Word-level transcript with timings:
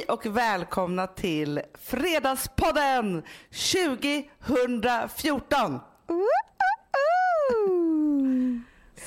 Hej 0.00 0.06
och 0.08 0.26
välkomna 0.26 1.06
till 1.06 1.60
Fredagspodden 1.82 3.22
2014. 3.50 5.80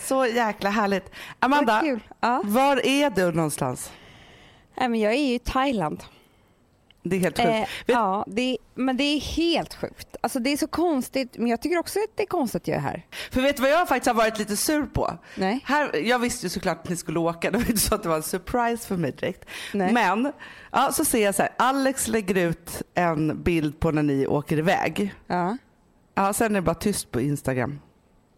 Så 0.08 0.26
jäkla 0.26 0.70
härligt. 0.70 1.12
Amanda, 1.40 1.82
kul. 1.82 2.00
Ja. 2.20 2.42
var 2.46 2.86
är 2.86 3.10
du 3.10 3.32
någonstans? 3.32 3.92
Nej, 4.78 4.90
men 4.90 5.00
jag 5.00 5.14
är 5.14 5.36
i 5.36 5.40
Thailand. 5.40 6.04
Det 7.04 7.16
är 7.16 7.20
helt 7.20 7.38
sjukt. 7.38 7.50
Eh, 7.50 7.66
ja, 7.86 8.26
det 8.28 8.42
är, 8.42 8.58
men 8.76 8.98
det 8.98 9.04
är 9.04 9.20
helt 9.20 9.74
sjukt. 9.74 10.16
Alltså 10.22 10.40
det 10.40 10.50
är 10.54 10.58
så 10.58 10.68
konstigt, 10.68 11.38
men 11.38 11.48
jag 11.48 11.62
tycker 11.62 11.78
också 11.78 12.00
att 12.00 12.18
det 12.18 12.24
är 12.24 12.28
konstigt 12.28 12.62
att 12.62 12.68
jag 12.68 12.78
är 12.78 12.82
här. 12.82 13.06
För 13.32 13.42
vet 13.42 13.56
du 13.56 13.62
vad 13.62 13.72
jag 13.72 13.88
faktiskt 13.88 14.08
har 14.08 14.14
varit 14.14 14.40
lite 14.40 14.58
sur 14.58 14.86
på? 14.86 15.18
Nej. 15.36 15.60
Här, 15.66 15.96
jag 15.96 16.20
visste 16.20 16.46
ju 16.46 16.50
såklart 16.50 16.78
att 16.84 16.90
ni 16.90 16.96
skulle 16.96 17.20
åka, 17.20 17.52
det 17.52 17.58
var 17.58 17.66
inte 17.66 17.82
så 17.82 17.96
att 17.96 18.04
det 18.04 18.10
var 18.10 18.16
en 18.16 18.24
surprise 18.24 18.88
för 18.88 18.98
mig 18.98 19.12
direkt. 19.12 19.46
Nej. 19.74 19.94
Men 19.94 20.32
ja, 20.72 20.92
så 20.92 21.06
ser 21.06 21.24
jag 21.24 21.36
så 21.36 21.42
här, 21.42 21.52
Alex 21.58 22.08
lägger 22.08 22.36
ut 22.36 22.82
en 22.94 23.44
bild 23.44 23.80
på 23.80 23.92
när 23.92 24.04
ni 24.04 24.28
åker 24.28 24.58
iväg. 24.58 25.14
Ja, 25.28 25.58
Ja, 26.16 26.34
sen 26.34 26.52
är 26.52 26.56
det 26.56 26.62
bara 26.62 26.76
tyst 26.76 27.12
på 27.12 27.22
Instagram. 27.22 27.80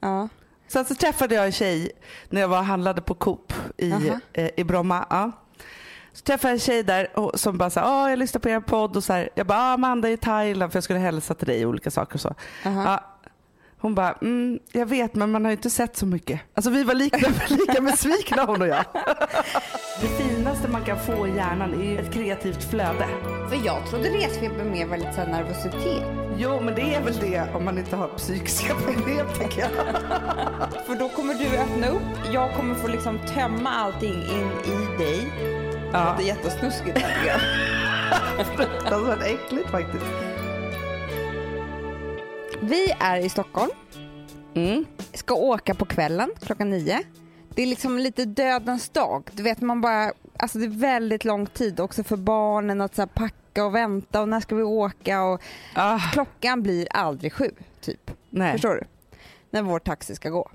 ja, 0.02 0.28
Sen 0.68 0.86
så 0.86 0.96
träffade 0.96 1.36
jag 1.36 1.46
en 1.46 1.52
tjej 1.52 1.92
när 2.30 2.42
jag 2.42 2.48
var 2.48 2.62
handlade 2.62 3.02
på 3.02 3.14
Coop 3.14 3.54
i, 3.78 3.94
eh, 4.34 4.50
i 4.58 4.64
Bromma. 4.64 5.06
Ja. 5.10 5.32
Så 6.16 6.22
träffade 6.22 6.48
jag 6.48 6.54
en 6.54 6.60
tjej 6.60 6.84
där 6.84 7.20
och, 7.20 7.40
som 7.40 7.58
bara 7.58 7.70
sa, 7.70 7.82
ah, 7.82 8.10
jag 8.10 8.20
lyssnar 8.20 8.40
på 8.40 8.50
er 8.50 8.60
podd 8.60 8.98
och 8.98 9.04
så 9.04 9.14
här. 9.14 9.30
Jag 9.36 9.48
bara, 9.48 9.60
ah, 9.60 9.74
Amanda 9.74 10.10
är 10.10 10.14
i 10.14 10.18
Thailand 10.18 10.72
för 10.72 10.78
jag 10.78 10.84
skulle 10.84 11.00
hälsa 11.00 11.34
till 11.34 11.48
dig 11.48 11.66
och 11.66 11.70
olika 11.70 11.92
saker 11.92 12.14
och 12.14 12.22
så. 12.22 12.36
Aha. 12.66 12.84
Ja. 12.84 13.12
Hon 13.78 13.96
bara, 13.96 14.12
mm, 14.22 14.60
jag 14.72 14.86
vet 14.86 15.16
men 15.16 15.32
man 15.32 15.46
har 15.46 15.52
ju 15.52 15.56
inte 15.56 15.70
sett 15.70 15.98
så 15.98 16.06
mycket. 16.06 16.42
Alltså 16.54 16.72
vi 16.72 16.84
var 16.84 16.94
lika, 16.94 17.18
lika 17.50 17.82
besvikna 17.82 18.46
hon 18.46 18.62
och 18.62 18.68
jag. 18.68 18.86
Det 20.02 20.08
finaste 20.08 20.68
man 20.68 20.84
kan 20.84 21.00
få 21.00 21.28
i 21.28 21.36
hjärnan 21.36 21.82
är 21.82 22.00
ett 22.00 22.14
kreativt 22.14 22.70
flöde. 22.70 23.08
För 23.50 23.66
jag 23.66 23.88
trodde 23.90 24.10
resfeber 24.10 24.64
mer 24.64 24.86
var 24.86 24.98
lite 24.98 25.14
så 25.14 25.22
nervositet. 25.32 26.04
Jo 26.38 26.62
men 26.62 26.76
det 26.76 26.96
är 26.96 27.02
väl 27.02 27.14
det 27.20 27.56
om 27.56 27.66
man 27.66 27.78
inte 27.78 27.96
har 27.96 28.08
psykiska 28.08 28.76
problem 28.86 29.28
tänker 29.38 29.62
jag. 29.62 29.70
För 30.86 30.96
då 31.00 31.10
kommer 31.10 31.34
du 31.34 31.58
öppna 31.58 31.88
upp, 31.88 32.34
jag 32.34 32.54
kommer 32.54 32.76
få 32.76 32.88
liksom 32.88 33.20
tömma 33.20 33.70
allting 33.70 34.14
in 34.14 34.50
i 34.74 34.98
dig. 34.98 35.55
Ja. 35.96 36.16
Det 36.18 36.24
är 36.24 36.28
jättesnuskigt. 36.28 36.98
Fruktansvärt 38.56 39.22
äckligt 39.24 39.70
faktiskt. 39.70 40.06
Vi 42.62 42.92
är 43.00 43.18
i 43.18 43.30
Stockholm, 43.30 43.72
Mm. 44.56 44.86
ska 45.14 45.34
åka 45.36 45.74
på 45.76 45.86
kvällen 45.86 46.30
klockan 46.42 46.70
nio. 46.70 47.04
Det 47.50 47.62
är 47.62 47.68
liksom 47.68 47.98
lite 48.00 48.26
dödens 48.26 48.90
dag. 48.90 49.30
Du 49.32 49.44
vet 49.44 49.62
man 49.62 49.82
bara, 49.82 50.12
alltså 50.38 50.58
det 50.58 50.66
är 50.66 50.80
väldigt 50.80 51.26
lång 51.26 51.46
tid 51.46 51.80
också 51.80 52.04
för 52.04 52.18
barnen 52.18 52.82
att 52.82 52.96
så 52.96 53.02
här 53.02 53.08
packa 53.08 53.66
och 53.66 53.76
vänta 53.76 54.22
och 54.22 54.30
när 54.30 54.40
ska 54.40 54.56
vi 54.56 54.64
åka 54.64 55.24
och 55.24 55.42
Ah, 55.74 56.00
klockan 56.14 56.64
blir 56.64 56.88
aldrig 56.92 57.34
sju 57.34 57.52
typ. 57.82 58.12
nej. 58.30 58.52
Förstår 58.52 58.74
du? 58.76 58.84
När 59.50 59.62
vår 59.62 59.80
taxi 59.80 60.16
ska 60.16 60.30
gå. 60.30 60.50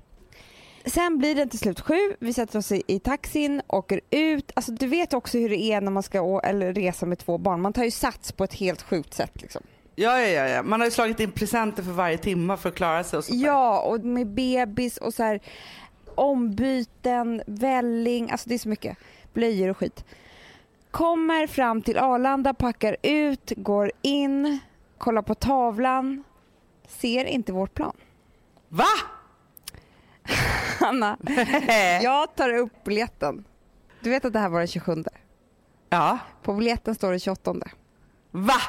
Sen 0.85 1.17
blir 1.17 1.35
det 1.35 1.47
till 1.47 1.59
slut 1.59 1.81
sju, 1.81 2.15
vi 2.19 2.33
sätter 2.33 2.59
oss 2.59 2.71
i, 2.71 2.83
i 2.87 2.99
taxin, 2.99 3.61
åker 3.67 4.01
ut. 4.09 4.51
Alltså 4.55 4.71
du 4.71 4.87
vet 4.87 5.13
också 5.13 5.37
hur 5.37 5.49
det 5.49 5.61
är 5.61 5.81
när 5.81 5.91
man 5.91 6.03
ska 6.03 6.21
å, 6.21 6.39
eller 6.39 6.73
resa 6.73 7.05
med 7.05 7.19
två 7.19 7.37
barn. 7.37 7.61
Man 7.61 7.73
tar 7.73 7.83
ju 7.83 7.91
sats 7.91 8.31
på 8.31 8.43
ett 8.43 8.53
helt 8.53 8.81
sjukt 8.81 9.13
sätt 9.13 9.41
liksom. 9.41 9.61
Ja, 9.95 10.19
ja, 10.19 10.27
ja, 10.27 10.47
ja. 10.47 10.63
Man 10.63 10.79
har 10.79 10.87
ju 10.87 10.91
slagit 10.91 11.19
in 11.19 11.31
presenter 11.31 11.83
för 11.83 11.91
varje 11.91 12.17
timme 12.17 12.57
för 12.57 12.69
att 12.69 12.75
klara 12.75 13.03
sig 13.03 13.17
och 13.17 13.25
sånt. 13.25 13.39
Ja, 13.41 13.81
och 13.81 14.05
med 14.05 14.27
bebis 14.27 14.97
och 14.97 15.13
så 15.13 15.23
här 15.23 15.39
ombyten, 16.15 17.41
välling, 17.45 18.31
alltså 18.31 18.49
det 18.49 18.55
är 18.55 18.59
så 18.59 18.69
mycket. 18.69 18.97
Blöjor 19.33 19.69
och 19.69 19.77
skit. 19.77 20.05
Kommer 20.91 21.47
fram 21.47 21.81
till 21.81 21.97
Arlanda, 21.97 22.53
packar 22.53 22.97
ut, 23.03 23.53
går 23.55 23.91
in, 24.01 24.59
kollar 24.97 25.21
på 25.21 25.35
tavlan, 25.35 26.23
ser 26.87 27.25
inte 27.25 27.51
vårt 27.53 27.73
plan. 27.73 27.95
Va? 28.69 28.85
Anna, 30.79 31.17
jag 32.03 32.35
tar 32.35 32.53
upp 32.53 32.83
biljetten. 32.83 33.43
Du 34.01 34.09
vet 34.09 34.25
att 34.25 34.33
det 34.33 34.39
här 34.39 34.49
var 34.49 34.59
den 34.59 34.67
27. 34.67 35.03
Ja. 35.89 36.19
På 36.43 36.53
biljetten 36.53 36.95
står 36.95 37.11
det 37.11 37.19
28. 37.19 37.53
Va? 38.31 38.53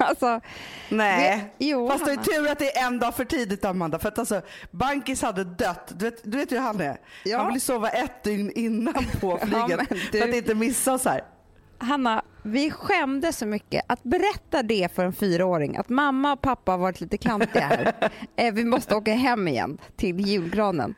Alltså, 0.00 0.40
Nej. 0.88 1.50
Det- 1.58 1.64
jo, 1.66 1.88
Fast 1.90 2.04
det 2.04 2.10
är 2.10 2.16
Hanna. 2.16 2.24
tur 2.24 2.48
att 2.52 2.58
det 2.58 2.76
är 2.76 2.86
en 2.86 2.98
dag 2.98 3.14
för 3.14 3.24
tidigt 3.24 3.64
Amanda. 3.64 3.98
För 3.98 4.08
att 4.08 4.18
alltså, 4.18 4.42
Bankis 4.70 5.22
hade 5.22 5.44
dött. 5.44 5.92
Du 5.96 6.04
vet, 6.04 6.20
du 6.32 6.38
vet 6.38 6.52
hur 6.52 6.58
han 6.58 6.80
är. 6.80 7.00
Ja. 7.24 7.38
Han 7.42 7.52
vill 7.52 7.60
sova 7.60 7.88
ett 7.88 8.22
dygn 8.24 8.50
innan 8.54 9.04
på 9.20 9.38
Ja, 9.40 9.46
flyget. 9.46 9.90
men 9.90 9.98
du- 10.12 10.18
För 10.20 10.28
att 10.28 10.34
inte 10.34 10.54
missa 10.54 10.92
oss 10.94 11.04
här. 11.04 11.20
Hanna, 11.78 12.22
vi 12.42 12.70
skämdes 12.70 13.38
så 13.38 13.46
mycket. 13.46 13.84
Att 13.86 14.02
berätta 14.02 14.62
det 14.62 14.94
för 14.94 15.04
en 15.04 15.12
fyraåring, 15.12 15.76
att 15.76 15.88
mamma 15.88 16.32
och 16.32 16.40
pappa 16.40 16.72
har 16.72 16.78
varit 16.78 17.00
lite 17.00 17.18
klantiga 17.18 17.62
här. 17.66 18.10
Eh, 18.36 18.54
vi 18.54 18.64
måste 18.64 18.94
åka 18.94 19.12
hem 19.14 19.48
igen 19.48 19.78
till 19.96 20.20
julgranen. 20.20 20.94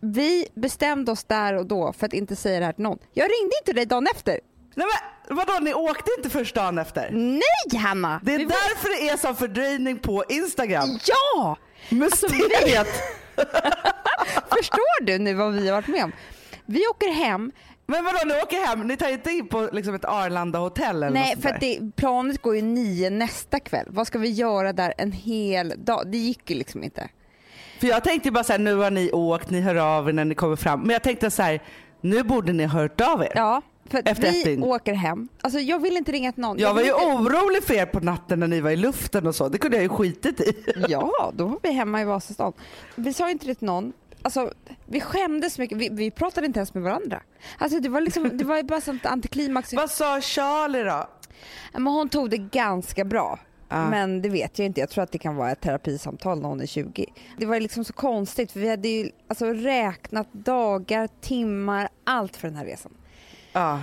Vi 0.00 0.46
bestämde 0.54 1.12
oss 1.12 1.24
där 1.24 1.54
och 1.54 1.66
då 1.66 1.92
för 1.92 2.06
att 2.06 2.12
inte 2.12 2.36
säga 2.36 2.60
det 2.60 2.66
här 2.66 2.72
till 2.72 2.82
någon. 2.82 2.98
Jag 3.12 3.24
ringde 3.24 3.56
inte 3.62 3.72
dig 3.72 3.86
dagen 3.86 4.06
efter. 4.14 4.40
Nej 4.74 4.86
men 5.26 5.36
vadå, 5.36 5.52
ni 5.60 5.74
åkte 5.74 6.10
inte 6.18 6.30
först 6.30 6.54
dagen 6.54 6.78
efter? 6.78 7.10
Nej 7.10 7.80
Hanna! 7.82 8.20
Det 8.24 8.34
är 8.34 8.38
Vi 8.38 8.44
var- 8.44 8.50
därför 8.50 8.88
det 8.88 9.08
är 9.08 9.16
sån 9.16 9.36
fördröjning 9.36 9.98
på 9.98 10.24
Instagram. 10.28 10.98
Ja! 11.06 11.56
Mysteriet. 11.90 12.88
Förstår 14.58 15.04
du 15.04 15.18
nu 15.18 15.34
vad 15.34 15.52
vi 15.52 15.68
har 15.68 15.74
varit 15.76 15.88
med 15.88 16.04
om? 16.04 16.12
Vi 16.66 16.86
åker 16.86 17.12
hem, 17.12 17.52
Men 17.86 18.04
vadå, 18.04 18.18
ni 18.26 18.34
åker 18.42 18.66
hem, 18.66 18.86
ni 18.86 18.96
tar 18.96 19.08
inte 19.08 19.30
in 19.30 19.48
på 19.48 19.68
liksom 19.72 19.94
ett 19.94 20.04
Arlanda 20.04 20.58
hotell 20.58 20.96
eller 21.02 21.10
Nej, 21.10 21.36
för 21.40 21.48
att 21.48 21.60
det, 21.60 21.96
planet 21.96 22.42
går 22.42 22.56
ju 22.56 22.62
nio 22.62 23.10
nästa 23.10 23.60
kväll. 23.60 23.86
Vad 23.90 24.06
ska 24.06 24.18
vi 24.18 24.28
göra 24.30 24.72
där 24.72 24.94
en 24.98 25.12
hel 25.12 25.74
dag? 25.76 26.02
Det 26.06 26.18
gick 26.18 26.50
ju 26.50 26.56
liksom 26.56 26.84
inte. 26.84 27.08
För 27.80 27.86
jag 27.86 28.04
tänkte 28.04 28.30
bara 28.30 28.44
så 28.44 28.52
här, 28.52 28.58
nu 28.58 28.74
har 28.74 28.90
ni 28.90 29.12
åkt, 29.12 29.50
ni 29.50 29.60
hör 29.60 29.74
av 29.74 30.08
er 30.08 30.12
när 30.12 30.24
ni 30.24 30.34
kommer 30.34 30.56
fram. 30.56 30.80
Men 30.80 30.90
jag 30.90 31.02
tänkte 31.02 31.30
så 31.30 31.42
här, 31.42 31.62
nu 32.00 32.22
borde 32.22 32.52
ni 32.52 32.64
ha 32.64 32.80
hört 32.80 33.00
av 33.00 33.22
er. 33.22 33.32
Ja, 33.34 33.62
för 33.90 33.98
att 33.98 34.08
Efter 34.08 34.28
ett 34.28 34.34
vi 34.34 34.44
dygn. 34.44 34.62
åker 34.62 34.94
hem. 34.94 35.28
Alltså 35.40 35.58
jag 35.60 35.78
vill 35.82 35.96
inte 35.96 36.12
ringa 36.12 36.32
till 36.32 36.40
någon. 36.42 36.58
Jag 36.58 36.68
var 36.68 36.74
vill 36.76 36.86
ju 36.86 36.92
inte... 36.92 37.06
orolig 37.06 37.62
för 37.64 37.74
er 37.74 37.86
på 37.86 38.00
natten 38.00 38.40
när 38.40 38.48
ni 38.48 38.60
var 38.60 38.70
i 38.70 38.76
luften 38.76 39.26
och 39.26 39.34
så. 39.34 39.48
Det 39.48 39.58
kunde 39.58 39.76
jag 39.76 39.82
ju 39.82 39.88
skitit 39.88 40.40
i. 40.40 40.54
Ja, 40.88 41.32
då 41.34 41.46
var 41.46 41.58
vi 41.62 41.72
hemma 41.72 42.00
i 42.00 42.04
Vasastan. 42.04 42.52
Vi 42.94 43.12
sa 43.12 43.30
inte 43.30 43.46
det 43.46 43.54
till 43.54 43.66
någon. 43.66 43.92
Alltså, 44.22 44.52
vi 44.86 45.00
skämdes 45.00 45.58
mycket. 45.58 45.78
Vi, 45.78 45.88
vi 45.88 46.10
pratade 46.10 46.46
inte 46.46 46.58
ens 46.58 46.74
med 46.74 46.82
varandra. 46.82 47.22
Alltså, 47.58 47.80
det 47.80 47.88
var 47.88 48.00
liksom, 48.00 48.30
det 48.38 48.44
var 48.44 48.56
ju 48.56 48.62
bara 48.62 48.80
sånt 48.80 49.06
antiklimax. 49.06 49.72
Vad 49.72 49.90
sa 49.90 50.20
Charlie 50.20 50.82
då? 50.82 51.08
Men 51.72 51.86
hon 51.86 52.08
tog 52.08 52.30
det 52.30 52.38
ganska 52.38 53.04
bra. 53.04 53.38
Ja. 53.68 53.90
Men 53.90 54.22
det 54.22 54.28
vet 54.28 54.58
jag 54.58 54.66
inte. 54.66 54.80
Jag 54.80 54.90
tror 54.90 55.04
att 55.04 55.12
det 55.12 55.18
kan 55.18 55.36
vara 55.36 55.50
ett 55.50 55.60
terapisamtal 55.60 56.40
när 56.40 56.48
hon 56.48 56.60
är 56.60 56.66
20. 56.66 57.06
Det 57.38 57.46
var 57.46 57.60
liksom 57.60 57.84
så 57.84 57.92
konstigt 57.92 58.52
för 58.52 58.60
vi 58.60 58.68
hade 58.68 58.88
ju 58.88 59.10
alltså 59.28 59.46
räknat 59.46 60.32
dagar, 60.32 61.08
timmar, 61.20 61.88
allt 62.04 62.36
för 62.36 62.48
den 62.48 62.56
här 62.56 62.64
resan. 62.64 62.92
Ja. 63.52 63.80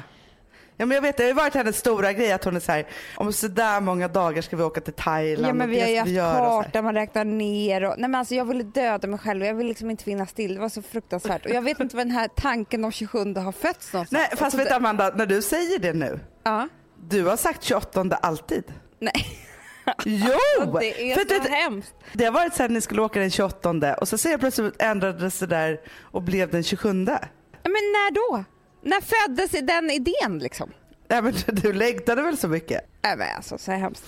Ja 0.82 0.86
men 0.86 0.96
jag 0.96 1.02
vet, 1.02 1.18
det 1.18 1.24
har 1.24 1.28
ju 1.28 1.34
varit 1.34 1.54
hennes 1.54 1.78
stora 1.78 2.14
grej 2.14 2.32
att 2.32 2.44
hon 2.44 2.56
är 2.56 2.60
så 2.60 2.72
här, 2.72 2.88
om 3.16 3.34
sådär 3.34 3.82
många 3.82 4.08
dagar 4.08 4.42
ska 4.42 4.56
vi 4.58 4.64
åka 4.64 4.82
till 4.82 4.94
Thailand 4.94 5.48
Ja 5.48 5.54
men 5.54 5.70
vi 5.70 5.76
det 5.76 5.82
har 5.82 6.06
ju 6.08 6.20
haft 6.22 6.38
karta, 6.64 6.82
man 6.82 6.94
räknar 6.94 7.26
ner 7.26 7.84
och... 7.84 7.94
Nej 7.98 8.10
men 8.10 8.16
alltså 8.20 8.36
jag 8.36 8.46
ville 8.46 8.64
döda 8.64 9.08
mig 9.08 9.20
själv 9.20 9.46
jag 9.46 9.54
ville 9.54 9.70
liksom 9.70 9.90
inte 9.90 10.04
finnas 10.04 10.30
still. 10.30 10.54
Det 10.54 10.60
var 10.60 10.70
så 10.70 10.82
fruktansvärt. 10.82 11.46
Och 11.46 11.52
jag 11.52 11.62
vet 11.62 11.80
inte 11.80 11.96
var 11.96 12.04
den 12.04 12.14
här 12.14 12.28
tanken 12.36 12.86
om 12.86 12.92
27 12.92 13.18
har 13.36 13.52
fötts 13.52 13.94
någonstans. 13.94 14.12
Nej 14.12 14.28
fast 14.30 14.42
Alltså, 14.42 14.58
vet 14.58 14.66
du 14.66 14.70
det- 14.70 14.76
Amanda, 14.76 15.12
när 15.16 15.26
du 15.26 15.42
säger 15.42 15.80
det 15.80 15.94
nu, 15.94 16.20
Ja. 16.44 16.68
du 17.10 17.26
har 17.26 17.38
sagt 17.38 17.64
28 17.64 18.18
alltid. 18.22 18.64
Nej, 19.00 19.14
Jo! 20.06 20.78
det 20.80 21.12
är 21.12 21.14
För 21.16 21.22
så 21.22 21.28
du 21.28 21.40
vet, 21.40 21.50
hemskt. 21.50 21.94
det 22.14 22.26
har 22.26 22.32
varit 22.32 22.54
så 22.54 22.62
här, 22.64 22.70
ni 22.70 22.82
skulle 22.82 23.02
åka 23.02 23.20
den 23.20 23.32
28 23.32 23.96
och 24.02 24.08
så 24.08 24.18
ser 24.18 24.32
jag 24.32 24.40
plötsligt 24.40 24.82
ändrades 24.82 25.40
det 25.40 25.48
där 25.48 25.80
och 26.02 26.22
blev 26.22 26.52
den 26.52 26.64
27. 26.64 26.90
Ja, 26.90 26.94
Men 27.64 27.72
när 27.74 28.12
då? 28.12 28.44
När 28.82 29.02
föddes 29.02 29.52
den 29.52 29.92
idén 29.92 30.40
liksom? 30.40 30.72
Nej 31.08 31.22
men 31.22 31.34
du 31.48 31.74
längtade 31.74 32.22
väl 32.22 32.38
så 32.38 32.48
mycket? 32.48 32.82
Nej 33.02 33.18
men 33.18 33.36
alltså 33.36 33.58
så 33.58 33.72
hemskt. 33.72 34.06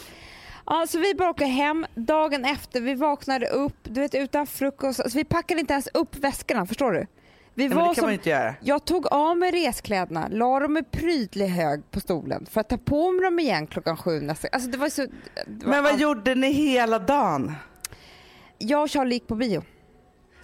Ja, 0.65 0.85
så 0.89 0.99
vi 0.99 1.13
bara 1.15 1.29
åker 1.29 1.45
hem 1.45 1.85
dagen 1.95 2.45
efter, 2.45 2.81
vi 2.81 2.95
vaknade 2.95 3.47
upp, 3.47 3.75
du 3.83 4.01
vet 4.01 4.15
utan 4.15 4.47
frukost, 4.47 4.99
alltså, 4.99 5.17
vi 5.17 5.23
packade 5.23 5.59
inte 5.59 5.73
ens 5.73 5.87
upp 5.93 6.15
väskorna, 6.15 6.65
förstår 6.65 6.91
du? 6.91 7.07
Vi 7.53 7.67
Nej, 7.67 7.77
men 7.77 7.87
det 7.87 7.95
kan 7.95 8.03
man 8.03 8.11
ju 8.11 8.17
inte 8.17 8.29
göra. 8.29 8.55
Jag 8.61 8.85
tog 8.85 9.07
av 9.07 9.37
mig 9.37 9.51
reskläderna, 9.51 10.27
la 10.31 10.59
dem 10.59 10.77
i 10.77 10.83
prydlig 10.83 11.47
hög 11.47 11.91
på 11.91 11.99
stolen 11.99 12.45
för 12.51 12.61
att 12.61 12.69
ta 12.69 12.77
på 12.77 13.11
mig 13.11 13.23
dem 13.23 13.39
igen 13.39 13.67
klockan 13.67 13.97
sju 13.97 14.21
nästa 14.21 14.47
Alltså 14.51 14.69
det 14.69 14.77
var 14.77 14.89
så... 14.89 15.01
Det 15.47 15.65
var 15.65 15.71
Men 15.71 15.83
vad 15.83 15.99
gjorde 15.99 16.35
ni 16.35 16.51
hela 16.51 16.99
dagen? 16.99 17.53
Jag 18.57 18.81
och 18.81 18.89
Charlie 18.89 19.15
gick 19.15 19.27
på 19.27 19.35
bio. 19.35 19.63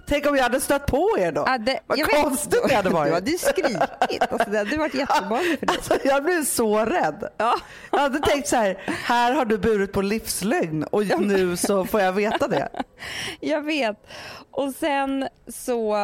Tänk 0.10 0.26
om 0.26 0.36
jag 0.36 0.44
hade 0.44 0.62
stött 0.62 0.86
på 0.86 1.16
er 1.20 1.32
då? 1.32 1.44
Ja, 1.48 1.58
det, 1.58 1.80
Vad 1.88 1.98
jag 1.98 2.08
vet- 2.08 2.24
konstigt 2.24 2.62
det 2.70 2.76
hade 2.76 2.90
varit. 2.90 3.10
Du 3.10 3.14
hade 3.14 3.32
ju 3.32 3.38
skrikit, 3.38 4.32
alltså, 4.32 4.50
det 4.50 4.58
hade 4.58 4.78
varit 4.78 4.94
jätteobehagligt 4.94 5.60
för 5.60 5.66
dig. 5.68 5.76
Alltså, 5.78 5.98
jag 6.08 6.24
blev 6.24 6.44
så 6.46 6.86
rädd. 6.86 7.30
Ja. 7.38 7.56
Jag 7.92 8.00
hade 8.00 8.20
tänkt 8.20 8.48
så 8.48 8.56
här, 8.56 8.78
här 8.86 9.34
har 9.34 9.46
du 9.46 9.58
burit 9.58 9.92
på 9.94 10.02
livslögn 10.02 10.84
och 10.84 11.22
nu 11.22 11.58
så 11.58 11.86
får 11.86 12.02
jag 12.02 12.12
veta 12.14 12.48
det. 12.48 12.70
Jag 13.40 13.62
vet. 13.62 14.08
Och 14.52 14.74
sen 14.74 15.28
så 15.48 15.96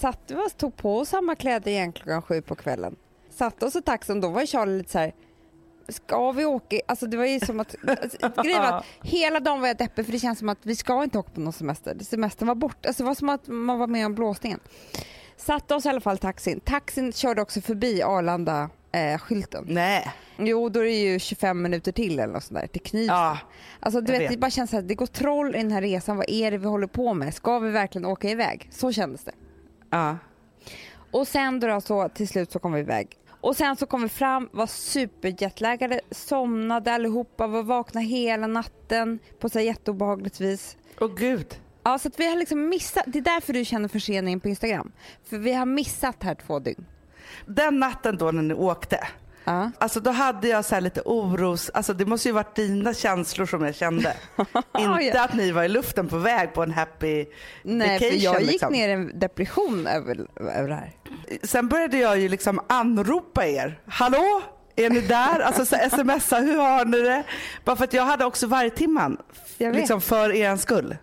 satte 0.00 0.34
vi 0.34 0.40
oss, 0.40 0.54
tog 0.54 0.76
på 0.76 0.98
oss 0.98 1.08
samma 1.08 1.34
kläder 1.34 1.70
igen 1.70 1.92
klockan 1.92 2.22
sju 2.22 2.42
på 2.42 2.54
kvällen. 2.54 2.96
satte 3.30 3.66
oss 3.66 3.76
i 3.76 3.82
taxin 3.82 4.20
då 4.20 4.28
var 4.28 4.46
Charlie 4.46 4.78
lite 4.78 4.90
så 4.92 4.98
här. 4.98 5.12
Ska 5.88 6.32
vi 6.32 6.44
åka? 6.44 6.80
Alltså 6.86 7.06
det 7.06 7.16
var 7.16 7.24
ju 7.24 7.40
som 7.40 7.60
att, 7.60 7.74
alltså, 8.02 8.42
grejen 8.42 8.62
var 8.62 8.72
att 8.72 8.84
hela 9.02 9.40
dagen 9.40 9.60
var 9.60 9.68
jag 9.68 9.76
deppig 9.76 10.04
för 10.04 10.12
det 10.12 10.18
känns 10.18 10.38
som 10.38 10.48
att 10.48 10.58
vi 10.62 10.76
ska 10.76 11.04
inte 11.04 11.18
åka 11.18 11.30
på 11.30 11.40
någon 11.40 11.52
semester. 11.52 11.96
Semestern 12.00 12.48
var 12.48 12.54
borta. 12.54 12.88
Alltså 12.88 13.02
det 13.02 13.06
var 13.06 13.14
som 13.14 13.28
att 13.28 13.48
man 13.48 13.78
var 13.78 13.86
med 13.86 14.06
om 14.06 14.14
blåsningen. 14.14 14.60
Satte 15.36 15.74
oss 15.74 15.86
i 15.86 15.88
alla 15.88 16.00
fall 16.00 16.18
taxin. 16.18 16.60
Taxin 16.60 17.12
körde 17.12 17.42
också 17.42 17.60
förbi 17.60 18.02
Arlanda 18.02 18.70
eh, 18.92 19.18
skylten. 19.18 19.64
Nej. 19.68 20.12
Jo, 20.36 20.68
då 20.68 20.80
är 20.80 20.84
det 20.84 20.90
ju 20.90 21.18
25 21.18 21.62
minuter 21.62 21.92
till 21.92 22.18
eller 22.18 22.32
något 22.32 22.44
sånt 22.44 22.60
där 22.60 22.66
till 22.66 22.82
Knivsta. 22.82 23.14
Ja. 23.14 23.38
Alltså 23.80 24.00
du 24.00 24.12
vet, 24.12 24.20
vet. 24.20 24.30
det 24.30 24.36
bara 24.36 24.50
känns 24.50 24.70
så 24.70 24.76
här, 24.76 24.82
det 24.82 24.94
går 24.94 25.06
troll 25.06 25.54
i 25.54 25.58
den 25.58 25.72
här 25.72 25.82
resan. 25.82 26.16
Vad 26.16 26.30
är 26.30 26.50
det 26.50 26.58
vi 26.58 26.66
håller 26.66 26.86
på 26.86 27.14
med? 27.14 27.34
Ska 27.34 27.58
vi 27.58 27.70
verkligen 27.70 28.04
åka 28.04 28.30
iväg? 28.30 28.68
Så 28.72 28.92
kändes 28.92 29.24
det. 29.24 29.32
Ja. 29.90 30.16
Och 31.10 31.28
sen 31.28 31.60
då 31.60 31.80
så 31.80 32.08
till 32.08 32.28
slut 32.28 32.52
så 32.52 32.58
kom 32.58 32.72
vi 32.72 32.80
iväg. 32.80 33.18
Och 33.44 33.56
sen 33.56 33.76
så 33.76 33.86
kom 33.86 34.02
vi 34.02 34.08
fram, 34.08 34.48
var 34.52 34.66
superjetlaggade, 34.66 36.00
somnade 36.10 36.92
allihopa, 36.92 37.46
var 37.46 37.62
vakna 37.62 38.00
hela 38.00 38.46
natten 38.46 39.18
på 39.38 39.48
så 39.48 39.58
här 39.58 39.66
jätteobehagligt 39.66 40.40
vis. 40.40 40.76
Åh 41.00 41.14
gud. 41.16 41.60
Ja, 41.82 41.98
så 41.98 42.08
att 42.08 42.20
vi 42.20 42.28
har 42.28 42.36
liksom 42.36 42.68
missat, 42.68 43.04
det 43.06 43.18
är 43.18 43.22
därför 43.22 43.52
du 43.52 43.64
känner 43.64 43.88
förseningen 43.88 44.40
på 44.40 44.48
Instagram. 44.48 44.92
För 45.24 45.38
vi 45.38 45.52
har 45.52 45.66
missat 45.66 46.22
här 46.22 46.34
två 46.34 46.58
dygn. 46.58 46.86
Den 47.46 47.80
natten 47.80 48.16
då 48.16 48.30
när 48.30 48.42
ni 48.42 48.54
åkte, 48.54 49.08
Ja. 49.44 49.70
alltså 49.78 50.00
då 50.00 50.10
hade 50.10 50.48
jag 50.48 50.64
så 50.64 50.80
lite 50.80 51.02
oros, 51.04 51.70
alltså 51.74 51.92
det 51.94 52.06
måste 52.06 52.28
ju 52.28 52.32
varit 52.32 52.56
dina 52.56 52.94
känslor 52.94 53.46
som 53.46 53.64
jag 53.64 53.74
kände. 53.74 54.16
Inte 55.00 55.22
att 55.22 55.34
ni 55.34 55.50
var 55.52 55.64
i 55.64 55.68
luften 55.68 56.08
på 56.08 56.18
väg 56.18 56.54
på 56.54 56.62
en 56.62 56.70
happy 56.70 57.26
Nej, 57.62 57.98
för 57.98 58.06
vacation. 58.06 58.20
jag 58.20 58.40
gick 58.40 58.50
liksom. 58.50 58.72
ner 58.72 58.88
i 58.88 58.92
en 58.92 59.18
depression 59.18 59.86
över, 59.86 60.26
över 60.36 60.68
det 60.68 60.74
här. 60.74 60.92
Sen 61.42 61.68
började 61.68 61.98
jag 61.98 62.18
ju 62.18 62.28
liksom 62.28 62.60
anropa 62.68 63.46
er. 63.46 63.80
Hallå? 63.86 64.42
Är 64.76 64.90
ni 64.90 65.00
där? 65.00 65.40
Alltså 65.40 65.66
så 65.66 65.76
smsa, 65.90 66.38
hur 66.38 66.56
har 66.58 66.84
ni 66.84 67.00
det? 67.00 67.24
Bara 67.64 67.76
för 67.76 67.84
att 67.84 67.92
jag 67.92 68.04
hade 68.04 68.24
också 68.24 68.46
vargtimman. 68.46 69.16
Jag 69.58 69.70
vet. 69.70 69.76
Liksom 69.76 70.00
för 70.00 70.32
er 70.32 70.56
skull. 70.56 70.96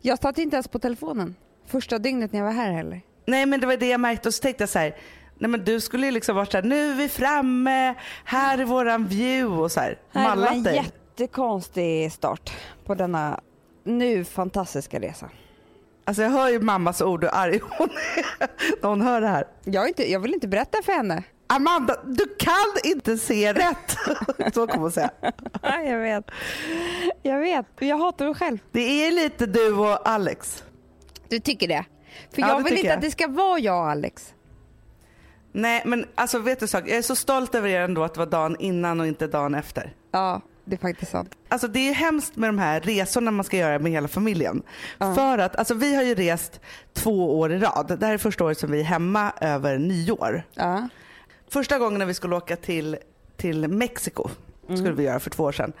Jag 0.00 0.18
satt 0.18 0.38
inte 0.38 0.56
ens 0.56 0.68
på 0.68 0.78
telefonen 0.78 1.34
första 1.66 1.98
dygnet 1.98 2.32
när 2.32 2.40
jag 2.40 2.46
var 2.46 2.52
här 2.52 2.72
heller. 2.72 3.00
Nej 3.26 3.46
men 3.46 3.60
det 3.60 3.66
var 3.66 3.76
det 3.76 3.88
jag 3.88 4.00
märkte 4.00 4.28
och 4.28 4.34
så 4.34 4.42
tänkte 4.42 4.62
jag 4.62 4.68
så 4.68 4.78
här. 4.78 4.96
Nej 5.38 5.50
men 5.50 5.64
du 5.64 5.80
skulle 5.80 6.06
ju 6.06 6.12
liksom 6.12 6.36
varit 6.36 6.52
så 6.52 6.56
här, 6.58 6.64
nu 6.64 6.90
är 6.90 6.94
vi 6.94 7.08
framme, 7.08 7.94
här 8.24 8.58
är 8.58 8.64
våran 8.64 9.06
view 9.06 9.62
och 9.62 9.72
så 9.72 9.80
här. 9.80 9.88
Det 10.12 10.18
var 10.18 10.22
Mallat 10.28 10.52
en 10.52 10.62
dig. 10.62 10.76
jättekonstig 11.18 12.12
start 12.12 12.52
på 12.84 12.94
denna 12.94 13.40
nu 13.84 14.24
fantastiska 14.24 15.00
resa. 15.00 15.28
Alltså 16.04 16.22
jag 16.22 16.30
hör 16.30 16.48
ju 16.48 16.60
mammas 16.60 17.00
ord 17.02 17.24
hur 17.24 17.30
arg 17.34 17.60
hon 17.78 17.88
är 17.90 18.48
när 18.82 18.88
hon 18.88 19.00
hör 19.00 19.20
det 19.20 19.26
här. 19.28 19.44
Jag, 19.64 19.88
inte, 19.88 20.10
jag 20.12 20.20
vill 20.20 20.34
inte 20.34 20.48
berätta 20.48 20.78
för 20.84 20.92
henne. 20.92 21.22
Amanda, 21.46 21.96
du 22.04 22.26
kan 22.38 22.54
inte 22.92 23.18
se 23.18 23.52
rätt. 23.52 23.96
Så 24.54 24.66
kommer 24.66 24.82
hon 24.82 24.92
säga. 24.92 25.10
Ja, 25.62 25.80
jag 25.82 25.98
vet. 25.98 26.30
Jag 27.22 27.38
vet. 27.38 27.66
Jag 27.78 27.98
hatar 27.98 28.24
mig 28.24 28.34
själv. 28.34 28.58
Det 28.72 29.06
är 29.06 29.10
lite 29.10 29.46
du 29.46 29.72
och 29.74 30.08
Alex. 30.08 30.64
Du 31.28 31.40
tycker 31.40 31.68
det? 31.68 31.84
För 32.34 32.40
Ja, 32.42 32.48
jag 32.48 32.62
vill 32.64 32.72
inte 32.72 32.86
jag. 32.86 32.94
att 32.96 33.00
det 33.02 33.10
ska 33.10 33.26
vara 33.28 33.58
jag 33.58 33.78
och 33.84 33.90
Alex. 33.90 34.34
Nej 35.52 35.82
men 35.84 36.06
alltså 36.14 36.38
vet 36.38 36.60
du 36.60 36.66
sak, 36.66 36.84
jag 36.86 36.96
är 36.96 37.02
så 37.02 37.16
stolt 37.16 37.54
över 37.54 37.68
er 37.68 37.80
ändå 37.80 38.04
att 38.04 38.14
det 38.14 38.20
var 38.20 38.26
dagen 38.26 38.56
innan 38.58 39.00
och 39.00 39.06
inte 39.06 39.26
dagen 39.26 39.54
efter. 39.54 39.92
Ja, 40.10 40.40
det 40.64 40.76
är 40.76 40.78
faktiskt 40.78 41.10
sant. 41.10 41.34
Alltså 41.48 41.68
det 41.68 41.88
är 41.88 41.94
hemskt 41.94 42.36
med 42.36 42.48
de 42.48 42.58
här 42.58 42.80
resorna 42.80 43.30
man 43.30 43.44
ska 43.44 43.56
göra 43.56 43.78
med 43.78 43.92
hela 43.92 44.08
familjen. 44.08 44.62
Ja. 44.98 45.14
För 45.14 45.38
att, 45.38 45.56
alltså 45.56 45.74
vi 45.74 45.94
har 45.94 46.02
ju 46.02 46.14
rest 46.14 46.60
två 46.92 47.38
år 47.38 47.52
i 47.52 47.58
rad. 47.58 47.96
Det 48.00 48.06
här 48.06 48.14
är 48.14 48.18
första 48.18 48.44
året 48.44 48.58
som 48.58 48.70
vi 48.70 48.80
är 48.80 48.84
hemma 48.84 49.32
över 49.40 49.78
nyår. 49.78 50.42
Ja. 50.54 50.88
Första 51.48 51.78
gången 51.78 51.98
när 51.98 52.06
vi 52.06 52.14
skulle 52.14 52.36
åka 52.36 52.56
till, 52.56 52.96
till 53.36 53.68
Mexiko, 53.68 54.28
skulle 54.64 54.92
vi 54.92 55.02
göra 55.02 55.20
för 55.20 55.30
två 55.30 55.44
år 55.44 55.52
sedan. 55.52 55.72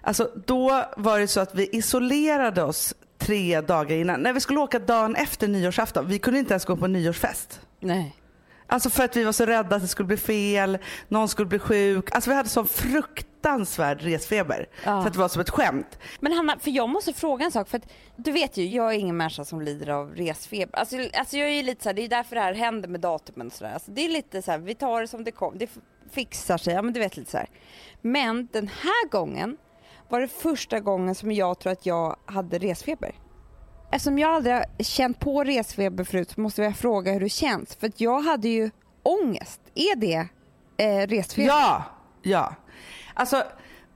Alltså 0.00 0.30
då 0.46 0.84
var 0.96 1.18
det 1.18 1.28
så 1.28 1.40
att 1.40 1.54
vi 1.54 1.68
isolerade 1.72 2.62
oss 2.62 2.94
tre 3.18 3.60
dagar 3.60 3.96
innan. 3.96 4.20
När 4.20 4.32
vi 4.32 4.40
skulle 4.40 4.60
åka 4.60 4.78
dagen 4.78 5.16
efter 5.16 5.48
nyårsafton, 5.48 6.08
vi 6.08 6.18
kunde 6.18 6.38
inte 6.38 6.52
ens 6.52 6.64
gå 6.64 6.76
på 6.76 6.86
nyårsfest. 6.86 7.60
Nej. 7.80 8.16
Alltså 8.66 8.90
för 8.90 9.04
att 9.04 9.16
vi 9.16 9.24
var 9.24 9.32
så 9.32 9.46
rädda 9.46 9.76
att 9.76 9.82
det 9.82 9.88
skulle 9.88 10.06
bli 10.06 10.16
fel, 10.16 10.78
någon 11.08 11.28
skulle 11.28 11.46
bli 11.46 11.58
sjuk. 11.58 12.14
Alltså 12.14 12.30
vi 12.30 12.36
hade 12.36 12.48
sån 12.48 12.68
fruktansvärd 12.68 14.00
resfeber. 14.02 14.68
Ja. 14.84 15.02
Så 15.02 15.06
att 15.06 15.12
det 15.12 15.18
var 15.18 15.28
som 15.28 15.40
ett 15.40 15.50
skämt. 15.50 15.98
Men 16.20 16.32
Hanna, 16.32 16.58
för 16.58 16.70
jag 16.70 16.88
måste 16.88 17.12
fråga 17.12 17.44
en 17.44 17.52
sak. 17.52 17.68
För 17.68 17.78
att, 17.78 17.92
du 18.16 18.32
vet 18.32 18.56
ju, 18.56 18.66
jag 18.66 18.94
är 18.94 18.98
ingen 18.98 19.16
människa 19.16 19.44
som 19.44 19.60
lider 19.62 19.88
av 19.88 20.14
resfeber. 20.14 20.78
Alltså, 20.78 20.96
alltså 21.12 21.36
jag 21.36 21.48
är 21.48 21.52
ju 21.52 21.62
lite 21.62 21.82
så 21.82 21.88
här, 21.88 21.94
det 21.94 22.04
är 22.04 22.08
därför 22.08 22.36
det 22.36 22.42
här 22.42 22.54
händer 22.54 22.88
med 22.88 23.00
datumen 23.00 23.46
och 23.46 23.52
sådär. 23.52 23.72
Alltså, 23.72 23.90
det 23.90 24.04
är 24.04 24.08
lite 24.08 24.42
så 24.42 24.50
här, 24.50 24.58
vi 24.58 24.74
tar 24.74 25.00
det 25.00 25.08
som 25.08 25.24
det 25.24 25.30
kommer. 25.30 25.58
Det 25.58 25.70
fixar 26.10 26.58
sig, 26.58 26.74
ja 26.74 26.82
men 26.82 26.92
du 26.92 27.00
vet 27.00 27.16
lite 27.16 27.30
så 27.30 27.36
här. 27.36 27.48
Men 28.00 28.48
den 28.52 28.68
här 28.68 29.08
gången 29.08 29.56
var 30.08 30.20
det 30.20 30.28
första 30.28 30.80
gången 30.80 31.14
som 31.14 31.32
jag 31.32 31.58
tror 31.58 31.72
att 31.72 31.86
jag 31.86 32.16
hade 32.26 32.58
resfeber. 32.58 33.14
Eftersom 33.94 34.18
jag 34.18 34.30
aldrig 34.30 34.54
har 34.54 34.64
känt 34.78 35.20
på 35.20 35.44
resfeber 35.44 36.04
förut 36.04 36.30
så 36.30 36.40
måste 36.40 36.62
jag 36.62 36.76
fråga 36.76 37.12
hur 37.12 37.20
det 37.20 37.28
känns. 37.28 37.76
För 37.76 37.92
jag 37.96 38.20
hade 38.20 38.48
ju 38.48 38.70
ångest. 39.02 39.60
Är 39.74 39.96
det 39.96 40.28
eh, 40.76 41.06
resfeber? 41.06 41.48
Ja, 41.48 41.82
ja. 42.22 42.54
Alltså 43.14 43.42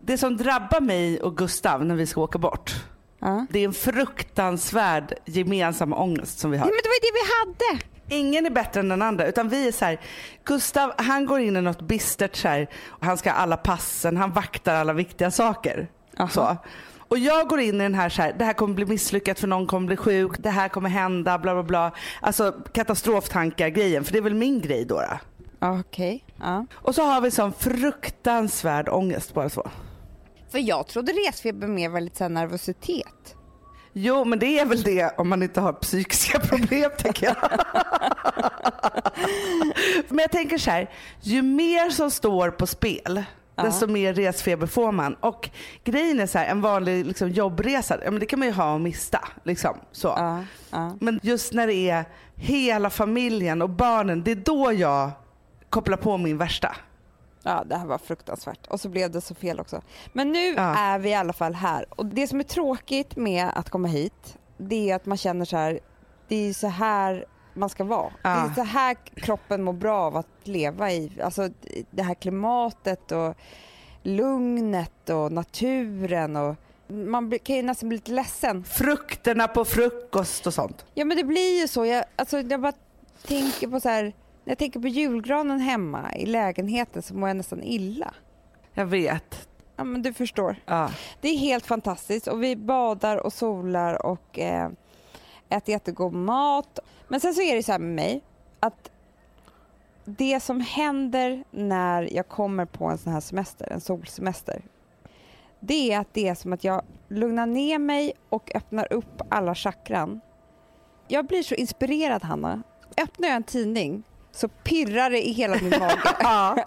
det 0.00 0.18
som 0.18 0.36
drabbar 0.36 0.80
mig 0.80 1.20
och 1.22 1.36
Gustav 1.36 1.84
när 1.84 1.94
vi 1.94 2.06
ska 2.06 2.20
åka 2.20 2.38
bort. 2.38 2.74
Ja. 3.18 3.46
Det 3.50 3.58
är 3.58 3.64
en 3.64 3.72
fruktansvärd 3.72 5.14
gemensam 5.24 5.92
ångest 5.92 6.38
som 6.38 6.50
vi 6.50 6.56
Ja, 6.56 6.62
har. 6.62 6.70
men 6.70 6.78
det 6.82 6.88
var 6.88 6.94
ju 6.94 7.00
det 7.00 7.12
vi 7.14 7.74
hade. 7.74 7.84
Ingen 8.20 8.46
är 8.46 8.50
bättre 8.50 8.80
än 8.80 8.88
den 8.88 9.02
andra 9.02 9.26
utan 9.26 9.48
vi 9.48 9.68
är 9.68 9.72
så 9.72 9.84
här, 9.84 10.00
Gustav 10.44 10.92
han 10.98 11.26
går 11.26 11.40
in 11.40 11.56
i 11.56 11.60
något 11.60 11.82
bistert 11.82 12.36
så 12.36 12.48
här, 12.48 12.68
och 12.86 13.06
han 13.06 13.18
ska 13.18 13.30
ha 13.30 13.36
alla 13.36 13.56
passen, 13.56 14.16
han 14.16 14.32
vaktar 14.32 14.74
alla 14.74 14.92
viktiga 14.92 15.30
saker. 15.30 15.88
Aha. 16.18 16.28
Så. 16.28 16.56
Och 17.08 17.18
jag 17.18 17.48
går 17.48 17.60
in 17.60 17.74
i 17.74 17.78
den 17.78 17.94
här 17.94 18.08
så 18.08 18.22
här, 18.22 18.32
det 18.38 18.44
här 18.44 18.52
kommer 18.52 18.74
bli 18.74 18.86
misslyckat 18.86 19.40
för 19.40 19.46
någon 19.46 19.66
kommer 19.66 19.86
bli 19.86 19.96
sjuk, 19.96 20.32
det 20.38 20.50
här 20.50 20.68
kommer 20.68 20.90
hända, 20.90 21.38
bla 21.38 21.54
bla 21.54 21.62
bla. 21.62 21.92
Alltså 22.20 22.52
katastroftankar 22.72 23.68
grejen, 23.68 24.04
för 24.04 24.12
det 24.12 24.18
är 24.18 24.22
väl 24.22 24.34
min 24.34 24.60
grej 24.60 24.84
då. 24.84 24.94
då. 25.00 25.18
Okej. 25.68 26.24
Ja. 26.40 26.66
Och 26.74 26.94
så 26.94 27.02
har 27.02 27.20
vi 27.20 27.30
sån 27.30 27.52
fruktansvärd 27.52 28.88
ångest 28.88 29.34
bara 29.34 29.48
så. 29.48 29.70
För 30.50 30.58
jag 30.58 30.86
trodde 30.86 31.12
resfeber 31.12 31.66
mer 31.66 31.88
var 31.88 32.00
lite 32.00 32.16
så 32.16 32.28
nervositet. 32.28 33.34
Jo 33.92 34.24
men 34.24 34.38
det 34.38 34.58
är 34.58 34.66
väl 34.66 34.82
det 34.82 35.18
om 35.18 35.28
man 35.28 35.42
inte 35.42 35.60
har 35.60 35.72
psykiska 35.72 36.40
problem 36.48 36.90
tänker 36.98 37.26
jag. 37.26 37.36
men 40.08 40.18
jag 40.18 40.30
tänker 40.30 40.58
så 40.58 40.70
här, 40.70 40.90
ju 41.20 41.42
mer 41.42 41.90
som 41.90 42.10
står 42.10 42.50
på 42.50 42.66
spel 42.66 43.24
Ja. 43.58 43.64
desto 43.64 43.86
mer 43.86 44.14
resfeber 44.14 44.66
får 44.66 44.92
man. 44.92 45.14
Och 45.14 45.50
grejen 45.84 46.20
är 46.20 46.26
så 46.26 46.38
här, 46.38 46.46
en 46.46 46.60
vanlig 46.60 47.06
liksom, 47.06 47.28
jobbresa, 47.30 47.98
ja, 48.04 48.10
men 48.10 48.20
det 48.20 48.26
kan 48.26 48.38
man 48.38 48.48
ju 48.48 48.54
ha 48.54 48.74
och 48.74 48.80
mista. 48.80 49.28
Liksom, 49.44 49.76
så. 49.92 50.08
Ja, 50.08 50.44
ja. 50.70 50.96
Men 51.00 51.20
just 51.22 51.52
när 51.52 51.66
det 51.66 51.90
är 51.90 52.04
hela 52.34 52.90
familjen 52.90 53.62
och 53.62 53.70
barnen, 53.70 54.24
det 54.24 54.30
är 54.30 54.36
då 54.36 54.72
jag 54.72 55.10
kopplar 55.70 55.96
på 55.96 56.16
min 56.16 56.38
värsta. 56.38 56.76
ja, 57.42 57.64
det 57.66 57.76
här 57.76 57.86
var 57.86 57.98
fruktansvärt. 57.98 58.66
Och 58.66 58.80
så 58.80 58.88
blev 58.88 59.10
det 59.10 59.20
så 59.20 59.34
fel 59.34 59.60
också. 59.60 59.82
Men 60.12 60.32
nu 60.32 60.54
är 60.56 60.98
vi 60.98 61.08
i 61.08 61.14
alla 61.14 61.32
fall 61.32 61.54
här. 61.54 61.86
Och 61.90 62.06
det 62.06 62.26
som 62.28 62.40
är 62.40 62.44
tråkigt 62.44 63.16
med 63.16 63.50
att 63.54 63.70
komma 63.70 63.88
hit, 63.88 64.38
det 64.58 64.90
är 64.90 64.96
att 64.96 65.06
man 65.06 65.16
känner 65.18 65.44
så 65.44 65.56
här, 65.56 65.80
det 66.28 66.48
är 66.48 66.52
så 66.52 66.66
här 66.66 67.24
man 67.58 67.68
ska 67.68 67.84
vara. 67.84 68.12
Ja. 68.22 68.30
Det 68.30 68.36
är 68.36 68.54
så 68.54 68.62
här 68.62 68.94
kroppen 68.94 69.62
mår 69.62 69.72
bra 69.72 70.00
av 70.00 70.16
att 70.16 70.28
leva 70.42 70.92
i. 70.92 71.12
Alltså 71.22 71.48
det 71.90 72.02
här 72.02 72.14
klimatet 72.14 73.12
och 73.12 73.34
lugnet 74.02 75.10
och 75.10 75.32
naturen 75.32 76.36
och 76.36 76.56
man 76.88 77.38
kan 77.38 77.56
ju 77.56 77.62
nästan 77.62 77.88
bli 77.88 77.98
lite 77.98 78.10
ledsen 78.10 78.64
Frukterna 78.64 79.48
på 79.48 79.64
frukost 79.64 80.46
och 80.46 80.54
sånt. 80.54 80.84
Ja 80.94 81.04
men 81.04 81.16
det 81.16 81.24
blir 81.24 81.60
ju 81.60 81.68
så. 81.68 81.86
Jag, 81.86 82.04
alltså, 82.16 82.40
jag 82.40 82.60
bara 82.60 82.72
tänker 83.26 83.68
på 83.68 83.80
så 83.80 83.88
här, 83.88 84.02
när 84.02 84.12
jag 84.50 84.58
tänker 84.58 84.80
på 84.80 84.88
julgranen 84.88 85.60
hemma 85.60 86.14
i 86.16 86.26
lägenheten 86.26 87.02
så 87.02 87.14
mår 87.14 87.28
jag 87.28 87.36
nästan 87.36 87.62
illa. 87.62 88.14
Jag 88.74 88.86
vet. 88.86 89.48
Ja 89.76 89.84
men 89.84 90.02
du 90.02 90.12
förstår. 90.12 90.56
Ja. 90.66 90.90
Det 91.20 91.28
är 91.28 91.38
helt 91.38 91.66
fantastiskt 91.66 92.26
och 92.26 92.42
vi 92.42 92.56
badar 92.56 93.16
och 93.16 93.32
solar 93.32 94.06
och 94.06 94.38
eh, 94.38 94.70
äter 95.48 95.72
jättegod 95.72 96.12
mat. 96.12 96.78
Men 97.08 97.20
sen 97.20 97.34
så 97.34 97.42
är 97.42 97.56
det 97.56 97.62
så 97.62 97.72
här 97.72 97.78
med 97.78 97.94
mig 97.94 98.22
att 98.60 98.90
det 100.04 100.40
som 100.40 100.60
händer 100.60 101.44
när 101.50 102.14
jag 102.14 102.28
kommer 102.28 102.64
på 102.64 102.84
en 102.84 102.98
sån 102.98 103.12
här 103.12 103.20
semester, 103.20 103.72
en 103.72 103.80
solsemester, 103.80 104.62
det 105.60 105.92
är 105.92 105.98
att 105.98 106.14
det 106.14 106.28
är 106.28 106.34
som 106.34 106.52
att 106.52 106.64
jag 106.64 106.82
lugnar 107.08 107.46
ner 107.46 107.78
mig 107.78 108.12
och 108.28 108.50
öppnar 108.54 108.92
upp 108.92 109.22
alla 109.28 109.54
chakran. 109.54 110.20
Jag 111.08 111.26
blir 111.26 111.42
så 111.42 111.54
inspirerad 111.54 112.24
Hanna. 112.24 112.62
Öppnar 112.96 113.28
jag 113.28 113.36
en 113.36 113.42
tidning 113.42 114.02
så 114.30 114.48
pirrar 114.48 115.10
det 115.10 115.28
i 115.28 115.32
hela 115.32 115.56
min 115.60 115.70
mage. 115.70 115.98
Ja. 116.20 116.64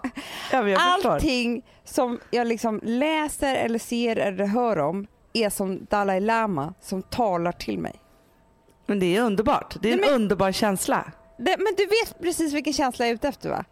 Allting 0.77 1.63
som 1.83 2.19
jag 2.31 2.47
liksom 2.47 2.79
läser 2.83 3.55
eller 3.55 3.79
ser 3.79 4.15
eller 4.15 4.45
hör 4.45 4.79
om 4.79 5.07
är 5.33 5.49
som 5.49 5.85
Dalai 5.89 6.19
Lama 6.19 6.73
som 6.81 7.01
talar 7.01 7.51
till 7.51 7.79
mig. 7.79 8.00
Men 8.85 8.99
det 8.99 9.17
är 9.17 9.21
underbart. 9.21 9.75
Det 9.81 9.89
är 9.89 9.93
en 9.93 9.99
Nej, 9.99 10.09
men- 10.09 10.21
underbar 10.21 10.51
känsla. 10.51 11.11
Det, 11.37 11.55
men 11.57 11.73
du 11.77 11.85
vet 11.85 12.19
precis 12.21 12.53
vilken 12.53 12.73
känsla 12.73 13.05
jag 13.05 13.09
är 13.09 13.15
ute 13.15 13.27
efter 13.27 13.49
va? 13.49 13.65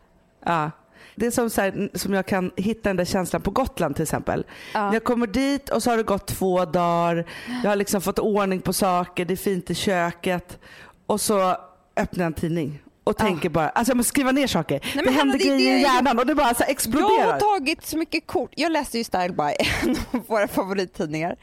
Ja. 0.46 0.72
Det 1.16 1.25
är 1.25 1.32
som, 1.32 1.50
så 1.50 1.62
här, 1.62 1.89
som 1.94 2.13
jag 2.13 2.25
kan 2.25 2.51
hitta 2.56 2.89
den 2.89 2.96
där 2.96 3.06
känslan 3.06 3.42
på 3.42 3.51
Gotland 3.51 3.96
till 3.96 4.04
exempel. 4.04 4.46
Ja. 4.74 4.94
Jag 4.94 5.04
kommer 5.04 5.28
dit 5.28 5.70
och 5.70 5.84
så 5.84 5.89
har 5.89 5.98
det 5.98 6.04
gått 6.04 6.28
två 6.28 6.66
dagar. 6.66 7.25
Jag 7.63 7.70
har 7.72 7.75
liksom 7.75 8.01
fått 8.01 8.20
ordning 8.20 8.62
på 8.62 8.74
saker, 8.74 9.25
det 9.25 9.34
är 9.34 9.36
fint 9.36 9.70
i 9.70 9.75
köket. 9.75 10.60
Och 11.06 11.22
så 11.22 11.56
öppnar 11.96 12.24
jag 12.24 12.28
en 12.28 12.34
tidning 12.34 12.82
och 13.04 13.18
tänker 13.18 13.50
bara, 13.50 13.70
alltså 13.70 13.92
jag 13.92 13.98
måste 13.98 14.10
skriva 14.10 14.32
ner 14.32 14.48
saker. 14.48 14.92
men 14.96 15.06
det 15.06 15.12
händer 15.12 15.36
är 15.36 15.39
grejer 15.39 15.60
i 15.72 15.74
det 15.74 15.80
hjärnan 15.80 16.20
och 16.20 16.25
det 16.25 16.36
bara 16.36 16.54
så 16.54 16.60
här 16.60 16.66
Jag 16.66 16.70
exploderar. 16.70 17.32
har 17.32 17.39
tagit 17.39 17.86
så 17.86 17.98
mycket 17.98 18.28
kort. 18.28 18.51
Jag 18.56 18.72
läste 18.72 18.98
ju 18.98 19.04
Style 19.04 19.34
by, 19.34 19.66
en 19.89 19.96
av 20.12 20.25
våra 20.28 20.48
favorittidningar. 20.48 21.36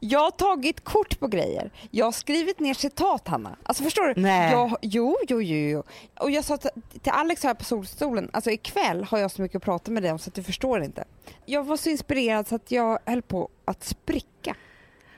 Jag 0.00 0.20
har 0.20 0.30
tagit 0.30 0.84
kort 0.84 1.20
på 1.20 1.26
grejer. 1.28 1.70
Jag 1.90 2.04
har 2.04 2.12
skrivit 2.12 2.60
ner 2.60 2.74
citat, 2.74 3.28
Hanna. 3.28 3.56
Alltså 3.62 3.82
förstår 3.82 4.14
du? 4.14 4.20
Nej. 4.20 4.52
Jag, 4.52 4.76
jo, 4.82 5.16
jo, 5.28 5.42
jo, 5.42 5.56
jo. 5.56 5.82
Och 6.20 6.30
jag 6.30 6.44
sa 6.44 6.56
till 6.56 6.70
till 7.02 7.12
Alex 7.12 7.42
här 7.42 7.54
på 7.54 7.64
solstolen, 7.64 8.30
alltså 8.32 8.50
ikväll 8.50 9.04
har 9.04 9.18
jag 9.18 9.30
så 9.30 9.42
mycket 9.42 9.56
att 9.56 9.62
prata 9.62 9.90
med 9.90 10.02
dig 10.02 10.12
om 10.12 10.18
så 10.18 10.30
att 10.30 10.34
du 10.34 10.42
förstår 10.42 10.82
inte. 10.82 11.04
Jag 11.44 11.64
var 11.64 11.76
så 11.76 11.90
inspirerad 11.90 12.48
så 12.48 12.54
att 12.54 12.70
jag 12.70 12.98
höll 13.06 13.22
på 13.22 13.48
att 13.64 13.84
spricka. 13.84 14.54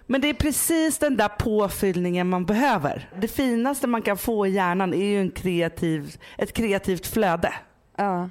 Men 0.07 0.21
det 0.21 0.29
är 0.29 0.35
precis 0.35 0.99
den 0.99 1.17
där 1.17 1.29
påfyllningen 1.29 2.29
man 2.29 2.45
behöver. 2.45 3.11
Det 3.21 3.29
finaste 3.29 3.87
man 3.87 4.03
kan 4.03 4.17
få 4.17 4.47
i 4.47 4.51
hjärnan 4.51 4.95
är 4.95 5.05
ju 5.05 5.21
en 5.21 5.31
kreativ, 5.31 6.17
ett 6.39 6.53
kreativt 6.53 7.07
flöde. 7.07 7.55
Ja. 7.97 8.29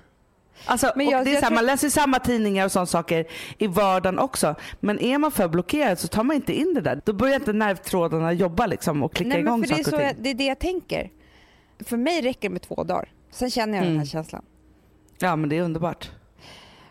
Alltså, 0.66 0.92
Men 0.96 1.10
jag- 1.10 1.26
det 1.26 1.30
är 1.30 1.34
jag 1.34 1.40
så 1.44 1.48
här, 1.50 1.56
Man 1.56 1.66
läser 1.66 1.90
samma 1.90 2.20
tidningar 2.20 2.66
och 2.66 2.72
sådana 2.72 2.86
saker 2.86 3.26
i 3.58 3.68
vardagen 3.68 4.20
också. 4.20 4.56
Men 4.80 5.00
är 5.00 5.18
man 5.18 5.32
för 5.32 5.48
blockerad 5.48 6.00
så 6.00 6.08
tar 6.08 6.24
man 6.24 6.36
inte 6.36 6.54
in 6.54 6.74
det 6.74 6.82
där. 6.82 7.02
Då 7.06 7.14
börjar 7.14 7.36
inte 7.36 7.54
nervtrådarna 7.54 8.34
jobba 8.34 8.66
liksom 8.66 9.04
och 9.04 9.14
klicka 9.14 9.30
Nej, 9.30 9.38
men 9.44 9.48
igång 9.54 9.64
för 9.64 9.68
det, 9.76 9.80
är 9.80 9.84
saker 9.84 10.10
så 10.10 10.16
det 10.22 10.30
är 10.30 10.34
det 10.34 10.46
jag 10.46 10.60
tänker. 10.60 11.10
För 11.86 11.98
mig 11.98 12.22
räcker 12.22 12.42
det 12.50 12.54
med 12.54 12.62
två 12.62 12.84
dagar. 12.84 13.10
Sen 13.32 13.50
känner 13.52 13.74
jag 13.78 13.84
den 13.84 13.88
Mm. 13.92 14.00
här 14.00 14.06
känslan. 14.06 14.44
Ja 15.20 15.36
men 15.36 15.50
det 15.50 15.58
är 15.58 15.62
underbart. 15.62 16.12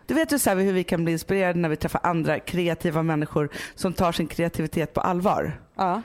Du 0.07 0.15
vet 0.15 0.33
ju 0.33 0.39
så 0.39 0.51
hur 0.51 0.73
vi 0.73 0.85
kan 0.85 1.05
bli 1.05 1.13
inspirerade 1.13 1.59
när 1.59 1.69
vi 1.69 1.77
träffar 1.77 2.01
andra 2.05 2.39
kreativa 2.41 3.03
människor 3.03 3.49
som 3.75 3.93
tar 3.93 4.13
sin 4.13 4.27
kreativitet 4.27 4.93
på 4.95 5.01
allvar. 5.01 5.61
Ja. 5.77 6.03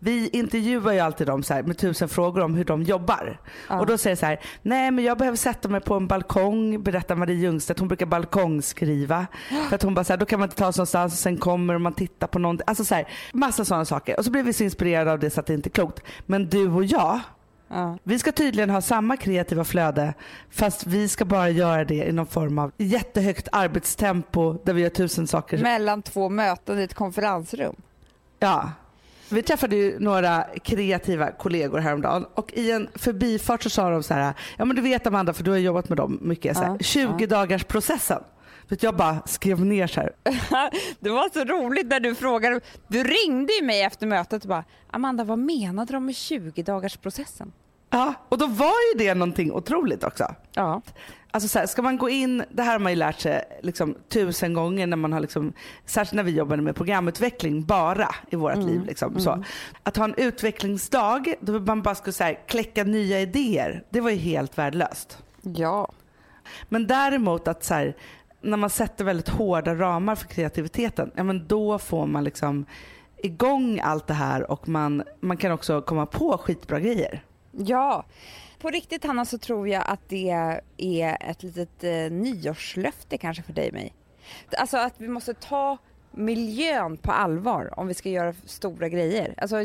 Vi 0.00 0.28
intervjuar 0.28 0.92
ju 0.92 0.98
alltid 1.00 1.26
dem 1.26 1.42
så 1.42 1.54
här 1.54 1.62
med 1.62 1.78
tusen 1.78 2.08
frågor 2.08 2.42
om 2.42 2.54
hur 2.54 2.64
de 2.64 2.82
jobbar. 2.82 3.40
Ja. 3.68 3.80
Och 3.80 3.86
då 3.86 3.98
säger 3.98 4.12
jag 4.12 4.18
så 4.18 4.26
här, 4.26 4.40
nej 4.62 4.90
men 4.90 5.04
jag 5.04 5.18
behöver 5.18 5.36
sätta 5.36 5.68
mig 5.68 5.80
på 5.80 5.94
en 5.94 6.06
balkong, 6.06 6.82
berättar 6.82 7.14
Marie 7.14 7.36
Ljungstedt. 7.36 7.78
Hon 7.78 7.88
brukar 7.88 8.06
balkongskriva. 8.06 9.26
För 9.68 9.74
att 9.76 9.82
hon 9.82 9.94
bara 9.94 10.04
så 10.04 10.12
här, 10.12 10.18
då 10.18 10.26
kan 10.26 10.38
man 10.40 10.46
inte 10.46 10.56
ta 10.56 10.72
sig 10.72 10.80
någonstans 10.80 11.12
och 11.12 11.18
sen 11.18 11.36
kommer 11.36 11.78
man 11.78 11.92
titta 11.92 12.26
på 12.26 12.38
någonting. 12.38 12.64
Alltså 12.66 12.84
så 12.84 12.94
här, 12.94 13.08
massa 13.32 13.64
sådana 13.64 13.84
saker. 13.84 14.18
Och 14.18 14.24
så 14.24 14.30
blir 14.30 14.42
vi 14.42 14.52
så 14.52 14.64
inspirerade 14.64 15.12
av 15.12 15.18
det 15.18 15.30
så 15.30 15.40
att 15.40 15.46
det 15.46 15.54
inte 15.54 15.68
är 15.68 15.70
klokt. 15.70 16.02
Men 16.26 16.48
du 16.48 16.68
och 16.68 16.84
jag, 16.84 17.20
Ja. 17.70 17.98
vi 18.02 18.18
ska 18.18 18.32
tydligen 18.32 18.70
ha 18.70 18.80
samma 18.80 19.16
kreativa 19.16 19.64
flöde 19.64 20.14
fast 20.50 20.86
vi 20.86 21.08
ska 21.08 21.24
bara 21.24 21.50
göra 21.50 21.84
det 21.84 21.94
i 22.08 22.12
någon 22.12 22.26
form 22.26 22.58
av 22.58 22.72
jättehögt 22.76 23.48
arbetstempo 23.52 24.52
där 24.64 24.72
vi 24.72 24.82
gör 24.82 24.88
tusen 24.90 25.26
saker. 25.26 25.58
Mellan 25.58 26.02
två 26.02 26.28
möten 26.28 26.78
i 26.78 26.82
ett 26.82 26.94
konferensrum. 26.94 27.76
Ja. 28.38 28.70
Vi 29.30 29.42
träffade 29.42 29.76
ju 29.76 29.98
några 29.98 30.44
kreativa 30.64 31.30
kollegor 31.32 31.78
häromdagen 31.78 32.26
och 32.34 32.52
i 32.52 32.70
en 32.70 32.88
förbifart 32.94 33.62
så 33.62 33.70
sa 33.70 33.90
de 33.90 34.02
så 34.02 34.14
här, 34.14 34.34
ja 34.56 34.64
men 34.64 34.76
du 34.76 34.82
vet 34.82 35.06
Amanda 35.06 35.32
för 35.32 35.44
du 35.44 35.50
har 35.50 35.58
jobbat 35.58 35.88
med 35.88 35.98
dem 35.98 36.18
mycket, 36.22 36.56
så 36.56 36.62
här, 36.62 36.70
Ja, 36.70 36.78
20 36.80 37.26
dagars 37.26 37.64
processen. 37.64 38.22
För 38.68 38.78
jag 38.80 38.96
bara 38.96 39.22
skrev 39.26 39.64
ner 39.64 39.86
så 39.86 40.00
här, 40.00 40.12
Det 41.00 41.10
var 41.10 41.32
så 41.32 41.44
roligt 41.44 41.86
när 41.86 42.00
du 42.00 42.14
frågade. 42.14 42.60
Du 42.88 43.04
ringde 43.04 43.52
ju 43.52 43.66
mig 43.66 43.82
efter 43.82 44.06
mötet 44.06 44.42
och 44.42 44.48
bara 44.48 44.64
Amanda 44.90 45.24
vad 45.24 45.38
menade 45.38 45.92
de 45.92 46.06
med 46.06 46.16
20 46.16 46.62
dagars 46.62 46.96
processen? 46.96 47.52
Ja 47.90 48.14
och 48.28 48.38
då 48.38 48.46
var 48.46 48.74
ju 48.92 48.98
det 48.98 49.14
någonting 49.14 49.52
otroligt 49.52 50.04
också. 50.04 50.34
Ja. 50.54 50.82
Alltså 51.30 51.48
så 51.48 51.58
här, 51.58 51.66
ska 51.66 51.82
man 51.82 51.98
gå 51.98 52.08
in, 52.08 52.44
det 52.50 52.62
här 52.62 52.72
har 52.72 52.78
man 52.78 52.92
ju 52.92 52.96
lärt 52.96 53.20
sig 53.20 53.44
liksom, 53.62 53.94
tusen 54.08 54.54
gånger 54.54 54.86
när 54.86 54.96
man 54.96 55.12
har 55.12 55.20
liksom, 55.20 55.52
särskilt 55.86 56.12
när 56.16 56.22
vi 56.22 56.30
jobbade 56.30 56.62
med 56.62 56.76
programutveckling 56.76 57.64
bara 57.64 58.14
i 58.30 58.36
vårt 58.36 58.56
liv. 58.56 58.84
Liksom, 58.84 59.20
så. 59.20 59.44
Att 59.82 59.96
ha 59.96 60.04
en 60.04 60.14
utvecklingsdag 60.16 61.34
då 61.40 61.60
man 61.60 61.82
bara 61.82 61.94
skulle 61.94 62.12
så 62.12 62.24
här, 62.24 62.38
kläcka 62.46 62.84
nya 62.84 63.20
idéer, 63.20 63.82
det 63.90 64.00
var 64.00 64.10
ju 64.10 64.16
helt 64.16 64.58
värdelöst. 64.58 65.18
Ja. 65.42 65.92
Men 66.68 66.86
däremot 66.86 67.48
att 67.48 67.64
så 67.64 67.74
här, 67.74 67.96
när 68.40 68.56
man 68.56 68.70
sätter 68.70 69.04
väldigt 69.04 69.28
hårda 69.28 69.74
ramar 69.74 70.14
för 70.14 70.28
kreativiteten, 70.28 71.10
ja 71.14 71.22
men 71.22 71.46
då 71.46 71.78
får 71.78 72.06
man 72.06 72.24
liksom 72.24 72.66
igång 73.16 73.80
allt 73.80 74.06
det 74.06 74.14
här 74.14 74.50
och 74.50 74.68
man, 74.68 75.02
man 75.20 75.36
kan 75.36 75.52
också 75.52 75.82
komma 75.82 76.06
på 76.06 76.38
skitbra 76.38 76.80
grejer. 76.80 77.22
Ja. 77.66 78.04
På 78.58 78.68
riktigt 78.70 79.04
Hanna 79.04 79.24
så 79.24 79.38
tror 79.38 79.68
jag 79.68 79.82
att 79.86 80.08
det 80.08 80.30
är 80.78 81.16
ett 81.30 81.42
litet 81.42 81.84
eh, 81.84 81.90
nyårslöfte 82.10 83.18
kanske 83.18 83.42
för 83.42 83.52
dig 83.52 83.68
och 83.68 83.74
mig. 83.74 83.94
Alltså 84.58 84.76
att 84.76 84.94
vi 84.96 85.08
måste 85.08 85.34
ta 85.34 85.78
miljön 86.12 86.96
på 86.96 87.12
allvar 87.12 87.78
om 87.80 87.86
vi 87.86 87.94
ska 87.94 88.08
göra 88.08 88.34
stora 88.44 88.88
grejer. 88.88 89.34
Alltså, 89.36 89.56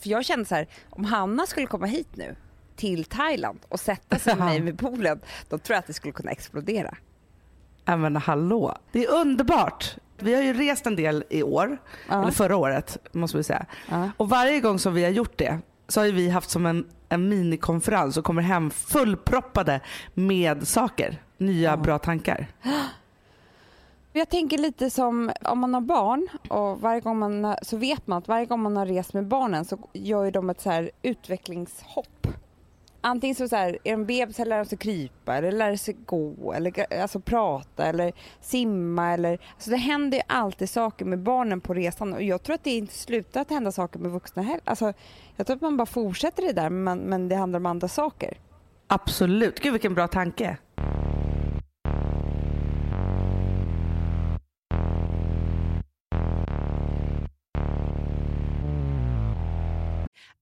för 0.00 0.08
jag 0.10 0.24
kände 0.24 0.44
så 0.44 0.54
här, 0.54 0.66
om 0.90 1.04
Hanna 1.04 1.46
skulle 1.46 1.66
komma 1.66 1.86
hit 1.86 2.08
nu 2.16 2.36
till 2.76 3.04
Thailand 3.04 3.58
och 3.68 3.80
sätta 3.80 4.18
sig 4.18 4.36
med 4.36 4.46
mig 4.46 4.60
vid 4.60 4.78
poolen, 4.78 5.20
då 5.48 5.58
tror 5.58 5.74
jag 5.74 5.78
att 5.78 5.86
det 5.86 5.92
skulle 5.92 6.12
kunna 6.12 6.30
explodera. 6.30 6.96
Ja 7.84 7.96
men 7.96 8.16
hallå, 8.16 8.78
det 8.92 9.04
är 9.04 9.10
underbart. 9.12 9.96
Vi 10.18 10.34
har 10.34 10.42
ju 10.42 10.52
rest 10.52 10.86
en 10.86 10.96
del 10.96 11.24
i 11.30 11.42
år, 11.42 11.78
Ja. 12.08 12.22
eller 12.22 12.32
förra 12.32 12.56
året 12.56 12.98
måste 13.12 13.36
vi 13.36 13.42
säga. 13.44 13.66
Ja. 13.90 14.10
Och 14.16 14.28
varje 14.28 14.60
gång 14.60 14.78
som 14.78 14.94
vi 14.94 15.04
har 15.04 15.10
gjort 15.10 15.38
det 15.38 15.58
så 15.88 16.00
har 16.00 16.06
ju 16.06 16.12
vi 16.12 16.28
haft 16.30 16.50
som 16.50 16.66
en, 16.66 16.86
en 17.14 17.28
minikonferens 17.28 18.16
och 18.16 18.24
kommer 18.24 18.42
hem 18.42 18.70
fullproppade 18.70 19.80
med 20.14 20.68
saker. 20.68 21.22
Nya 21.38 21.70
Ja. 21.70 21.76
bra 21.76 21.98
tankar. 21.98 22.46
Jag 24.12 24.28
tänker 24.28 24.58
lite 24.58 24.90
som 24.90 25.30
om 25.44 25.58
man 25.58 25.74
har 25.74 25.80
barn 25.80 26.28
och 26.48 26.80
varje 26.80 27.00
gång 27.00 27.18
man 27.18 27.44
har- 27.44 27.58
så 27.62 27.76
vet 27.76 28.06
man 28.06 28.18
att 28.18 28.28
varje 28.28 28.46
gång 28.46 28.62
man 28.62 28.76
har 28.76 28.86
rest 28.86 29.14
med 29.14 29.26
barnen 29.26 29.64
så 29.64 29.78
gör 29.92 30.30
de 30.30 30.50
ett 30.50 30.60
så 30.60 30.70
här 30.70 30.90
utvecklingshopp. 31.02 32.26
Antingen 33.06 33.34
så, 33.34 33.48
så 33.48 33.56
här, 33.56 33.78
är 33.84 33.90
de 33.92 34.04
bebis 34.04 34.40
eller 34.40 34.48
lär 34.48 34.58
de 34.58 34.64
sig 34.64 34.78
krypa 34.78 35.36
eller 35.36 35.52
lär 35.52 35.76
sig 35.76 35.96
gå 36.06 36.52
eller 36.52 37.00
alltså 37.02 37.20
prata 37.20 37.86
eller 37.86 38.12
simma 38.40 39.12
eller 39.12 39.38
alltså 39.54 39.70
det 39.70 39.76
händer 39.76 40.18
ju 40.18 40.24
alltid 40.26 40.70
saker 40.70 41.04
med 41.04 41.18
barnen 41.18 41.60
på 41.60 41.74
resan 41.74 42.14
och 42.14 42.22
jag 42.22 42.42
tror 42.42 42.54
att 42.54 42.64
det 42.64 42.70
inte 42.70 42.94
slutar 42.94 43.40
att 43.40 43.50
hända 43.50 43.72
saker 43.72 43.98
med 43.98 44.10
vuxna 44.10 44.42
heller. 44.42 44.60
Alltså, 44.64 44.92
jag 45.36 45.46
tror 45.46 45.56
att 45.56 45.62
man 45.62 45.76
bara 45.76 45.86
fortsätter 45.86 46.42
det 46.42 46.52
där 46.52 46.70
men, 46.70 46.98
men 46.98 47.28
det 47.28 47.36
handlar 47.36 47.60
om 47.60 47.66
andra 47.66 47.88
saker. 47.88 48.38
Absolut. 48.86 49.60
Gud 49.60 49.72
vilken 49.72 49.94
bra 49.94 50.08
tanke. 50.08 50.56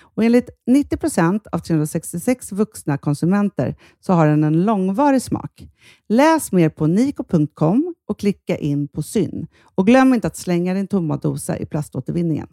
Och 0.00 0.24
enligt 0.24 0.50
90 0.66 0.96
procent 0.96 1.46
av 1.46 1.58
366 1.58 2.52
vuxna 2.52 2.98
konsumenter 2.98 3.76
så 4.00 4.12
har 4.12 4.26
den 4.26 4.44
en 4.44 4.64
långvarig 4.64 5.22
smak. 5.22 5.68
Läs 6.08 6.52
mer 6.52 6.68
på 6.68 6.86
niko.com 6.86 7.94
och 8.08 8.18
klicka 8.18 8.56
in 8.56 8.88
på 8.88 9.02
syn. 9.02 9.46
Och 9.74 9.86
glöm 9.86 10.14
inte 10.14 10.26
att 10.26 10.36
slänga 10.36 10.74
din 10.74 10.86
tomma 10.86 11.16
dosa 11.16 11.58
i 11.58 11.66
plaståtervinningen. 11.66 12.46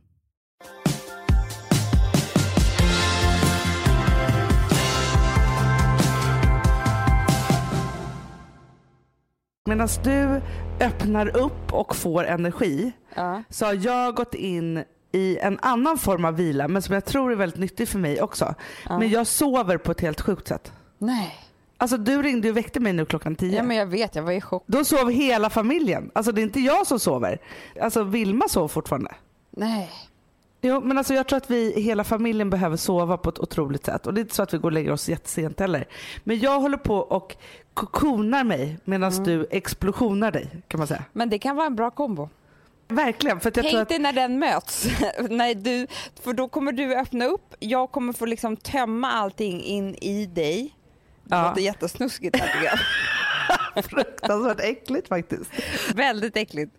Medan 9.70 9.88
du 10.04 10.42
öppnar 10.86 11.38
upp 11.38 11.74
och 11.74 11.96
får 11.96 12.24
energi 12.24 12.92
Ja. 13.16 13.44
så 13.50 13.66
har 13.66 13.74
jag 13.86 14.16
gått 14.16 14.34
in 14.34 14.84
i 15.18 15.38
en 15.42 15.60
annan 15.62 15.98
form 15.98 16.26
av 16.26 16.36
vila 16.36 16.68
men 16.68 16.82
som 16.82 16.94
jag 16.94 17.06
tror 17.06 17.32
är 17.32 17.36
väldigt 17.36 17.60
nyttig 17.60 17.88
för 17.88 18.00
mig 18.00 18.22
också. 18.22 18.56
Men 18.90 19.10
jag 19.10 19.28
sover 19.28 19.78
på 19.78 19.92
ett 19.92 20.02
helt 20.02 20.22
sjukt 20.22 20.48
sätt. 20.48 20.72
Nej. 20.98 21.36
Alltså 21.78 21.98
du 21.98 22.22
ringde 22.22 22.50
och 22.50 22.58
väckte 22.58 22.80
mig 22.80 22.94
nu 22.94 23.06
klockan 23.06 23.36
10. 23.36 23.56
Ja, 23.56 23.64
men 23.64 23.78
jag 23.78 23.86
vet, 23.86 24.16
jag 24.16 24.24
var 24.24 24.32
i 24.32 24.42
chock. 24.42 24.64
Då 24.66 24.84
sov 24.84 25.10
hela 25.10 25.50
familjen. 25.50 26.12
Alltså 26.16 26.32
det 26.32 26.42
är 26.42 26.44
inte 26.44 26.60
jag 26.60 26.88
som 26.88 27.00
sover. 27.00 27.38
Alltså 27.82 28.04
Vilma 28.04 28.48
sover 28.48 28.68
fortfarande. 28.68 29.16
Nej. 29.50 29.92
Jo, 30.62 30.82
men 30.82 30.98
alltså 30.98 31.14
jag 31.14 31.28
tror 31.28 31.38
att 31.38 31.52
vi, 31.52 31.82
hela 31.82 32.04
familjen 32.04 32.50
behöver 32.50 32.78
sova 32.78 33.18
på 33.18 33.30
ett 33.30 33.40
otroligt 33.40 33.86
sätt. 33.86 34.08
Och 34.08 34.14
det 34.14 34.20
är 34.20 34.22
inte 34.22 34.36
så 34.36 34.44
att 34.44 34.54
vi 34.54 34.58
går 34.58 34.70
och 34.70 34.74
lägger 34.74 34.92
oss 34.92 35.10
jättesent 35.10 35.60
heller. 35.60 35.86
Men 36.24 36.40
jag 36.40 36.60
håller 36.60 36.78
på 36.78 36.96
och 36.96 37.36
kokonar 37.74 38.44
mig 38.44 38.78
medan 38.84 39.24
du 39.24 39.48
explosionar 39.52 40.32
dig 40.32 40.62
kan 40.68 40.78
man 40.78 40.88
säga. 40.88 41.04
Men 41.14 41.30
det 41.30 41.40
kan 41.40 41.56
vara 41.56 41.66
en 41.68 41.76
bra 41.76 41.92
kombo. 41.92 42.30
Verkligen. 42.88 43.40
För 43.40 43.48
jag 43.48 43.54
tror 43.54 43.64
Tänk 43.64 43.76
att, 43.82 43.90
dig 43.90 44.00
när 44.00 44.14
den 44.14 44.40
möts. 44.40 44.88
Nej, 45.30 45.56
du, 45.56 45.88
för 46.24 46.34
då 46.34 46.48
kommer 46.48 46.72
du 46.72 46.96
öppna 46.96 47.26
upp, 47.26 47.56
jag 47.60 47.92
kommer 47.92 48.14
få 48.14 48.26
liksom 48.26 48.58
tömma 48.58 49.12
allting 49.12 49.62
in 49.64 49.96
i 49.96 50.26
dig. 50.26 50.74
Det 51.24 51.36
Ja. 51.36 51.50
låter 51.50 51.62
jättesnuskigt 51.62 52.36
här 52.40 52.48
tycker 52.48 52.66
jag. 52.66 52.80
fruktansvärt 53.86 54.60
äckligt 54.60 55.08
faktiskt. 55.08 55.52
Väldigt 55.96 56.38
äckligt. 56.38 56.76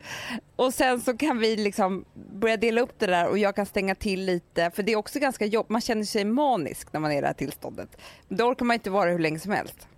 Och 0.56 0.74
sen 0.74 1.00
så 1.00 1.16
kan 1.16 1.38
vi 1.38 1.56
liksom 1.56 2.04
börja 2.32 2.56
dela 2.56 2.80
upp 2.80 2.98
det 2.98 3.06
där 3.06 3.26
och 3.28 3.38
jag 3.38 3.54
kan 3.56 3.66
stänga 3.66 3.94
till 3.94 4.24
lite 4.24 4.70
för 4.74 4.82
det 4.82 4.92
är 4.92 4.96
också 4.96 5.18
ganska 5.18 5.46
jobb. 5.46 5.66
Man 5.68 5.80
känner 5.80 6.04
sig 6.04 6.24
manisk 6.24 6.92
när 6.92 7.00
man 7.00 7.12
är 7.12 7.18
i 7.18 7.20
det 7.20 7.26
här 7.26 7.34
tillståndet. 7.34 7.96
Då 8.28 8.44
orkar 8.44 8.64
man 8.64 8.74
inte 8.74 8.90
vara 8.90 9.10
hur 9.10 9.18
länge 9.18 9.40
som 9.40 9.52
helst. 9.52 9.88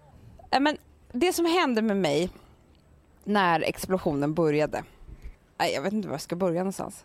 Äh, 0.52 0.60
Men 0.60 0.76
det 1.12 1.32
som 1.32 1.46
hände 1.46 1.82
med 1.82 1.96
mig 1.96 2.30
när 3.24 3.60
explosionen 3.60 4.34
började. 4.34 4.82
Nej, 5.60 5.72
Jag 5.74 5.82
vet 5.82 5.92
inte 5.92 6.08
var 6.08 6.14
jag 6.14 6.20
ska 6.20 6.36
börja 6.36 6.60
någonstans. 6.60 7.04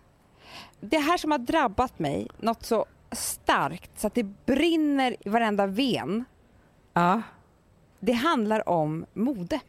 Det 0.79 0.97
här 0.97 1.17
som 1.17 1.31
har 1.31 1.37
drabbat 1.37 1.99
mig 1.99 2.27
något 2.37 2.65
så 2.65 2.85
starkt 3.11 3.91
så 3.99 4.07
att 4.07 4.15
det 4.15 4.23
brinner 4.23 5.15
i 5.25 5.29
varenda 5.29 5.67
ven. 5.67 6.25
Ja. 6.93 7.21
Det 7.99 8.11
handlar 8.11 8.69
om 8.69 9.05
mode. 9.13 9.59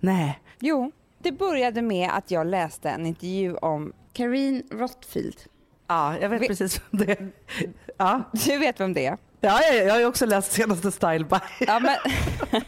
Nej. 0.00 0.40
Jo, 0.58 0.92
det 1.18 1.32
började 1.32 1.82
med 1.82 2.10
att 2.12 2.30
jag 2.30 2.46
läste 2.46 2.90
en 2.90 3.06
intervju 3.06 3.56
om 3.56 3.92
Karine 4.12 4.62
Rothfield. 4.70 5.36
Ja, 5.86 6.18
jag 6.18 6.28
vet 6.28 6.42
Vi- 6.42 6.46
precis 6.48 6.80
vem 6.90 7.00
det 7.06 7.12
är. 7.12 7.30
Ja. 7.96 8.22
Du 8.32 8.58
vet 8.58 8.80
vem 8.80 8.92
det 8.92 9.06
är? 9.06 9.18
Ja, 9.40 9.60
ja, 9.62 9.74
jag 9.74 9.92
har 9.92 10.00
ju 10.00 10.06
också 10.06 10.26
läst 10.26 10.52
senaste 10.52 10.92
Style 10.92 11.24
by. 11.24 11.36
Ja, 11.66 11.80
men, 11.80 11.96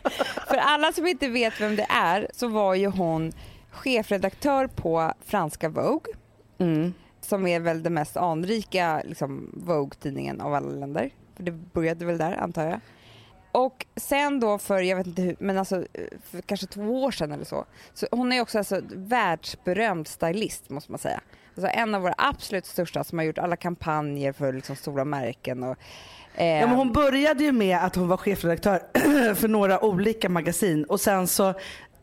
för 0.49 0.57
alla 0.57 0.93
som 0.93 1.07
inte 1.07 1.29
vet 1.29 1.61
vem 1.61 1.77
det 1.77 1.87
är 1.91 2.29
så 2.35 2.49
var 2.49 2.75
ju 2.75 2.87
hon 2.87 3.33
chefredaktör 3.77 4.67
på 4.67 5.13
franska 5.25 5.69
Vogue 5.69 6.15
Mm. 6.59 6.95
som 7.21 7.47
är 7.47 7.61
väl 7.61 7.83
den 7.83 7.95
mest 7.95 8.17
anrika 8.17 9.03
liksom, 9.05 9.51
Vogue-tidningen 9.55 10.41
av 10.41 10.55
alla 10.55 10.69
länder. 10.69 11.11
För 11.37 11.43
det 11.43 11.51
började 11.53 12.05
väl 12.05 12.19
där 12.19 12.37
antar 12.37 12.65
jag. 12.67 12.81
Och 13.53 13.87
sen 13.97 14.41
då 14.41 14.59
för, 14.59 14.81
jag 14.81 14.97
vet 14.97 15.07
inte 15.07 15.23
hur, 15.23 15.37
men 15.39 15.59
alltså 15.59 15.85
för 16.25 16.41
kanske 16.41 16.67
två 16.67 17.05
år 17.05 17.11
sedan 17.11 17.33
eller 17.33 17.45
så. 17.45 17.65
så 17.95 18.07
hon 18.11 18.33
är 18.33 18.41
också 18.41 18.59
alltså 18.59 18.81
världsberömd 18.95 20.09
stylist 20.09 20.71
måste 20.71 20.93
man 20.93 20.99
säga. 20.99 21.21
Alltså 21.57 21.71
en 21.73 21.95
av 21.95 22.03
våra 22.03 22.15
absolut 22.19 22.67
största 22.67 23.05
som 23.05 23.19
har 23.19 23.25
gjort 23.25 23.39
alla 23.39 23.57
kampanjer 23.57 24.33
för 24.33 24.53
liksom 24.53 24.77
stora 24.77 25.05
märken 25.05 25.63
och 25.63 25.77
eh, 26.35 26.47
Ja, 26.47 26.67
men 26.67 26.77
hon 26.77 26.93
började 26.93 27.45
ju 27.45 27.53
med 27.53 27.79
att 27.79 27.97
hon 27.97 28.09
var 28.09 28.17
chefredaktör 28.17 28.83
för 29.35 29.49
några 29.49 29.85
olika 29.85 30.29
magasin 30.29 30.85
och 30.85 31.01
sen 31.01 31.27
så 31.27 31.55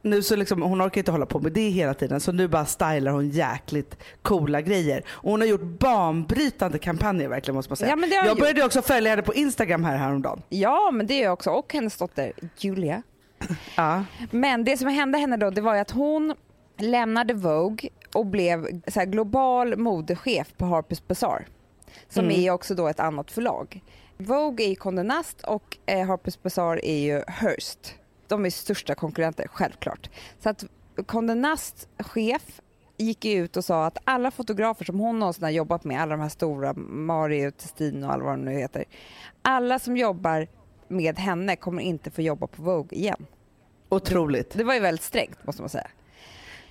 nu 0.03 0.21
så 0.21 0.35
liksom, 0.35 0.61
hon 0.61 0.81
orkar 0.81 1.01
inte 1.01 1.11
hålla 1.11 1.25
på 1.25 1.39
med 1.39 1.51
det 1.51 1.69
hela 1.69 1.93
tiden 1.93 2.19
så 2.19 2.31
nu 2.31 2.47
bara 2.47 2.65
stylar 2.65 3.11
hon 3.11 3.29
jäkligt 3.29 3.97
coola 4.21 4.61
grejer. 4.61 5.03
Och 5.09 5.31
hon 5.31 5.41
har 5.41 5.47
gjort 5.47 5.61
banbrytande 5.61 6.77
kampanjer 6.79 7.27
verkligen 7.27 7.55
måste 7.55 7.69
man 7.71 7.77
säga. 7.77 7.89
Ja, 7.89 7.95
men 7.95 8.09
det 8.09 8.15
har 8.15 8.25
jag 8.25 8.37
började 8.37 8.63
också 8.65 8.81
följa 8.81 9.09
henne 9.09 9.21
på 9.21 9.33
Instagram 9.33 9.83
här 9.83 9.97
häromdagen. 9.97 10.41
Ja, 10.49 10.91
men 10.93 11.07
det 11.07 11.13
är 11.13 11.23
jag 11.23 11.33
också. 11.33 11.49
Och 11.49 11.73
hennes 11.73 11.97
dotter 11.97 12.31
Julia. 12.57 13.03
Ja. 13.77 14.03
Men 14.31 14.63
det 14.63 14.77
som 14.77 14.87
hände 14.87 15.17
henne 15.17 15.37
då, 15.37 15.49
det 15.49 15.61
var 15.61 15.73
ju 15.75 15.79
att 15.81 15.91
hon 15.91 16.33
lämnade 16.77 17.33
Vogue 17.33 17.89
och 18.13 18.25
blev 18.25 18.81
så 18.87 19.01
global 19.05 19.77
modechef 19.77 20.47
på 20.57 20.65
Harper's 20.65 21.01
Bazaar. 21.07 21.47
Som 22.09 22.25
Mm. 22.25 22.39
är 22.39 22.51
också 22.51 22.75
då 22.75 22.87
ett 22.87 22.99
annat 22.99 23.31
förlag. 23.31 23.81
Vogue 24.17 24.65
är 24.65 24.69
ju 24.69 24.75
Condé 24.75 25.03
Nast 25.03 25.41
och 25.43 25.77
eh, 25.85 25.97
Harper's 25.97 26.37
Bazaar 26.43 26.85
är 26.85 26.99
ju 26.99 27.21
Hearst. 27.27 27.95
De 28.27 28.45
är 28.45 28.49
största 28.49 28.95
konkurrenter, 28.95 29.47
självklart. 29.51 30.09
Så 30.39 30.49
att 30.49 30.65
Condé 31.05 31.36
Nast 31.36 31.88
chef 31.99 32.62
gick 32.97 33.25
ut 33.25 33.57
och 33.57 33.65
sa 33.65 33.86
att 33.86 33.97
alla 34.03 34.31
fotografer 34.31 34.86
som 34.86 34.99
hon 34.99 35.19
någonsin 35.19 35.43
har 35.43 35.51
jobbat 35.51 35.83
med, 35.83 36.01
alla 36.01 36.15
de 36.15 36.21
här 36.21 36.29
stora, 36.29 36.73
Mario, 36.73 37.51
Testin 37.51 38.03
och 38.03 38.13
alla 38.13 38.23
vad 38.23 38.33
de 38.33 38.45
nu 38.45 38.51
heter. 38.51 38.86
Alla 39.41 39.79
som 39.79 39.97
jobbar 39.97 40.47
med 40.88 41.19
henne 41.19 41.55
kommer 41.55 41.81
inte 41.81 42.12
få 42.12 42.21
jobba 42.21 42.47
på 42.47 42.62
Vogue 42.62 42.97
igen. 42.97 43.25
Otroligt. 43.89 44.53
Det 44.57 44.63
var 44.63 44.73
ju 44.73 44.79
väldigt 44.79 45.03
strängt 45.03 45.45
måste 45.45 45.62
man 45.62 45.69
säga. 45.69 45.88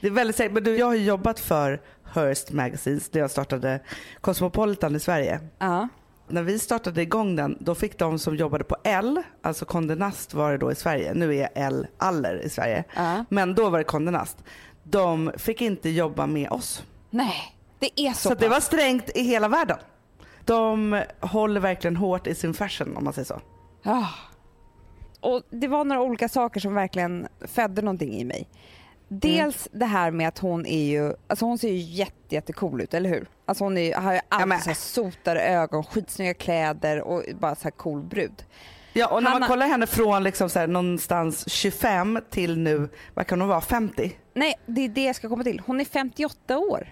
Det 0.00 0.06
är 0.06 0.10
väldigt 0.10 0.36
säkert. 0.36 0.52
Men 0.52 0.64
du, 0.64 0.76
jag 0.76 0.86
har 0.86 0.94
ju 0.94 1.04
jobbat 1.04 1.40
för 1.40 1.80
Hearst 2.04 2.52
Magazines 2.52 3.08
där 3.08 3.20
jag 3.20 3.30
startade 3.30 3.80
Cosmopolitan 4.20 4.96
i 4.96 5.00
Sverige. 5.00 5.40
Ja. 5.58 5.88
När 6.28 6.42
vi 6.42 6.58
startade 6.58 7.02
igång 7.02 7.36
den, 7.36 7.56
då 7.60 7.74
fick 7.74 7.98
de 7.98 8.18
som 8.18 8.36
jobbade 8.36 8.64
på 8.64 8.76
L, 8.84 9.22
alltså 9.42 9.64
Condé 9.64 9.94
Nast 9.94 10.34
var 10.34 10.52
det 10.52 10.58
då 10.58 10.72
i 10.72 10.74
Sverige, 10.74 11.14
nu 11.14 11.36
är 11.36 11.48
L 11.54 11.86
Aller 11.98 12.42
i 12.44 12.48
Sverige, 12.50 12.84
Ja. 12.96 13.24
men 13.28 13.54
då 13.54 13.70
var 13.70 13.78
det 13.78 13.84
Condé 13.84 14.10
Nast. 14.10 14.44
De 14.84 15.32
fick 15.36 15.60
inte 15.60 15.88
jobba 15.90 16.26
med 16.26 16.50
oss. 16.50 16.82
Nej, 17.10 17.56
det 17.78 18.00
är 18.00 18.12
så, 18.12 18.28
Så, 18.28 18.34
det 18.34 18.48
var 18.48 18.60
strängt 18.60 19.10
i 19.16 19.22
hela 19.22 19.48
världen. 19.48 19.78
De 20.44 21.02
håller 21.20 21.60
verkligen 21.60 21.96
hårt 21.96 22.26
i 22.26 22.34
sin 22.34 22.54
fashion 22.54 22.96
om 22.96 23.04
man 23.04 23.12
säger 23.12 23.26
så. 23.26 23.40
Ja. 23.82 24.08
Och 25.20 25.42
det 25.50 25.68
var 25.68 25.84
några 25.84 26.02
olika 26.02 26.28
saker 26.28 26.60
som 26.60 26.74
verkligen 26.74 27.28
födde 27.40 27.82
någonting 27.82 28.12
i 28.14 28.24
mig. 28.24 28.48
Dels 29.20 29.68
det 29.72 29.84
här 29.86 30.10
med 30.10 30.28
att 30.28 30.38
hon 30.38 30.66
är 30.66 30.84
ju, 30.84 31.14
alltså 31.26 31.44
hon 31.44 31.58
ser 31.58 31.68
ju 31.68 31.78
jätte, 31.78 32.34
jättecool 32.34 32.80
ut, 32.80 32.94
eller 32.94 33.10
hur? 33.10 33.26
Alltså 33.46 33.64
hon 33.64 33.78
är, 33.78 33.94
har 33.94 34.12
ju 34.14 34.20
alltid 34.28 34.52
här 34.52 34.74
sotade 34.74 35.40
ögon, 35.42 35.84
skitsnygga 35.84 36.34
kläder 36.34 37.00
och 37.00 37.22
bara 37.40 37.54
så 37.54 37.62
här 37.64 37.70
cool 37.70 38.02
brud. 38.02 38.44
Ja 38.92 39.06
och 39.08 39.22
när 39.22 39.30
Hanna- 39.30 39.40
man 39.40 39.48
kollar 39.48 39.66
henne 39.66 39.86
från 39.86 40.22
liksom 40.22 40.48
så 40.50 40.58
här, 40.58 40.66
någonstans 40.66 41.48
25 41.52 42.18
till 42.30 42.58
nu, 42.58 42.88
vad 43.14 43.26
kan 43.26 43.40
hon 43.40 43.48
vara, 43.48 43.60
50? 43.60 44.18
Nej, 44.34 44.54
det 44.66 44.80
är 44.84 44.88
det 44.88 45.04
jag 45.04 45.16
ska 45.16 45.28
komma 45.28 45.44
till. 45.44 45.62
Hon 45.66 45.80
är 45.80 45.84
58 45.84 46.58
år. 46.58 46.88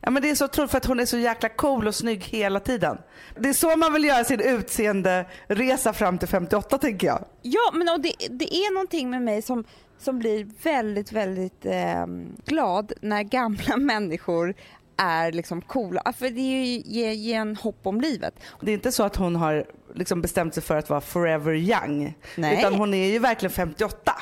Ja 0.00 0.10
men 0.10 0.22
det 0.22 0.30
är 0.30 0.34
så 0.34 0.44
otroligt 0.44 0.70
för 0.70 0.78
att 0.78 0.84
hon 0.84 1.00
är 1.00 1.06
så 1.06 1.18
jäkla 1.18 1.48
cool 1.48 1.86
och 1.86 1.94
snygg 1.94 2.24
hela 2.24 2.60
tiden. 2.60 2.98
Det 3.38 3.48
är 3.48 3.52
så 3.52 3.76
man 3.76 3.92
vill 3.92 4.04
göra 4.04 4.24
sin 4.24 4.40
utseende 4.40 5.26
resa 5.48 5.92
fram 5.92 6.18
till 6.18 6.28
58 6.28 6.78
tänker 6.78 7.06
jag. 7.06 7.24
Ja, 7.42 7.70
men 7.74 7.88
och 7.88 8.00
det, 8.00 8.12
det 8.30 8.54
är 8.54 8.74
någonting 8.74 9.10
med 9.10 9.22
mig 9.22 9.42
som, 9.42 9.64
som 9.98 10.18
blir 10.18 10.46
väldigt, 10.62 11.12
väldigt 11.12 11.66
eh, 11.66 12.06
glad 12.44 12.92
när 13.00 13.22
gamla 13.22 13.76
människor 13.76 14.54
är 14.96 15.32
liksom 15.32 15.62
coola. 15.62 16.12
För 16.16 16.30
det 16.30 16.40
ju, 16.40 16.82
ger, 16.84 17.12
ger 17.12 17.38
en 17.38 17.56
hopp 17.56 17.86
om 17.86 18.00
livet. 18.00 18.34
Det 18.60 18.70
är 18.70 18.74
inte 18.74 18.92
så 18.92 19.02
att 19.02 19.16
hon 19.16 19.36
har 19.36 19.64
liksom 19.94 20.22
bestämt 20.22 20.54
sig 20.54 20.62
för 20.62 20.76
att 20.76 20.90
vara 20.90 21.00
forever 21.00 21.54
young. 21.54 22.14
Nej. 22.36 22.58
Utan 22.58 22.74
hon 22.74 22.94
är 22.94 23.06
ju 23.12 23.18
verkligen 23.18 23.52
58. 23.52 24.12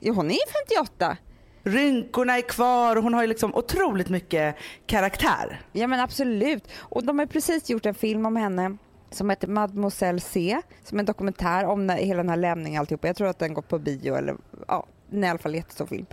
Jo, 0.00 0.14
hon 0.14 0.30
är 0.30 0.68
58. 0.68 1.16
Rynkorna 1.62 2.38
är 2.38 2.42
kvar 2.42 2.96
och 2.96 3.02
hon 3.02 3.14
har 3.14 3.22
ju 3.22 3.28
liksom 3.28 3.54
otroligt 3.54 4.08
mycket 4.08 4.56
karaktär. 4.86 5.60
Ja 5.72 5.86
men 5.86 6.00
absolut. 6.00 6.68
Och 6.78 7.04
de 7.04 7.18
har 7.18 7.26
precis 7.26 7.70
gjort 7.70 7.86
en 7.86 7.94
film 7.94 8.26
om 8.26 8.36
henne 8.36 8.76
som 9.10 9.30
heter 9.30 9.48
Mademoiselle 9.48 10.20
C, 10.20 10.60
som 10.84 10.98
är 10.98 11.00
en 11.00 11.06
dokumentär 11.06 11.64
om 11.64 11.88
hela 11.88 12.22
den 12.22 12.28
här 12.28 12.36
lämningen 12.36 12.80
alltihopa. 12.80 13.06
Jag 13.06 13.16
tror 13.16 13.28
att 13.28 13.38
den 13.38 13.54
går 13.54 13.62
på 13.62 13.78
bio 13.78 14.14
eller 14.14 14.36
ja, 14.68 14.86
den 15.10 15.24
är 15.24 15.28
i 15.28 15.30
alla 15.30 15.38
fall 15.38 15.54
jättestor 15.54 15.86
film. 15.86 16.06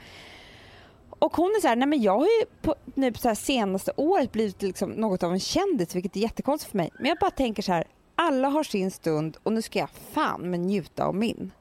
Och 1.09 1.37
hon 1.37 1.45
är 1.57 1.61
så 1.61 1.67
här, 1.67 1.75
nej 1.75 1.87
men 1.87 2.01
jag 2.01 2.17
har 2.19 2.25
ju 2.25 2.45
på, 2.61 2.75
nu 2.95 3.11
på 3.11 3.19
så 3.19 3.35
senaste 3.35 3.91
året 3.97 4.31
blivit 4.31 4.61
liksom 4.61 4.89
något 4.89 5.23
av 5.23 5.33
en 5.33 5.39
kändis 5.39 5.95
vilket 5.95 6.15
är 6.15 6.19
jättekonstigt 6.19 6.71
för 6.71 6.77
mig. 6.77 6.91
Men 6.99 7.05
jag 7.05 7.17
bara 7.17 7.31
tänker 7.31 7.63
så 7.63 7.71
här, 7.71 7.87
alla 8.15 8.47
har 8.47 8.63
sin 8.63 8.91
stund 8.91 9.37
och 9.43 9.53
nu 9.53 9.61
ska 9.61 9.79
jag 9.79 9.89
fan 9.89 10.49
men 10.49 10.61
njuta 10.61 11.05
av 11.05 11.15
min. 11.15 11.51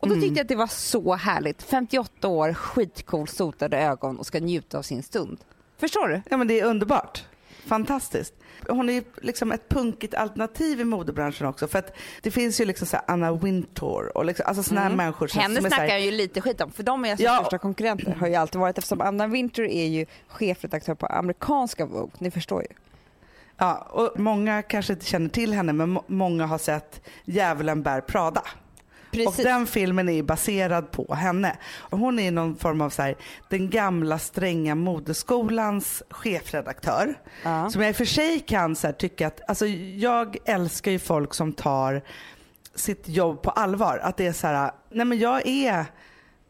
Och 0.00 0.08
då 0.08 0.14
tyckte 0.14 0.26
jag 0.26 0.40
att 0.40 0.48
det 0.48 0.56
var 0.56 0.66
så 0.66 1.14
härligt. 1.14 1.62
58 1.62 2.28
år, 2.28 2.54
skitcool, 2.54 3.28
sotade 3.28 3.78
ögon 3.78 4.18
och 4.18 4.26
ska 4.26 4.40
njuta 4.40 4.78
av 4.78 4.82
sin 4.82 5.02
stund. 5.02 5.38
Förstår 5.78 6.08
du? 6.08 6.22
Ja 6.30 6.36
men 6.36 6.48
det 6.48 6.60
är 6.60 6.64
underbart. 6.64 7.24
Fantastiskt. 7.68 8.34
Hon 8.68 8.88
är 8.88 8.92
ju 8.92 9.02
liksom 9.22 9.52
ett 9.52 9.68
punkigt 9.68 10.14
alternativ 10.14 10.80
i 10.80 10.84
modebranschen 10.84 11.46
också. 11.46 11.68
För 11.68 11.78
att 11.78 11.96
det 12.22 12.30
finns 12.30 12.60
ju 12.60 12.64
liksom 12.64 12.86
så 12.86 12.96
Anna 13.06 13.32
Wintour 13.32 14.16
och 14.16 14.24
liksom, 14.24 14.44
alltså 14.48 14.62
såna 14.62 14.80
här 14.80 14.90
människor 14.96 15.26
som, 15.26 15.40
Henne 15.40 15.60
som 15.60 15.70
snackar 15.70 15.86
jag 15.86 16.00
ju 16.00 16.10
lite 16.10 16.40
skit 16.40 16.60
om 16.60 16.72
för 16.72 16.82
de 16.82 17.04
är 17.04 17.10
alltså 17.10 17.24
Ja. 17.24 17.36
största 17.40 17.58
konkurrenter 17.58 18.12
har 18.20 18.26
ju 18.28 18.34
alltid 18.34 18.60
varit 18.60 18.78
eftersom 18.78 19.00
Anna 19.00 19.26
Wintour 19.26 19.66
är 19.66 19.86
ju 19.86 20.06
chefredaktör 20.28 20.94
på 20.94 21.06
amerikanska 21.06 21.86
Vogue, 21.86 22.10
ni 22.18 22.30
förstår 22.30 22.62
ju. 22.62 22.68
Ja, 23.56 23.88
och 23.90 24.20
många 24.20 24.62
kanske 24.62 24.92
inte 24.92 25.06
känner 25.06 25.28
till 25.28 25.52
henne 25.52 25.72
men 25.72 25.88
må- 25.90 26.04
många 26.06 26.46
har 26.46 26.58
sett 26.58 27.00
Djävulen 27.24 27.82
bär 27.82 28.00
Prada. 28.00 28.42
Och 29.26 29.34
den 29.36 29.66
filmen 29.66 30.08
är 30.08 30.22
baserad 30.22 30.90
på 30.90 31.14
henne. 31.14 31.56
Och 31.78 31.98
hon 31.98 32.18
är 32.18 32.30
någon 32.30 32.56
form 32.56 32.80
av 32.80 32.90
så 32.90 33.02
här, 33.02 33.16
den 33.48 33.70
gamla 33.70 34.18
stränga 34.18 34.74
modeskolans 34.74 36.02
chefredaktör. 36.10 37.14
Ja. 37.44 37.70
Som 37.70 37.82
jag 37.82 37.88
i 37.88 37.92
och 37.92 37.96
för 37.96 38.04
sig 38.04 38.40
kan 38.40 38.76
så 38.76 38.86
här, 38.86 38.94
tycka 38.94 39.26
att, 39.26 39.40
alltså 39.48 39.66
jag 39.66 40.36
älskar 40.44 40.90
ju 40.90 40.98
folk 40.98 41.34
som 41.34 41.52
tar 41.52 42.02
sitt 42.74 43.08
jobb 43.08 43.42
på 43.42 43.50
allvar. 43.50 44.00
Att 44.02 44.16
det 44.16 44.26
är 44.26 44.32
så 44.32 44.46
här, 44.46 44.70
nej 44.90 45.06
men 45.06 45.18
jag 45.18 45.46
är 45.46 45.86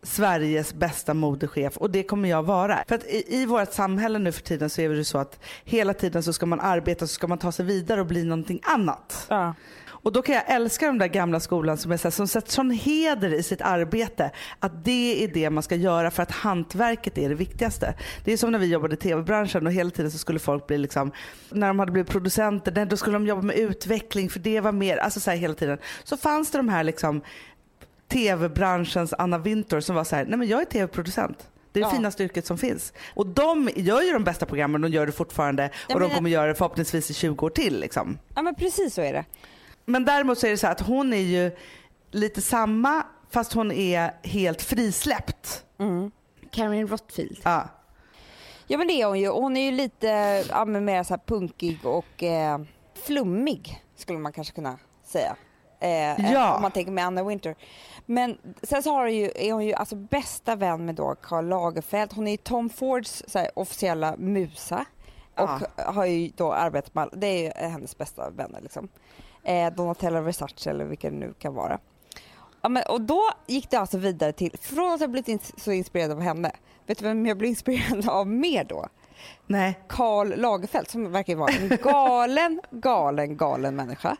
Sveriges 0.02 0.74
bästa 0.74 1.14
modechef 1.14 1.76
och 1.76 1.90
det 1.90 2.02
kommer 2.02 2.28
jag 2.28 2.42
vara. 2.42 2.78
För 2.88 2.94
att 2.94 3.04
i, 3.04 3.24
i 3.28 3.46
vårt 3.46 3.72
samhälle 3.72 4.18
nu 4.18 4.32
för 4.32 4.42
tiden 4.42 4.70
så 4.70 4.80
är 4.80 4.88
det 4.88 5.04
så 5.04 5.18
att 5.18 5.40
hela 5.64 5.94
tiden 5.94 6.22
så 6.22 6.32
ska 6.32 6.46
man 6.46 6.60
arbeta 6.60 7.06
så 7.06 7.14
ska 7.14 7.26
man 7.26 7.38
ta 7.38 7.52
sig 7.52 7.64
vidare 7.64 8.00
och 8.00 8.06
bli 8.06 8.24
någonting 8.24 8.60
annat. 8.62 9.26
Ja. 9.28 9.54
Och 10.02 10.12
då 10.12 10.22
kan 10.22 10.34
jag 10.34 10.44
älska 10.46 10.86
de 10.86 10.98
där 10.98 11.06
gamla 11.06 11.40
skolan 11.40 11.76
som, 11.78 11.92
är 11.92 11.96
så 11.96 12.02
här, 12.08 12.10
som 12.10 12.28
sätter 12.28 12.50
sån 12.52 12.70
heder 12.70 13.34
i 13.34 13.42
sitt 13.42 13.60
arbete. 13.62 14.30
Att 14.60 14.84
det 14.84 15.24
är 15.24 15.28
det 15.28 15.50
man 15.50 15.62
ska 15.62 15.74
göra 15.74 16.10
för 16.10 16.22
att 16.22 16.30
hantverket 16.30 17.18
är 17.18 17.28
det 17.28 17.34
viktigaste. 17.34 17.94
Det 18.24 18.32
är 18.32 18.36
som 18.36 18.52
när 18.52 18.58
vi 18.58 18.66
jobbade 18.66 18.94
i 18.94 18.98
tv-branschen 18.98 19.66
och 19.66 19.72
hela 19.72 19.90
tiden 19.90 20.10
så 20.10 20.18
skulle 20.18 20.38
folk 20.38 20.66
bli 20.66 20.78
liksom, 20.78 21.12
när 21.50 21.68
de 21.68 21.78
hade 21.78 21.92
blivit 21.92 22.10
producenter, 22.10 22.72
nej, 22.72 22.86
då 22.86 22.96
skulle 22.96 23.16
de 23.16 23.26
jobba 23.26 23.42
med 23.42 23.56
utveckling 23.56 24.30
för 24.30 24.38
det 24.40 24.60
var 24.60 24.72
mer, 24.72 24.96
alltså 24.96 25.20
så 25.20 25.30
här 25.30 25.38
hela 25.38 25.54
tiden. 25.54 25.78
Så 26.04 26.16
fanns 26.16 26.50
det 26.50 26.58
de 26.58 26.68
här 26.68 26.84
liksom 26.84 27.20
tv-branschens 28.08 29.12
Anna 29.18 29.38
Wintour 29.38 29.80
som 29.80 29.96
var 29.96 30.04
så 30.04 30.16
här, 30.16 30.24
nej 30.24 30.38
men 30.38 30.48
jag 30.48 30.60
är 30.60 30.64
tv-producent. 30.64 31.48
Det 31.72 31.80
är 31.80 31.84
det 31.84 31.90
Ja. 31.90 31.96
finaste 31.96 32.24
yrket 32.24 32.46
som 32.46 32.58
finns. 32.58 32.92
Och 33.14 33.26
de 33.26 33.70
gör 33.76 34.02
ju 34.02 34.12
de 34.12 34.24
bästa 34.24 34.46
programmen, 34.46 34.80
de 34.80 34.90
gör 34.90 35.06
det 35.06 35.12
fortfarande 35.12 35.70
Ja, 35.88 35.94
och 35.94 36.00
de 36.00 36.10
kommer 36.10 36.30
göra 36.30 36.46
det 36.46 36.54
förhoppningsvis 36.54 37.10
i 37.10 37.14
20 37.14 37.46
år 37.46 37.50
till. 37.50 37.80
Liksom. 37.80 38.18
ja 38.34 38.42
men 38.42 38.54
precis 38.54 38.94
så 38.94 39.00
är 39.02 39.12
det. 39.12 39.24
Men 39.88 40.04
däremot 40.04 40.38
så 40.38 40.46
är 40.46 40.50
det 40.50 40.58
så 40.58 40.66
att 40.66 40.80
hon 40.80 41.12
är 41.12 41.16
ju 41.16 41.56
lite 42.10 42.42
samma 42.42 43.02
fast 43.30 43.52
hon 43.52 43.72
är 43.72 44.14
helt 44.22 44.62
frisläppt. 44.62 45.64
Karen 46.50 46.88
Rottfield. 46.88 47.40
Ja. 47.44 47.68
Ja 48.66 48.78
men 48.78 48.86
det 48.86 48.92
är 49.02 49.06
hon 49.06 49.20
ju. 49.20 49.28
Hon 49.28 49.56
är 49.56 49.64
ju 49.64 49.70
lite 49.70 50.06
ja, 50.50 50.64
men 50.64 50.84
mer 50.84 51.02
så 51.02 51.14
här 51.14 51.20
punkig 51.26 51.78
och 51.84 52.22
eh, 52.22 52.58
flummig 53.06 53.82
skulle 53.96 54.18
man 54.18 54.32
kanske 54.32 54.54
kunna 54.54 54.78
säga. 55.04 55.36
Eh, 55.80 56.32
Ja. 56.32 56.54
Om 56.56 56.62
man 56.62 56.70
tänker 56.70 56.92
med 56.92 57.04
Anna 57.06 57.24
Winter. 57.24 57.54
Men 58.06 58.38
sen 58.62 58.82
så 58.82 58.90
har 58.92 59.00
hon 59.02 59.14
ju, 59.14 59.30
är 59.34 59.52
hon 59.52 59.64
ju 59.66 59.72
alltså 59.74 59.96
bästa 59.96 60.56
vän 60.56 60.84
med 60.84 60.94
då 60.94 61.14
Karl 61.22 61.48
Lagerfeld. 61.48 62.12
Hon 62.12 62.26
är 62.26 62.30
ju 62.30 62.36
Tom 62.36 62.70
Fords 62.70 63.24
så 63.28 63.38
här, 63.38 63.50
officiella 63.54 64.14
musa. 64.18 64.84
Och 65.34 65.48
Ja. 65.76 65.92
har 65.92 66.04
ju 66.04 66.30
då 66.36 66.52
arbetat 66.52 66.94
med, 66.94 67.08
det 67.12 67.26
är 67.26 67.42
ju 67.62 67.68
hennes 67.70 67.98
bästa 67.98 68.30
vänner 68.30 68.60
liksom. 68.60 68.88
Eh, 69.48 69.72
Donatella 69.72 70.20
Versace 70.20 70.70
eller 70.70 70.84
vilka 70.84 71.10
det 71.10 71.16
nu 71.16 71.34
kan 71.38 71.54
vara. 71.54 71.78
Ja, 72.62 72.68
men, 72.68 72.82
och 72.88 73.00
då 73.00 73.22
gick 73.46 73.70
det 73.70 73.76
alltså 73.76 73.98
vidare 73.98 74.32
till, 74.32 74.56
från 74.60 74.92
att 74.92 75.00
jag 75.00 75.10
blivit 75.10 75.28
ins- 75.28 75.60
så 75.60 75.72
inspirerad 75.72 76.10
av 76.10 76.20
henne, 76.20 76.52
vet 76.86 76.98
du 76.98 77.04
vem 77.04 77.26
jag 77.26 77.38
blev 77.38 77.48
inspirerad 77.48 78.08
av 78.08 78.26
mer 78.26 78.64
då? 78.64 78.86
Nej. 79.46 79.78
Karl 79.88 80.34
Lagerfeld 80.36 80.88
som 80.90 81.12
verkar 81.12 81.36
vara 81.36 81.52
en 81.52 81.68
galen, 81.82 82.60
galen, 82.70 83.36
galen 83.36 83.76
människa. 83.76 84.16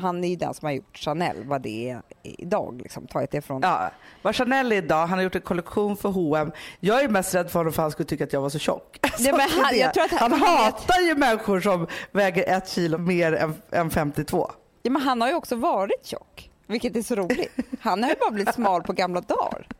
Han 0.00 0.24
är 0.24 0.28
ju 0.28 0.36
den 0.36 0.54
som 0.54 0.66
har 0.66 0.72
gjort 0.72 0.96
Chanel, 0.98 1.44
vad 1.44 1.62
det 1.62 1.90
är 1.90 2.02
idag, 2.22 2.80
liksom, 2.82 3.06
tagit 3.06 3.30
det 3.30 3.40
från... 3.40 3.60
Ja. 3.62 3.90
Vad 4.22 4.36
Chanel 4.36 4.72
är 4.72 4.76
idag, 4.76 5.06
han 5.06 5.18
har 5.18 5.22
gjort 5.22 5.34
en 5.34 5.40
kollektion 5.40 5.96
för 5.96 6.08
H&M. 6.08 6.52
Jag 6.80 7.02
är 7.02 7.08
mest 7.08 7.34
rädd 7.34 7.50
för 7.50 7.58
honom 7.60 7.72
för 7.72 7.82
han 7.82 7.90
skulle 7.90 8.06
tycka 8.06 8.24
att 8.24 8.32
jag 8.32 8.40
var 8.40 8.48
så 8.48 8.58
tjock. 8.58 8.98
Nej, 9.20 9.32
men 9.32 9.40
han- 9.50 9.70
det- 9.72 9.76
jag 9.78 9.94
tror 9.94 10.04
att 10.04 10.10
han- 10.10 10.32
han 10.32 10.40
hatar 10.40 11.00
ju 11.00 11.14
människor 11.14 11.60
som 11.60 11.86
väger 12.12 12.56
ett 12.56 12.68
kilo 12.68 12.98
mer 12.98 13.32
än, 13.32 13.54
än 13.70 13.90
52. 13.90 14.50
Ja, 14.82 14.90
men 14.90 15.02
han 15.02 15.20
har 15.20 15.28
ju 15.28 15.34
också 15.34 15.56
varit 15.56 16.06
tjock, 16.06 16.50
vilket 16.66 16.96
är 16.96 17.02
så 17.02 17.14
roligt. 17.14 17.56
Han 17.80 18.02
har 18.02 18.10
ju 18.10 18.16
bara 18.20 18.30
blivit 18.30 18.54
smal 18.54 18.82
på 18.82 18.92
gamla 18.92 19.20
dagar. 19.20 19.66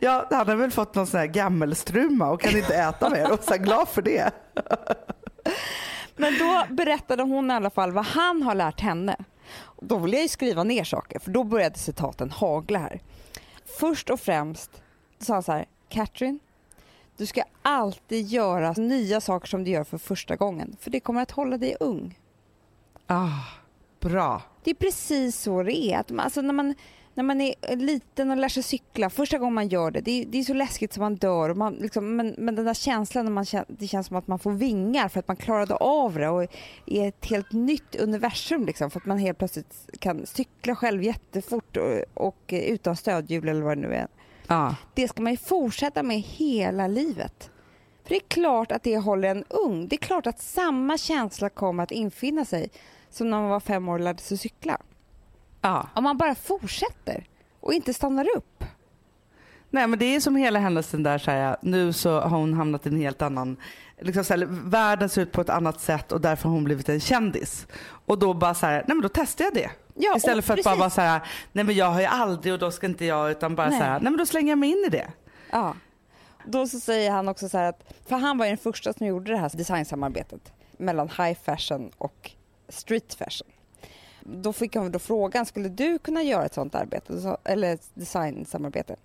Ja, 0.00 0.26
han 0.30 0.48
har 0.48 0.56
väl 0.56 0.70
fått 0.70 0.94
någon 0.94 1.06
sån 1.06 1.20
här 1.20 1.26
gammelstruma 1.26 2.30
och 2.30 2.40
kan 2.40 2.56
inte 2.56 2.74
äta 2.74 3.10
mer 3.10 3.32
och 3.32 3.44
så 3.44 3.56
glad 3.56 3.88
för 3.88 4.02
det. 4.02 4.30
Men 6.16 6.38
då 6.38 6.74
berättade 6.74 7.22
hon 7.22 7.50
i 7.50 7.54
alla 7.54 7.70
fall 7.70 7.92
vad 7.92 8.04
han 8.06 8.42
har 8.42 8.54
lärt 8.54 8.80
henne. 8.80 9.16
Då 9.80 9.98
vill 9.98 10.12
jag 10.12 10.22
ju 10.22 10.28
skriva 10.28 10.64
ner 10.64 10.84
saker, 10.84 11.18
för 11.18 11.30
då 11.30 11.44
började 11.44 11.78
citaten 11.78 12.30
hagla 12.30 12.78
här. 12.78 13.00
Först 13.78 14.10
och 14.10 14.20
främst 14.20 14.82
sa 15.18 15.32
han 15.32 15.42
så 15.42 15.52
här, 15.52 15.66
Katrin, 15.88 16.40
du 17.16 17.26
ska 17.26 17.42
alltid 17.62 18.26
göra 18.26 18.72
nya 18.72 19.20
saker 19.20 19.48
som 19.48 19.64
du 19.64 19.70
gör 19.70 19.84
för 19.84 19.98
första 19.98 20.36
gången, 20.36 20.76
för 20.80 20.90
det 20.90 21.00
kommer 21.00 21.22
att 21.22 21.30
hålla 21.30 21.56
dig 21.56 21.76
ung. 21.80 22.18
Ah, 23.06 23.28
bra. 24.00 24.42
Det 24.64 24.70
är 24.70 24.74
precis 24.74 25.40
så 25.40 25.62
det 25.62 25.76
är. 25.76 25.98
Att 25.98 26.10
man, 26.10 26.20
alltså 26.20 26.42
när, 26.42 26.52
man, 26.52 26.74
när 27.14 27.24
man 27.24 27.40
är 27.40 27.76
liten 27.76 28.30
och 28.30 28.36
lär 28.36 28.48
sig 28.48 28.62
cykla, 28.62 29.10
första 29.10 29.38
gången 29.38 29.54
man 29.54 29.68
gör 29.68 29.90
det, 29.90 30.00
det 30.00 30.22
är, 30.22 30.26
det 30.26 30.38
är 30.38 30.42
så 30.42 30.54
läskigt 30.54 30.92
som 30.92 31.00
man 31.00 31.16
dör. 31.16 31.54
Man, 31.54 31.74
liksom, 31.74 32.16
men, 32.16 32.34
men 32.38 32.54
den 32.54 32.64
där 32.64 32.74
känslan, 32.74 33.24
när 33.24 33.32
man, 33.32 33.44
kän- 33.44 33.64
det 33.68 33.86
känns 33.86 34.06
som 34.06 34.16
att 34.16 34.26
man 34.26 34.38
får 34.38 34.52
vingar 34.52 35.08
för 35.08 35.18
att 35.20 35.28
man 35.28 35.36
klarade 35.36 35.74
av 35.74 36.14
det 36.14 36.28
och 36.28 36.42
är 36.86 37.08
ett 37.08 37.26
helt 37.26 37.52
nytt 37.52 37.96
universum. 37.96 38.66
Liksom, 38.66 38.90
för 38.90 39.00
att 39.00 39.06
man 39.06 39.18
helt 39.18 39.38
plötsligt 39.38 39.88
kan 39.98 40.26
cykla 40.26 40.76
själv 40.76 41.02
jättefort 41.02 41.76
och, 41.76 42.24
och 42.26 42.44
utan 42.48 42.96
stödhjul 42.96 43.48
eller 43.48 43.62
vad 43.62 43.76
det 43.76 43.88
nu 43.88 43.94
är. 43.94 44.08
Ja. 44.46 44.76
Det 44.94 45.08
ska 45.08 45.22
man 45.22 45.32
ju 45.32 45.38
fortsätta 45.38 46.02
med 46.02 46.20
hela 46.20 46.86
livet. 46.86 47.50
För 48.02 48.08
det 48.08 48.16
är 48.16 48.28
klart 48.28 48.72
att 48.72 48.82
det 48.82 48.98
håller 48.98 49.28
en 49.28 49.44
ung. 49.48 49.88
Det 49.88 49.96
är 49.96 49.98
klart 49.98 50.26
att 50.26 50.40
samma 50.40 50.98
känsla 50.98 51.48
kommer 51.48 51.82
att 51.82 51.90
infinna 51.90 52.44
sig 52.44 52.70
som 53.10 53.30
när 53.30 53.40
man 53.40 53.50
var 53.50 53.60
fem 53.60 53.88
år 53.88 53.94
och 53.94 54.00
lärde 54.00 54.22
sig 54.22 54.38
cykla. 54.38 54.78
ja. 55.60 55.88
Om 55.94 56.04
man 56.04 56.16
bara 56.18 56.34
fortsätter 56.34 57.26
och 57.60 57.74
inte 57.74 57.94
stannar 57.94 58.26
upp. 58.36 58.64
Nej 59.70 59.86
men 59.86 59.98
det 59.98 60.04
är 60.04 60.20
som 60.20 60.36
hela 60.36 60.58
hennes 60.58 60.90
den 60.90 61.02
där 61.02 61.18
så 61.18 61.30
här, 61.30 61.56
nu 61.62 61.92
så 61.92 62.20
har 62.20 62.38
hon 62.38 62.54
hamnat 62.54 62.86
i 62.86 62.88
en 62.88 62.96
helt 62.96 63.22
annan, 63.22 63.56
liksom 64.00 64.24
så 64.24 64.34
här, 64.34 64.46
världen 64.70 65.08
ser 65.08 65.22
ut 65.22 65.32
på 65.32 65.40
ett 65.40 65.50
annat 65.50 65.80
sätt 65.80 66.12
och 66.12 66.20
därför 66.20 66.48
har 66.48 66.54
hon 66.54 66.64
blivit 66.64 66.88
en 66.88 67.00
kändis. 67.00 67.66
Och 68.06 68.18
då 68.18 68.34
bara 68.34 68.54
så 68.54 68.66
här, 68.66 68.72
nej 68.74 68.96
men 68.96 69.00
då 69.02 69.08
testar 69.08 69.44
jag 69.44 69.54
det. 69.54 69.70
Ja, 69.94 70.16
Istället 70.16 70.44
för 70.44 70.52
att 70.52 70.56
precis. 70.56 70.64
bara 70.64 70.76
vara 70.76 70.90
så 70.90 71.00
här, 71.00 71.20
nej 71.52 71.64
men 71.64 71.74
jag 71.74 71.86
har 71.90 72.00
ju 72.00 72.06
aldrig 72.06 72.52
och 72.52 72.58
då 72.58 72.70
ska 72.70 72.86
inte 72.86 73.04
jag 73.04 73.30
utan 73.30 73.56
bara 73.56 73.68
Nej. 73.70 73.78
så 73.78 73.84
här, 73.84 73.92
nej 74.00 74.10
men 74.10 74.16
då 74.16 74.26
slänger 74.26 74.48
jag 74.52 74.58
mig 74.58 74.70
in 74.70 74.84
i 74.86 74.88
det. 74.90 75.10
Ja. 75.50 75.74
Då 76.44 76.66
så 76.66 76.80
säger 76.80 77.10
han 77.10 77.28
också 77.28 77.48
så 77.48 77.58
här 77.58 77.68
att, 77.68 77.94
för 78.08 78.16
han 78.16 78.38
var 78.38 78.46
ju 78.46 78.50
den 78.50 78.58
första 78.58 78.92
som 78.92 79.06
gjorde 79.06 79.32
det 79.32 79.38
här 79.38 79.50
designsamarbetet 79.54 80.52
mellan 80.78 81.08
high 81.08 81.38
fashion 81.44 81.90
och 81.98 82.30
street 82.70 83.14
fashion. 83.14 83.48
Då 84.24 84.52
fick 84.52 84.76
han 84.76 84.92
då 84.92 84.98
frågan, 84.98 85.46
skulle 85.46 85.68
du 85.68 85.98
kunna 85.98 86.22
göra 86.22 86.44
ett 86.44 86.54
sånt 86.54 86.74
arbete, 86.74 87.36
eller 87.44 87.78
designsamarbete? 87.94 88.96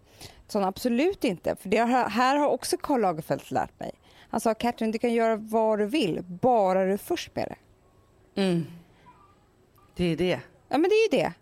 Så 0.47 0.59
absolut 0.61 1.23
inte, 1.23 1.55
för 1.55 1.69
det 1.69 1.83
här 1.85 2.35
har 2.37 2.47
också 2.47 2.77
Karl 2.77 3.01
Lagerfeld 3.01 3.41
lärt 3.51 3.79
mig. 3.79 3.91
Han 4.29 4.39
sa, 4.39 4.53
Katrin 4.53 4.91
du 4.91 4.97
kan 4.97 5.13
göra 5.13 5.35
vad 5.35 5.79
du 5.79 5.85
vill, 5.85 6.23
bara 6.23 6.85
du 6.85 6.93
är 6.93 6.97
först 6.97 7.35
med 7.35 7.47
det. 7.47 7.55
Det 9.95 10.03
är 10.03 10.17
det. 10.17 10.39
Ja 10.69 10.77
men 10.77 10.83
det 10.83 10.95
är 10.95 11.13
ju 11.13 11.17
det. 11.21 11.33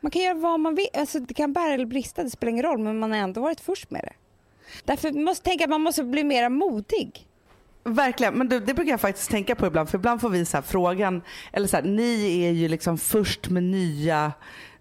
Man 0.00 0.10
kan 0.10 0.22
göra 0.22 0.34
vad 0.34 0.60
man 0.60 0.74
vill, 0.74 0.88
alltså 0.94 1.20
det 1.20 1.34
kan 1.34 1.52
bära 1.52 1.74
eller 1.74 1.86
brista, 1.86 2.22
det 2.22 2.30
spelar 2.30 2.50
ingen 2.50 2.64
roll, 2.64 2.78
men 2.78 2.98
man 2.98 3.10
har 3.10 3.18
ändå 3.18 3.40
varit 3.40 3.60
först 3.60 3.90
med 3.90 4.02
det. 4.04 4.12
Därför 4.84 5.12
måste 5.12 5.44
tänka 5.44 5.64
att 5.64 5.70
man 5.70 5.80
måste 5.80 6.04
bli 6.04 6.24
mer 6.24 6.48
modig. 6.48 7.27
Verkligen, 7.94 8.34
men 8.34 8.48
du, 8.48 8.60
det 8.60 8.74
brukar 8.74 8.90
jag 8.90 9.00
faktiskt 9.00 9.30
tänka 9.30 9.54
på 9.54 9.66
ibland 9.66 9.88
för 9.88 9.98
ibland 9.98 10.20
får 10.20 10.28
vi 10.28 10.44
så 10.44 10.56
här 10.56 10.62
frågan, 10.62 11.22
eller 11.52 11.66
så 11.68 11.76
här, 11.76 11.84
ni 11.84 12.44
är 12.44 12.50
ju 12.50 12.68
liksom 12.68 12.98
först 12.98 13.48
med 13.48 13.62
nya 13.62 14.32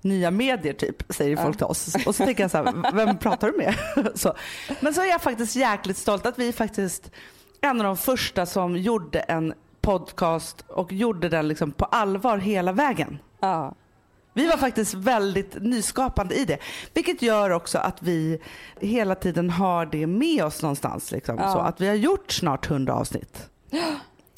nya 0.02 0.32
medier 0.32 0.74
typ, 0.74 1.04
säger 1.10 1.38
Ja. 1.38 1.43
folk 1.43 1.58
till 1.58 1.65
oss. 1.65 1.96
Och 2.06 2.15
så 2.15 2.26
tänker 2.26 2.43
jag 2.43 2.52
så 2.52 2.58
här, 2.58 2.91
vem 2.93 3.17
pratar 3.17 3.52
du 3.52 3.58
med? 3.58 3.76
så. 4.20 4.34
Men 4.80 4.93
så 4.93 5.02
är 5.02 5.06
jag 5.06 5.22
faktiskt 5.22 5.56
jäkligt 5.56 5.98
stolt 5.98 6.26
att 6.26 6.39
vi 6.39 6.48
är 6.48 6.52
faktiskt 6.52 7.12
en 7.62 7.80
av 7.82 7.84
de 7.86 7.98
första 7.98 8.46
som 8.46 8.78
gjorde 8.78 9.20
en 9.20 9.54
podcast 9.82 10.65
och 10.67 10.91
gjorde 10.93 11.30
den 11.30 11.48
liksom 11.48 11.72
på 11.72 11.86
allvar 11.86 12.38
hela 12.38 12.72
vägen. 12.72 13.20
Ja. 13.39 13.76
Vi 14.38 14.47
var 14.47 14.58
faktiskt 14.58 14.93
väldigt 14.93 15.63
nyskapande 15.63 16.36
i 16.36 16.45
det. 16.45 16.58
Vilket 16.93 17.21
gör 17.21 17.50
också 17.50 17.78
att 17.78 18.02
vi 18.02 18.39
hela 18.82 19.15
tiden 19.15 19.50
har 19.50 19.86
det 19.86 20.08
med 20.08 20.43
oss 20.43 20.62
någonstans. 20.62 21.12
Liksom. 21.12 21.38
Ja. 21.38 21.54
Så 21.54 21.60
att 21.60 21.82
vi 21.82 21.88
har 21.88 21.95
gjort 21.95 22.32
snart 22.32 22.69
100 22.71 22.93
avsnitt. 22.93 23.50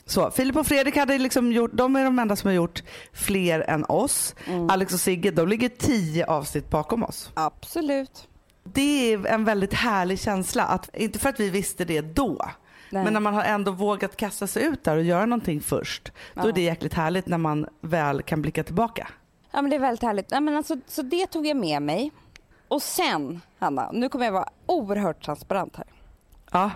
Så, 0.06 0.32
Filip 0.32 0.56
och 0.56 0.68
Fredrik 0.68 0.96
hade 0.98 1.18
liksom 1.18 1.52
gjort, 1.52 1.72
de 1.74 1.96
är 1.96 2.04
de 2.04 2.20
enda 2.20 2.36
som 2.36 2.48
har 2.48 2.56
gjort 2.56 2.84
fler 3.14 3.60
än 3.68 3.86
oss. 3.86 4.36
Mm. 4.48 4.70
Alex 4.70 4.94
och 4.94 5.00
Sigge 5.00 5.32
de 5.32 5.48
ligger 5.48 5.70
10 5.70 6.26
avsnitt 6.26 6.70
bakom 6.70 7.04
oss. 7.04 7.32
Absolut. 7.34 8.28
Det 8.64 9.14
är 9.14 9.26
en 9.28 9.46
väldigt 9.46 9.74
härlig 9.74 10.20
känsla. 10.20 10.64
Att, 10.64 10.90
inte 10.96 11.20
för 11.20 11.30
att 11.30 11.40
vi 11.40 11.50
visste 11.50 11.86
det 11.86 12.02
då. 12.02 12.50
Nej. 12.92 13.04
Men 13.04 13.14
när 13.14 13.20
man 13.20 13.34
har 13.34 13.44
ändå 13.44 13.72
vågat 13.72 14.18
kasta 14.18 14.48
sig 14.48 14.64
ut 14.64 14.84
där 14.84 14.98
och 14.98 15.04
göra 15.04 15.26
någonting 15.26 15.62
först. 15.62 16.12
Då 16.34 16.42
Ja. 16.42 16.48
är 16.48 16.52
det 16.54 16.62
jäkligt 16.62 16.94
härligt 16.94 17.28
när 17.28 17.38
man 17.38 17.68
väl 17.82 18.22
kan 18.22 18.42
blicka 18.42 18.64
tillbaka. 18.64 19.08
Ja 19.52 19.62
men 19.62 19.70
det 19.70 19.76
är 19.76 19.80
väldigt 19.80 20.04
härligt. 20.04 20.32
Ja, 20.32 20.40
men 20.40 20.58
alltså, 20.58 20.76
så 20.88 21.02
det 21.02 21.28
tog 21.28 21.48
jag 21.48 21.58
med 21.58 21.82
mig. 21.82 22.12
Och 22.68 22.82
sen, 22.82 23.42
Hanna, 23.60 23.92
nu 23.92 24.10
kommer 24.10 24.26
jag 24.26 24.32
vara 24.32 24.50
oerhört 24.66 25.26
transparent 25.26 25.76
här. 25.76 25.88
Ja. 26.52 26.72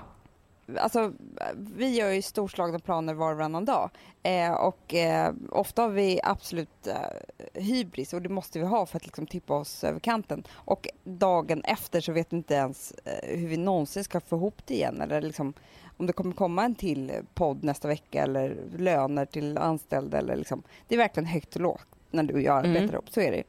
Alltså, 0.77 1.13
vi 1.55 1.95
gör 1.95 2.09
ju 2.09 2.21
storslagna 2.21 2.79
planer 2.79 3.13
var 3.13 3.31
och 3.31 3.37
varannan 3.37 3.65
dag. 3.65 3.89
Eh, 4.23 4.51
och 4.51 4.93
eh, 4.93 5.33
ofta 5.51 5.81
har 5.81 5.89
vi 5.89 6.19
absolut 6.23 6.87
eh, 6.87 7.61
hybris 7.61 8.13
och 8.13 8.21
det 8.21 8.29
måste 8.29 8.59
vi 8.59 8.65
ha 8.65 8.85
för 8.85 8.97
att 8.97 9.05
liksom 9.05 9.27
tippa 9.27 9.53
oss 9.53 9.83
över 9.83 9.99
kanten. 9.99 10.43
Och 10.53 10.87
dagen 11.03 11.63
efter 11.63 12.01
så 12.01 12.11
vet 12.11 12.33
vi 12.33 12.37
inte 12.37 12.53
ens 12.53 12.91
eh, 12.91 13.37
hur 13.37 13.47
vi 13.47 13.57
någonsin 13.57 14.03
ska 14.03 14.19
få 14.19 14.35
ihop 14.35 14.61
det 14.65 14.73
igen. 14.73 15.01
Eller 15.01 15.21
liksom, 15.21 15.53
om 15.97 16.05
det 16.05 16.13
kommer 16.13 16.33
komma 16.33 16.63
en 16.63 16.75
till 16.75 17.11
podd 17.33 17.63
nästa 17.63 17.87
vecka 17.87 18.23
eller 18.23 18.57
löner 18.77 19.25
till 19.25 19.57
anställda. 19.57 20.17
Eller 20.17 20.35
liksom, 20.35 20.63
det 20.87 20.95
är 20.95 20.99
verkligen 20.99 21.27
högt 21.27 21.55
och 21.55 21.61
lågt 21.61 21.87
när 22.13 22.23
du 22.23 22.33
och 22.33 22.41
jag 22.41 22.57
arbetar 22.57 22.79
Mm. 22.83 22.93
ihop, 22.93 23.09
så 23.09 23.21
är 23.21 23.31
det 23.31 23.37
ju. 23.37 23.43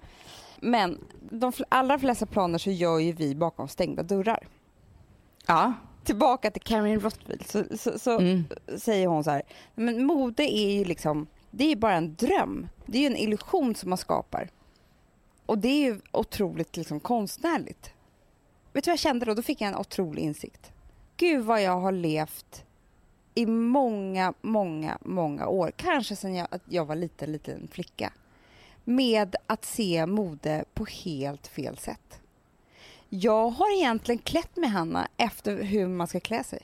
Men 0.61 0.98
de 1.31 1.53
allra 1.68 1.98
flesta 1.98 2.27
planer 2.27 2.59
så 2.59 2.70
gör 2.70 2.98
ju 2.98 3.12
vi 3.12 3.35
bakom 3.35 3.68
stängda 3.68 4.03
dörrar 4.03 4.46
Ja. 5.46 5.72
tillbaka 6.05 6.50
till 6.50 6.62
Karen 6.62 7.00
Rottweiler 7.00 7.44
så, 7.44 7.64
så, 7.79 7.98
så 7.98 8.18
Mm. 8.18 8.44
säger 8.79 9.07
hon 9.07 9.24
så 9.24 9.31
här, 9.31 9.42
men 9.74 10.05
mode 10.05 10.42
är 10.42 10.70
ju 10.79 10.85
liksom, 10.85 11.27
det 11.50 11.72
är 11.72 11.77
bara 11.77 11.94
en 11.94 12.14
dröm. 12.14 12.68
Det 12.87 12.98
är 12.98 13.03
ju 13.03 13.07
en 13.07 13.16
illusion 13.16 13.74
som 13.74 13.88
man 13.90 13.98
skapar. 13.98 14.48
Och 15.46 15.59
det 15.59 15.68
är 15.68 15.81
ju 15.92 16.00
otroligt 16.12 16.77
liksom 16.77 17.00
konstnärligt. 17.00 17.90
Vet 18.72 18.85
du 18.85 18.88
vad 18.90 18.92
jag 18.92 18.98
kände 18.98 19.27
då? 19.27 19.35
Då 19.35 19.42
fick 19.42 19.61
jag 19.61 19.68
en 19.68 19.77
otrolig 19.77 20.22
insikt. 20.22 20.72
Gud 21.16 21.44
vad 21.44 21.62
jag 21.62 21.81
har 21.81 21.92
levt 21.92 22.64
i 23.35 23.46
många, 23.46 24.35
många, 24.42 24.98
många 25.00 25.46
år. 25.46 25.72
Kanske 25.77 26.16
sedan 26.16 26.35
jag, 26.35 26.48
jag 26.68 26.85
var 26.85 26.94
liten, 26.96 27.33
liten 27.33 27.68
flicka. 27.72 28.12
Med 28.84 29.36
att 29.46 29.64
se 29.64 30.06
mode 30.06 30.64
på 30.74 30.84
helt 30.84 31.46
fel 31.46 31.76
sätt. 31.76 32.20
Jag 33.08 33.48
har 33.48 33.76
egentligen 33.76 34.18
klätt 34.18 34.56
mig, 34.56 34.68
Hanna, 34.68 35.08
efter 35.16 35.62
hur 35.62 35.86
man 35.88 36.06
ska 36.06 36.20
klä 36.20 36.44
sig. 36.44 36.62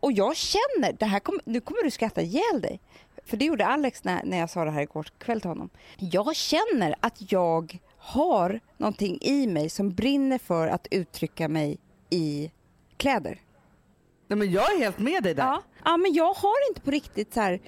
Och 0.00 0.12
jag 0.12 0.36
känner, 0.36 0.92
det 0.98 1.06
här 1.06 1.20
kom, 1.20 1.40
nu 1.44 1.60
kommer 1.60 1.82
du 1.82 1.90
skratta 1.90 2.22
ihjäl 2.22 2.60
dig. 2.60 2.80
För 3.24 3.36
det 3.36 3.44
gjorde 3.44 3.66
Alex 3.66 4.04
när, 4.04 4.24
när 4.24 4.38
jag 4.38 4.50
sa 4.50 4.64
det 4.64 4.70
här 4.70 4.82
igår 4.82 5.06
kväll 5.18 5.40
till 5.40 5.50
honom. 5.50 5.70
Jag 5.96 6.36
känner 6.36 6.94
att 7.00 7.32
jag 7.32 7.78
har 7.98 8.60
någonting 8.76 9.18
i 9.20 9.46
mig 9.46 9.70
som 9.70 9.90
brinner 9.90 10.38
för 10.38 10.68
att 10.68 10.86
uttrycka 10.90 11.48
mig 11.48 11.78
i 12.10 12.50
kläder. 12.96 13.40
Nej, 14.28 14.38
men 14.38 14.50
jag 14.50 14.74
är 14.74 14.78
helt 14.78 14.98
med 14.98 15.22
dig 15.22 15.34
där. 15.34 15.44
Ja. 15.44 15.62
ja, 15.84 15.96
men 15.96 16.14
jag 16.14 16.34
har 16.34 16.68
inte 16.70 16.80
på 16.80 16.90
riktigt 16.90 17.34
så 17.34 17.40
här 17.40 17.60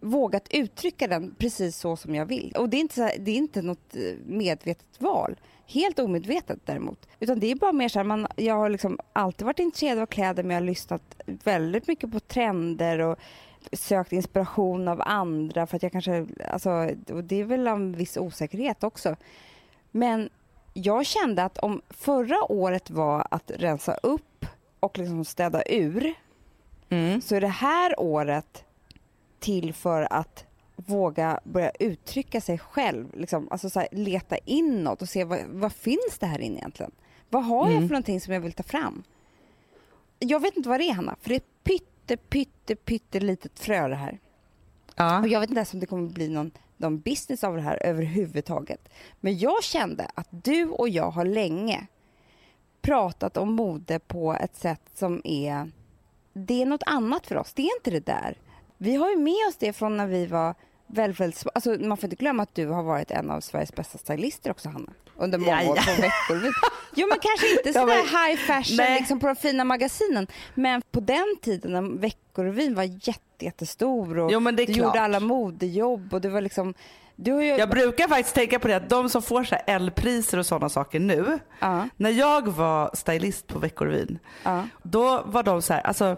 vågat 0.00 0.48
uttrycka 0.50 1.06
den 1.06 1.34
precis 1.38 1.76
så 1.76 1.96
som 1.96 2.14
jag 2.14 2.26
vill. 2.26 2.52
Och 2.56 2.68
det 2.68 2.76
är 2.76 2.80
inte, 2.80 2.94
så 2.94 3.02
här, 3.02 3.18
det 3.18 3.30
är 3.30 3.36
inte 3.36 3.62
något 3.62 3.96
eh, 3.96 4.02
medvetet 4.26 5.00
val. 5.00 5.36
Helt 5.66 5.98
omedvetet 5.98 6.58
däremot. 6.64 7.08
Utan 7.20 7.40
det 7.40 7.50
är 7.50 7.54
bara 7.54 7.72
mer 7.72 7.88
så 7.88 7.98
här, 7.98 8.04
man, 8.04 8.26
jag 8.36 8.54
har 8.54 8.68
liksom 8.68 8.98
alltid 9.12 9.46
varit 9.46 9.58
intresserad 9.58 9.98
av 9.98 10.06
kläder 10.06 10.42
men 10.42 10.54
jag 10.54 10.62
har 10.62 10.66
lyssnat 10.66 11.02
väldigt 11.26 11.88
mycket 11.88 12.12
på 12.12 12.20
trender 12.20 12.98
och 12.98 13.18
sökt 13.72 14.12
inspiration 14.12 14.88
av 14.88 15.02
andra 15.04 15.66
för 15.66 15.76
att 15.76 15.82
jag 15.82 15.92
kanske, 15.92 16.26
alltså, 16.48 16.70
och 17.10 17.24
det 17.24 17.40
är 17.40 17.44
väl 17.44 17.66
en 17.66 17.92
viss 17.92 18.16
osäkerhet 18.16 18.84
också. 18.84 19.16
Men 19.90 20.28
jag 20.74 21.06
kände 21.06 21.44
att 21.44 21.58
om 21.58 21.82
förra 21.90 22.52
året 22.52 22.90
var 22.90 23.26
att 23.30 23.50
rensa 23.54 23.94
upp 23.94 24.46
och 24.80 24.98
liksom 24.98 25.24
städa 25.24 25.62
ur 25.66 26.14
Mm. 26.90 27.20
så 27.20 27.34
är 27.34 27.40
det 27.40 27.46
här 27.48 28.00
året 28.00 28.64
till 29.40 29.74
för 29.74 30.12
att 30.12 30.44
våga 30.76 31.40
börja 31.44 31.70
uttrycka 31.70 32.40
sig 32.40 32.58
själv. 32.58 33.16
Liksom, 33.16 33.48
alltså 33.50 33.70
så 33.70 33.80
här, 33.80 33.88
leta 33.92 34.36
inåt 34.38 35.02
och 35.02 35.08
se 35.08 35.24
vad, 35.24 35.40
vad 35.46 35.72
finns 35.72 36.18
det 36.20 36.26
här 36.26 36.38
inne 36.38 36.58
egentligen? 36.58 36.92
Vad 37.30 37.44
har 37.44 37.66
jag 37.66 37.76
Mm. 37.76 37.88
för 37.88 37.92
någonting 37.92 38.20
som 38.20 38.34
jag 38.34 38.40
vill 38.40 38.52
ta 38.52 38.62
fram? 38.62 39.02
Jag 40.18 40.40
vet 40.40 40.56
inte 40.56 40.68
vad 40.68 40.80
det 40.80 40.88
är 40.88 40.94
Hanna, 40.94 41.16
för 41.20 41.28
det 41.28 41.34
är 41.36 41.42
pytte, 41.64 42.16
pytte, 42.16 42.76
pytte 42.76 43.20
litet 43.20 43.58
frö 43.58 43.88
det 43.88 43.94
här. 43.94 44.18
Ja. 44.96 45.20
Och 45.20 45.28
jag 45.28 45.40
vet 45.40 45.50
inte 45.50 45.58
ens 45.58 45.74
om 45.74 45.80
det 45.80 45.86
kommer 45.86 46.08
bli 46.08 46.28
någon, 46.28 46.50
någon 46.76 47.00
business 47.00 47.44
av 47.44 47.56
det 47.56 47.62
här 47.62 47.82
överhuvudtaget. 47.82 48.88
Men 49.20 49.38
jag 49.38 49.64
kände 49.64 50.10
att 50.14 50.28
du 50.30 50.68
och 50.68 50.88
jag 50.88 51.10
har 51.10 51.24
länge 51.24 51.86
pratat 52.80 53.36
om 53.36 53.52
mode 53.52 53.98
på 53.98 54.34
ett 54.34 54.56
sätt 54.56 54.80
som 54.94 55.20
är... 55.24 55.70
Det 56.32 56.62
är 56.62 56.66
något 56.66 56.82
annat 56.86 57.26
för 57.26 57.36
oss. 57.36 57.52
Det 57.52 57.62
är 57.62 57.76
inte 57.76 57.90
det 57.90 58.06
där. 58.06 58.36
Vi 58.78 58.94
har 58.96 59.10
ju 59.10 59.16
med 59.16 59.46
oss 59.48 59.56
det 59.58 59.72
från 59.72 59.96
när 59.96 60.06
vi 60.06 60.26
var 60.26 60.54
väldigt, 60.86 61.20
väldigt 61.20 61.38
små. 61.38 61.50
Alltså, 61.54 61.70
man 61.80 61.96
får 61.96 62.04
inte 62.04 62.16
glömma 62.16 62.42
att 62.42 62.54
du 62.54 62.66
har 62.66 62.82
varit 62.82 63.10
en 63.10 63.30
av 63.30 63.40
Sveriges 63.40 63.74
bästa 63.74 63.98
stylister 63.98 64.50
också, 64.50 64.68
Hanna. 64.68 64.92
Under 65.16 65.38
många 65.38 65.62
Ja, 65.62 65.70
år 65.70 65.74
på 65.76 66.02
veckor. 66.02 66.52
Jo, 66.94 67.06
men 67.10 67.18
kanske 67.22 67.50
inte 67.58 67.72
sådär 67.72 67.86
men- 67.86 67.96
high 68.28 68.36
fashion 68.46 68.76
Nej. 68.76 68.98
liksom 68.98 69.20
på 69.20 69.26
de 69.26 69.36
fina 69.36 69.64
magasinen. 69.64 70.26
Men 70.54 70.82
på 70.90 71.00
den 71.00 71.36
tiden 71.42 71.72
när 71.72 71.98
Veckorevyn 71.98 72.74
var 72.74 72.82
jätte, 72.82 73.44
jättestor 73.44 74.18
och 74.18 74.32
Jo 74.32 74.40
men 74.40 74.56
det 74.56 74.62
är 74.62 74.66
du 74.66 74.72
klart. 74.74 74.86
gjorde 74.86 75.00
alla 75.00 75.20
modejobb 75.20 76.14
och 76.14 76.20
det 76.20 76.28
var 76.28 76.40
liksom... 76.40 76.74
Du 77.16 77.30
ju... 77.44 77.56
Jag 77.56 77.70
brukar 77.70 78.08
faktiskt 78.08 78.34
tänka 78.34 78.58
på 78.58 78.68
det 78.68 78.76
att 78.76 78.88
de 78.90 79.08
som 79.08 79.22
får 79.22 79.44
så 79.44 79.56
L-priser 79.66 80.38
och 80.38 80.46
sådana 80.46 80.68
saker 80.68 81.00
nu. 81.00 81.38
ja, 81.60 81.88
När 81.96 82.10
jag 82.10 82.48
var 82.48 82.90
stylist 82.94 83.46
på 83.46 83.58
Veckorevyn, 83.58 84.18
ja. 84.42 84.64
då 84.82 85.22
var 85.26 85.42
de 85.42 85.62
så 85.62 85.72
här, 85.72 85.80
alltså 85.80 86.16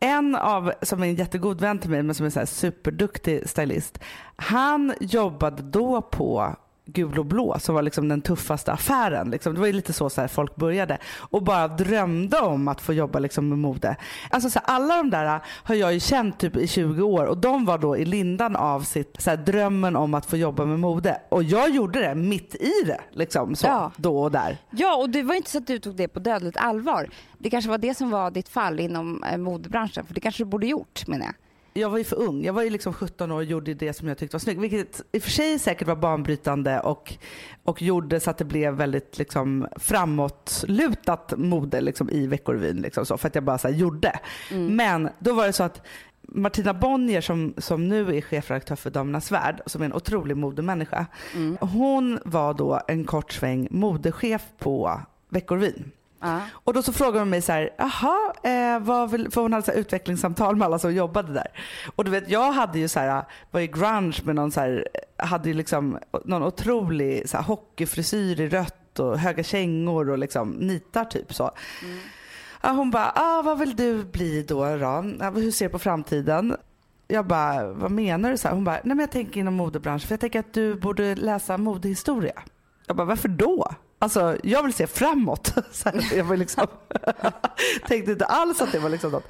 en 0.00 0.34
av, 0.34 0.72
som 0.82 1.02
är 1.02 1.06
en 1.06 1.14
jättegod 1.14 1.60
vän 1.60 1.78
till 1.78 1.90
mig 1.90 2.02
men 2.02 2.14
som 2.14 2.26
är 2.26 2.30
så 2.30 2.38
här 2.38 2.46
superduktig 2.46 3.48
stylist. 3.48 3.98
Han 4.36 4.94
jobbade 5.00 5.62
då 5.62 6.02
på 6.02 6.56
Gul 6.88 7.18
och 7.18 7.26
blå 7.26 7.58
som 7.58 7.74
var 7.74 7.82
liksom 7.82 8.08
den 8.08 8.20
tuffaste 8.22 8.72
affären. 8.72 9.30
Liksom. 9.30 9.54
Det 9.54 9.60
var 9.60 9.66
ju 9.66 9.72
lite 9.72 9.92
så, 9.92 10.10
så 10.10 10.20
här 10.20 10.28
folk 10.28 10.56
började 10.56 10.98
och 11.18 11.42
bara 11.42 11.68
drömde 11.68 12.40
om 12.40 12.68
att 12.68 12.80
få 12.80 12.92
jobba 12.92 13.18
liksom 13.18 13.48
med 13.48 13.58
mode. 13.58 13.96
Alltså 14.30 14.50
så 14.50 14.58
här, 14.58 14.74
alla 14.76 14.96
de 14.96 15.10
där 15.10 15.40
har 15.64 15.74
jag 15.74 15.92
ju 15.94 16.00
känt 16.00 16.38
typ 16.38 16.56
i 16.56 16.66
20 16.66 17.02
år 17.02 17.24
och 17.26 17.38
de 17.38 17.64
var 17.64 17.78
då 17.78 17.96
i 17.96 18.04
lindan 18.04 18.56
av 18.56 18.80
sitt 18.80 19.16
så 19.18 19.30
här, 19.30 19.36
drömmen 19.36 19.96
om 19.96 20.14
att 20.14 20.26
få 20.26 20.36
jobba 20.36 20.64
med 20.64 20.80
mode. 20.80 21.20
Och 21.28 21.42
jag 21.42 21.70
gjorde 21.70 22.00
det 22.00 22.14
mitt 22.14 22.54
i 22.54 22.72
det 22.86 23.00
liksom 23.12 23.56
så, 23.56 23.66
Ja. 23.66 23.92
då 23.96 24.18
och 24.22 24.30
där. 24.32 24.56
ja, 24.70 24.96
och 24.96 25.10
det 25.10 25.22
var 25.22 25.34
inte 25.34 25.50
så 25.50 25.58
att 25.58 25.66
du 25.66 25.78
tog 25.78 25.96
det 25.96 26.08
på 26.08 26.18
dödligt 26.20 26.56
allvar. 26.56 27.08
Det 27.38 27.50
kanske 27.50 27.70
var 27.70 27.78
det 27.78 27.94
som 27.94 28.10
var 28.10 28.30
ditt 28.30 28.48
fall 28.48 28.80
inom 28.80 29.24
eh, 29.24 29.36
modebranschen, 29.38 30.06
för 30.06 30.14
det 30.14 30.20
kanske 30.20 30.44
du 30.44 30.48
borde 30.50 30.66
gjort 30.66 31.06
menar 31.06 31.24
jag. 31.26 31.34
Jag 31.76 31.90
var 31.90 31.98
ju 31.98 32.04
för 32.04 32.16
ung. 32.16 32.44
Jag 32.44 32.52
var 32.52 32.62
ju 32.62 32.70
liksom 32.70 32.92
17 32.92 33.32
år 33.32 33.36
och 33.36 33.44
gjorde 33.44 33.74
det 33.74 33.92
som 33.92 34.08
jag 34.08 34.18
tyckte 34.18 34.34
var 34.34 34.40
snyggt. 34.40 34.60
Vilket 34.60 35.02
i 35.12 35.18
och 35.18 35.22
för 35.22 35.30
sig 35.30 35.58
säkert 35.58 35.88
var 35.88 35.96
banbrytande 35.96 36.80
och, 36.80 37.14
och 37.64 37.82
gjorde 37.82 38.20
så 38.20 38.30
att 38.30 38.38
det 38.38 38.44
blev 38.44 38.74
väldigt 38.74 39.18
liksom 39.18 39.66
framåtlutat 39.76 41.34
mode 41.36 41.80
liksom 41.80 42.10
i 42.10 42.26
Veckorevyn. 42.26 42.76
Liksom 42.76 43.06
så, 43.06 43.18
för 43.18 43.28
att 43.28 43.34
jag 43.34 43.44
bara 43.44 43.58
så 43.58 43.68
gjorde. 43.68 44.18
Men 44.70 45.08
då 45.18 45.34
var 45.34 45.46
det 45.46 45.52
så 45.52 45.62
att 45.62 45.82
Martina 46.22 46.74
Bonnier 46.74 47.20
som, 47.20 47.54
som 47.58 47.88
nu 47.88 48.16
är 48.16 48.20
chefredaktör 48.20 48.76
för 48.76 48.90
Damernas 48.90 49.32
Värld, 49.32 49.60
som 49.66 49.82
är 49.82 49.86
en 49.86 49.92
otrolig 49.92 50.36
modemänniska. 50.36 51.06
Hon 51.60 52.18
var 52.24 52.54
då 52.54 52.80
en 52.88 53.04
kort 53.04 53.32
sväng 53.32 53.68
modechef 53.70 54.42
på 54.58 55.00
Veckorevyn. 55.28 55.90
Ja. 56.26 56.40
Och 56.52 56.74
då 56.74 56.82
så 56.82 56.92
frågade 56.92 57.18
hon 57.18 57.30
mig 57.30 57.42
så 57.42 57.52
här, 57.52 57.70
jaha, 57.78 58.32
eh, 58.42 58.80
vad 58.80 59.10
vill, 59.10 59.30
för 59.30 59.40
hon 59.40 59.52
hade 59.52 59.66
så 59.66 59.72
utvecklingssamtal 59.72 60.56
med 60.56 60.66
alla 60.66 60.78
som 60.78 60.94
jobbade 60.94 61.32
där. 61.32 61.46
Och 61.96 62.04
du 62.04 62.10
vet, 62.10 62.30
jag 62.30 62.52
hade 62.52 62.78
ju 62.78 62.88
så 62.88 63.00
här, 63.00 63.24
var 63.50 63.60
i 63.60 63.66
grunge 63.66 64.20
med 64.24 64.34
någon 64.34 64.52
så 64.52 64.60
här, 64.60 64.88
hade 65.16 65.48
ju 65.48 65.54
liksom 65.54 65.98
någon 66.24 66.42
otrolig 66.42 67.28
så 67.28 67.36
här, 67.36 67.44
hockeyfrisyr 67.44 68.40
i 68.40 68.48
rött 68.48 68.98
och 68.98 69.18
höga 69.18 69.42
kängor 69.42 70.10
och 70.10 70.18
liksom 70.18 70.50
nitar 70.50 71.04
typ 71.04 71.34
så. 71.34 71.50
Ja, 72.62 72.70
hon 72.70 72.90
bara, 72.90 73.12
ah, 73.14 73.42
vad 73.42 73.58
vill 73.58 73.76
du 73.76 74.04
bli 74.04 74.42
då? 74.42 74.76
då? 74.76 74.86
Hur 75.34 75.50
ser 75.50 75.66
du 75.66 75.72
på 75.72 75.78
framtiden? 75.78 76.56
Jag 77.08 77.26
bara, 77.26 77.72
vad 77.72 77.90
menar 77.90 78.30
du? 78.30 78.36
Så 78.36 78.48
här, 78.48 78.54
hon 78.54 78.64
bara, 78.64 78.74
nej 78.74 78.96
men 78.96 78.98
jag 78.98 79.10
tänker 79.10 79.40
inom 79.40 79.54
modebranschen 79.54 80.06
för 80.06 80.12
jag 80.12 80.20
tänker 80.20 80.40
att 80.40 80.52
du 80.52 80.74
borde 80.74 81.14
läsa 81.14 81.58
modehistoria. 81.58 82.42
Jag 82.86 82.96
bara, 82.96 83.04
varför 83.04 83.28
då? 83.28 83.74
Alltså 83.98 84.36
jag 84.42 84.62
vill 84.62 84.72
se 84.72 84.86
framåt. 84.86 85.54
Här, 85.84 86.16
jag 86.16 86.24
var 86.24 86.36
liksom, 86.36 86.66
tänkte 87.88 88.12
inte 88.12 88.24
alls 88.24 88.60
att 88.60 88.72
det 88.72 88.78
var 88.78 88.88
liksom 88.88 89.10
något. 89.12 89.28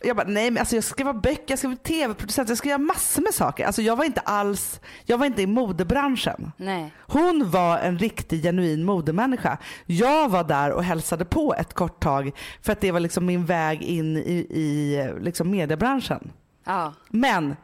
Jag 0.00 0.16
bara, 0.16 0.26
nej 0.26 0.50
men 0.50 0.60
alltså 0.60 0.74
jag 0.74 0.84
ska 0.84 1.04
vara 1.04 1.14
böcker, 1.14 1.44
jag 1.46 1.58
ska 1.58 1.68
vara 1.68 1.78
tv-producent, 1.78 2.48
jag 2.48 2.58
ska 2.58 2.68
göra 2.68 2.78
massor 2.78 3.22
med 3.22 3.34
saker. 3.34 3.66
Alltså 3.66 3.82
jag 3.82 3.96
var 3.96 4.04
inte 4.04 4.20
alls, 4.20 4.80
jag 5.04 5.18
var 5.18 5.26
inte 5.26 5.42
i 5.42 5.46
modebranschen. 5.46 6.52
Nej. 6.56 6.94
Hon 6.98 7.50
var 7.50 7.78
en 7.78 7.98
riktig 7.98 8.42
genuin 8.42 8.84
modemänniska. 8.84 9.58
Jag 9.86 10.28
var 10.28 10.44
där 10.44 10.70
och 10.72 10.84
hälsade 10.84 11.24
på 11.24 11.54
ett 11.54 11.74
kort 11.74 12.02
tag 12.02 12.30
för 12.62 12.72
att 12.72 12.80
det 12.80 12.92
var 12.92 13.00
liksom 13.00 13.26
min 13.26 13.46
väg 13.46 13.82
in 13.82 14.16
i, 14.16 14.46
i 14.50 15.10
liksom 15.20 15.50
mediebranschen. 15.50 16.32
Ja. 16.64 16.94
Men 17.08 17.56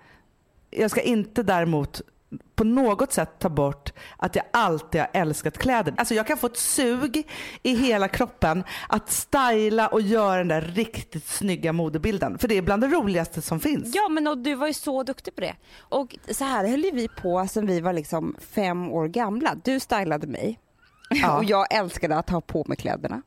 jag 0.71 0.91
ska 0.91 1.01
inte 1.01 1.43
däremot 1.43 2.03
på 2.55 2.65
något 2.65 3.13
sätt 3.13 3.31
ta 3.39 3.49
bort 3.49 3.93
att 4.17 4.37
jag 4.37 4.45
alltid 4.51 5.01
har 5.01 5.11
älskat 5.13 5.59
kläder. 5.59 5.95
Alltså 5.97 6.15
jag 6.15 6.27
kan 6.27 6.37
få 6.37 6.47
ett 6.47 6.57
sug 6.57 7.29
i 7.63 7.75
hela 7.77 8.09
kroppen 8.09 8.65
att 8.89 9.11
styla 9.11 9.89
och 9.89 10.01
göra 10.01 10.37
den 10.39 10.49
där 10.49 10.61
riktigt 10.63 11.27
snygga 11.29 11.73
modebilden. 11.73 12.39
För 12.39 12.49
det 12.49 12.55
är 12.55 12.63
bland 12.63 12.83
det 12.83 12.89
roligaste 12.89 13.43
som 13.43 13.61
finns. 13.61 13.95
Ja 13.95 14.09
men 14.09 14.27
och 14.27 14.39
du 14.39 14.55
var 14.55 14.67
ju 14.67 14.73
så 14.75 15.03
duktig 15.03 15.35
på 15.35 15.41
det. 15.41 15.55
Och 15.79 16.17
så 16.31 16.45
här 16.45 16.69
höll 16.69 16.85
ju 16.85 16.91
vi 16.91 17.09
på 17.09 17.47
sen 17.51 17.67
vi 17.67 17.81
var 17.81 17.93
liksom 17.93 18.37
fem 18.55 18.91
år 18.93 19.09
gamla. 19.09 19.55
Du 19.65 19.81
stylade 19.81 20.27
mig 20.27 20.59
Ja. 21.11 21.37
och 21.39 21.45
jag 21.45 21.75
älskade 21.75 22.17
att 22.17 22.31
ha 22.31 22.41
på 22.41 22.65
mig 22.69 22.77
kläderna. 22.77 23.23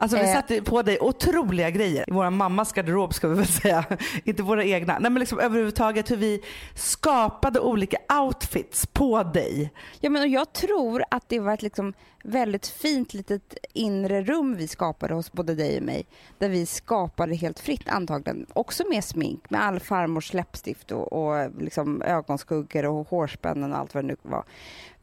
Alltså 0.00 0.16
vi 0.16 0.22
Eh. 0.24 0.32
satte 0.32 0.62
på 0.62 0.82
dig 0.82 0.98
otroliga 1.00 1.70
grejer. 1.70 2.04
I 2.08 2.12
vår 2.12 2.30
mammas 2.30 2.72
garderob 2.72 3.14
ska 3.14 3.28
vi 3.28 3.34
väl 3.34 3.46
säga. 3.46 3.84
Inte 4.24 4.42
våra 4.42 4.64
egna. 4.64 4.98
Nej 4.98 5.10
men 5.10 5.20
liksom 5.20 5.38
överhuvudtaget 5.38 6.10
hur 6.10 6.16
vi 6.16 6.42
skapade 6.74 7.60
olika 7.60 7.96
outfits 8.22 8.86
på 8.86 9.22
dig. 9.22 9.72
Ja, 10.00 10.10
men 10.10 10.22
och 10.22 10.28
jag 10.28 10.52
tror 10.52 11.04
att 11.10 11.28
det 11.28 11.38
var 11.40 11.52
ett 11.54 11.62
liksom 11.62 11.92
väldigt 12.24 12.66
fint 12.66 13.14
litet 13.14 13.54
inre 13.72 14.22
rum 14.22 14.56
vi 14.56 14.68
skapade 14.68 15.14
hos 15.14 15.32
både 15.32 15.54
dig 15.54 15.76
och 15.76 15.82
mig. 15.82 16.06
Där 16.38 16.48
vi 16.48 16.66
skapade 16.66 17.34
helt 17.34 17.60
fritt 17.60 17.88
antagligen. 17.88 18.46
Också 18.52 18.84
med 18.90 19.04
smink, 19.04 19.50
med 19.50 19.62
all 19.64 19.80
farmors 19.80 20.32
läppstift 20.34 20.90
och, 20.92 21.12
och 21.12 21.50
liksom 21.60 22.02
ögonskuggor 22.02 22.86
och 22.86 23.08
hårspännen 23.08 23.72
och 23.72 23.78
allt 23.78 23.94
vad 23.94 24.04
det 24.04 24.08
nu 24.08 24.16
var. 24.22 24.44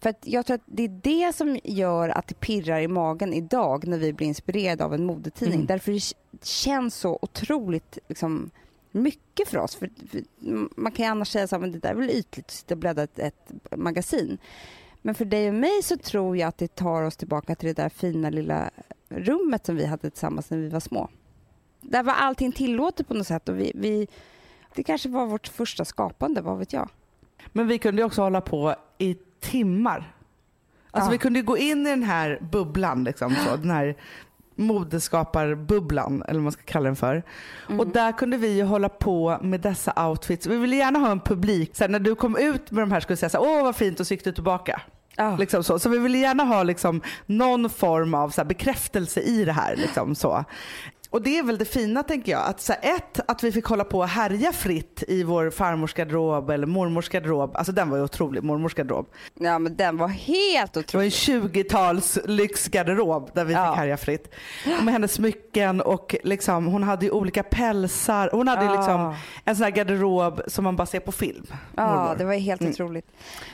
För 0.05 0.09
att 0.09 0.27
jag 0.27 0.45
tror 0.45 0.55
att 0.55 0.61
det 0.65 0.83
är 0.83 0.99
det 1.03 1.35
som 1.35 1.59
gör 1.63 2.09
att 2.09 2.27
det 2.27 2.39
pirrar 2.39 2.79
i 2.79 2.87
magen 2.87 3.33
idag 3.33 3.87
när 3.87 3.97
vi 3.97 4.13
blir 4.13 4.27
inspirerade 4.27 4.85
av 4.85 4.93
en 4.93 5.05
modetidning. 5.05 5.55
Mm. 5.55 5.67
Därför 5.67 5.91
det 5.91 6.13
känns 6.45 6.95
så 6.95 7.19
otroligt 7.21 7.97
liksom, 8.07 8.51
mycket 8.91 9.49
för 9.49 9.57
oss. 9.57 9.75
För, 9.75 9.89
för 10.11 10.21
man 10.81 10.91
kan 10.91 11.05
ju 11.05 11.11
annars 11.11 11.27
säga 11.27 11.47
så 11.47 11.55
här, 11.55 11.61
men 11.61 11.71
det 11.71 11.79
där 11.79 11.89
är 11.89 11.95
väl 11.95 12.09
ytligt 12.09 12.45
att 12.45 12.51
sitta 12.51 12.73
och 12.73 12.77
bläddra 12.77 13.03
ett, 13.03 13.19
ett 13.19 13.51
magasin. 13.75 14.37
Men 15.01 15.15
för 15.15 15.25
dig 15.25 15.49
och 15.49 15.55
mig 15.55 15.83
så 15.83 15.97
tror 15.97 16.37
jag 16.37 16.47
att 16.47 16.57
det 16.57 16.75
tar 16.75 17.03
oss 17.03 17.17
tillbaka 17.17 17.55
till 17.55 17.67
det 17.67 17.81
där 17.81 17.89
fina 17.89 18.29
lilla 18.29 18.69
rummet 19.09 19.65
som 19.65 19.75
vi 19.75 19.85
hade 19.85 20.09
tillsammans 20.09 20.49
när 20.49 20.57
vi 20.57 20.69
var 20.69 20.79
små. 20.79 21.09
Där 21.81 22.03
var 22.03 22.13
allting 22.13 22.51
tillåtet 22.51 23.07
på 23.07 23.13
något 23.13 23.27
sätt 23.27 23.49
och 23.49 23.59
vi, 23.59 23.71
vi 23.75 24.07
det 24.75 24.83
kanske 24.83 25.09
var 25.09 25.25
vårt 25.25 25.47
första 25.47 25.85
skapande, 25.85 26.41
vad 26.41 26.57
vet 26.57 26.73
jag? 26.73 26.89
Men 27.51 27.67
vi 27.67 27.77
kunde 27.77 28.03
också 28.03 28.21
hålla 28.21 28.41
på 28.41 28.75
i 28.97 29.17
timmar. 29.51 30.11
Alltså 30.91 31.07
Ja. 31.09 31.11
vi 31.11 31.17
kunde 31.17 31.41
gå 31.41 31.57
in 31.57 31.87
i 31.87 31.89
den 31.89 32.03
här 32.03 32.39
bubblan, 32.51 33.03
liksom, 33.03 33.35
så, 33.45 33.55
den 33.55 33.71
här 33.71 33.95
modeskaparbubblan 34.55 36.23
eller 36.27 36.33
vad 36.39 36.43
man 36.43 36.51
ska 36.51 36.61
kalla 36.65 36.85
den 36.85 36.95
för. 36.95 37.23
Mm. 37.67 37.79
Och 37.79 37.87
där 37.87 38.11
kunde 38.11 38.37
vi 38.37 38.47
ju 38.57 38.63
hålla 38.63 38.89
på 38.89 39.39
med 39.41 39.61
dessa 39.61 40.07
outfits. 40.07 40.47
Vi 40.47 40.57
ville 40.57 40.75
gärna 40.75 40.99
ha 40.99 41.11
en 41.11 41.19
publik, 41.19 41.79
här, 41.79 41.87
när 41.87 41.99
du 41.99 42.15
kom 42.15 42.37
ut 42.37 42.71
med 42.71 42.83
de 42.83 42.91
här 42.91 42.99
skulle 42.99 43.13
du 43.13 43.17
säga 43.17 43.29
så 43.29 43.43
här, 43.43 43.57
åh 43.57 43.63
vad 43.63 43.75
fint 43.75 43.99
och 43.99 44.07
så 44.07 44.13
gick 44.13 44.23
du 44.23 44.31
tillbaka. 44.31 44.81
Ja. 45.15 45.37
Liksom 45.37 45.63
så. 45.63 45.79
så 45.79 45.89
vi 45.89 45.97
ville 45.97 46.17
gärna 46.17 46.43
ha 46.43 46.63
liksom 46.63 47.01
någon 47.25 47.69
form 47.69 48.13
av 48.13 48.29
så 48.29 48.43
bekräftelse 48.45 49.21
i 49.21 49.45
det 49.45 49.51
här. 49.51 49.75
Liksom 49.75 50.15
så. 50.15 50.45
Och 51.15 51.21
det 51.21 51.37
är 51.37 51.43
väl 51.43 51.57
det 51.57 51.65
fina 51.65 52.03
tänker 52.03 52.31
jag. 52.31 52.41
Att 52.45 52.61
så 52.61 52.73
här, 52.73 52.95
ett, 52.95 53.19
att 53.27 53.43
vi 53.43 53.51
fick 53.51 53.65
hålla 53.65 53.83
på 53.83 53.97
och 53.99 54.07
härja 54.07 54.51
fritt 54.51 55.03
i 55.07 55.23
vår 55.23 55.49
farmors 55.49 55.93
garderob 55.93 56.49
eller 56.49 56.67
mormors 56.67 57.09
garderob. 57.09 57.55
Alltså 57.55 57.71
den 57.71 57.89
var 57.89 57.97
ju 57.97 58.03
otrolig, 58.03 58.43
mormors 58.43 58.73
garderob. 58.73 59.07
ja, 59.33 59.59
men 59.59 59.75
den 59.75 59.97
var 59.97 60.07
helt 60.07 60.73
Det 60.73 60.93
var 60.93 61.01
en 61.03 61.07
otrolig. 61.07 61.11
20-tals 61.11 62.17
lyxgarderob 62.25 63.29
där 63.33 63.45
vi 63.45 63.53
Ja. 63.53 63.71
fick 63.71 63.77
härja 63.77 63.97
fritt. 63.97 64.33
Med 64.83 64.93
hennes 64.93 65.13
smycken 65.13 65.81
och 65.81 66.15
liksom, 66.23 66.65
hon 66.65 66.83
hade 66.83 67.05
ju 67.05 67.11
olika 67.11 67.43
pälsar. 67.43 68.29
Hon 68.33 68.47
hade 68.47 68.65
Ja. 68.65 68.75
liksom 68.75 69.15
en 69.45 69.55
sån 69.55 69.63
här 69.63 69.71
garderob 69.71 70.41
som 70.47 70.63
man 70.63 70.75
bara 70.75 70.85
ser 70.85 70.99
på 70.99 71.11
film. 71.11 71.45
Ja, 71.75 71.95
mormor. 71.95 72.15
det 72.17 72.25
var 72.25 72.33
helt 72.33 72.61
Mm. 72.61 72.71
otroligt. 72.73 73.07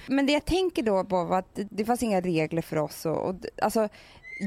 Men 0.07 0.25
det 0.25 0.33
jag 0.33 0.45
tänker 0.45 0.83
då 0.83 1.03
på 1.03 1.23
var 1.23 1.39
att 1.39 1.55
det, 1.55 1.67
det 1.71 1.85
fanns 1.85 2.03
inga 2.03 2.21
regler 2.21 2.61
för 2.61 2.77
oss. 2.77 3.05
Och, 3.05 3.29
och, 3.29 3.35
alltså, 3.61 3.87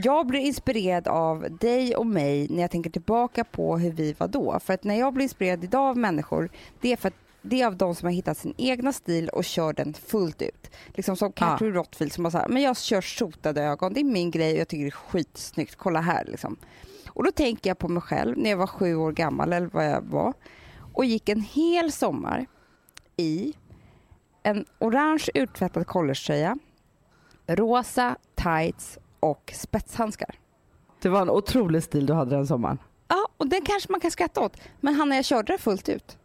jag 0.03 0.27
blir 0.27 0.41
inspirerad 0.41 1.09
av 1.09 1.47
dig 1.61 1.97
och 1.97 2.07
mig 2.07 2.49
när 2.51 2.63
jag 2.63 2.71
tänker 2.71 2.91
tillbaka 2.91 3.45
på 3.45 3.79
hur 3.79 3.93
vi 3.93 4.13
var 4.13 4.29
då. 4.29 4.61
För 4.61 4.75
att 4.75 4.85
när 4.85 4.99
jag 4.99 5.13
blir 5.13 5.23
inspirerad 5.23 5.65
idag 5.65 5.89
av 5.89 5.97
människor, 5.97 6.51
det 6.81 6.93
är 6.93 6.97
för 6.97 7.09
att 7.09 7.15
det 7.43 7.63
är 7.63 7.67
av 7.67 7.77
de 7.77 7.95
som 7.95 8.07
har 8.07 8.13
hittat 8.13 8.39
sin 8.39 8.55
egna 8.57 8.93
stil 8.93 9.29
och 9.29 9.45
kör 9.45 9.73
den 9.73 9.95
fullt 9.95 10.43
ut. 10.43 10.71
Liksom 10.87 11.17
som 11.17 11.33
Catherine 11.33 11.77
Rottfield 11.77 12.13
som 12.13 12.25
har 12.25 12.31
sagt, 12.31 12.51
men 12.51 12.63
jag 12.63 12.77
kör 12.77 13.01
sotade 13.01 13.63
ögon, 13.63 13.93
det 13.93 14.01
är 14.01 14.05
min 14.05 14.31
grej 14.31 14.53
och 14.53 14.61
jag 14.61 14.69
tycker 14.69 14.85
det 14.85 14.89
är 14.89 14.91
skitsnyggt, 14.91 15.77
kolla 15.77 16.01
här 16.01 16.25
liksom. 16.25 16.57
Och 17.09 17.25
då 17.25 17.33
tänker 17.33 17.71
jag 17.71 17.79
på 17.79 17.89
mig 17.89 18.03
själv 18.03 18.39
när 18.39 18.51
jag 18.51 18.57
var 18.57 18.67
sju 18.67 18.97
år 18.97 19.13
gammal 19.13 19.53
eller 19.53 19.71
vad 19.73 19.87
jag 19.87 20.03
var 20.03 20.33
och 20.93 21.05
gick 21.05 21.29
en 21.29 21.41
hel 21.41 21.93
sommar 21.93 22.47
i 23.17 23.55
en 24.43 24.65
orange 24.79 25.29
urtvättad 25.35 25.87
collegetröja, 25.87 26.59
rosa 27.47 28.17
tights 28.35 28.99
och 29.25 29.53
spetshandskar. 29.57 30.35
Det 31.03 31.09
var 31.09 31.23
en 31.23 31.31
otrolig 31.31 31.83
stil 31.83 32.07
du 32.07 32.13
hade 32.13 32.37
den 32.37 32.47
sommaren. 32.47 32.79
Ja, 33.09 33.29
och 33.37 33.47
den 33.49 33.63
kanske 33.63 33.93
man 33.93 34.01
kan 34.01 34.11
skratta 34.11 34.41
åt. 34.41 34.57
Men 34.81 34.95
Hanna, 34.95 35.17
jag 35.17 35.25
körde 35.25 35.53
den 35.53 35.59
fullt 35.59 35.89
ut. 35.89 36.19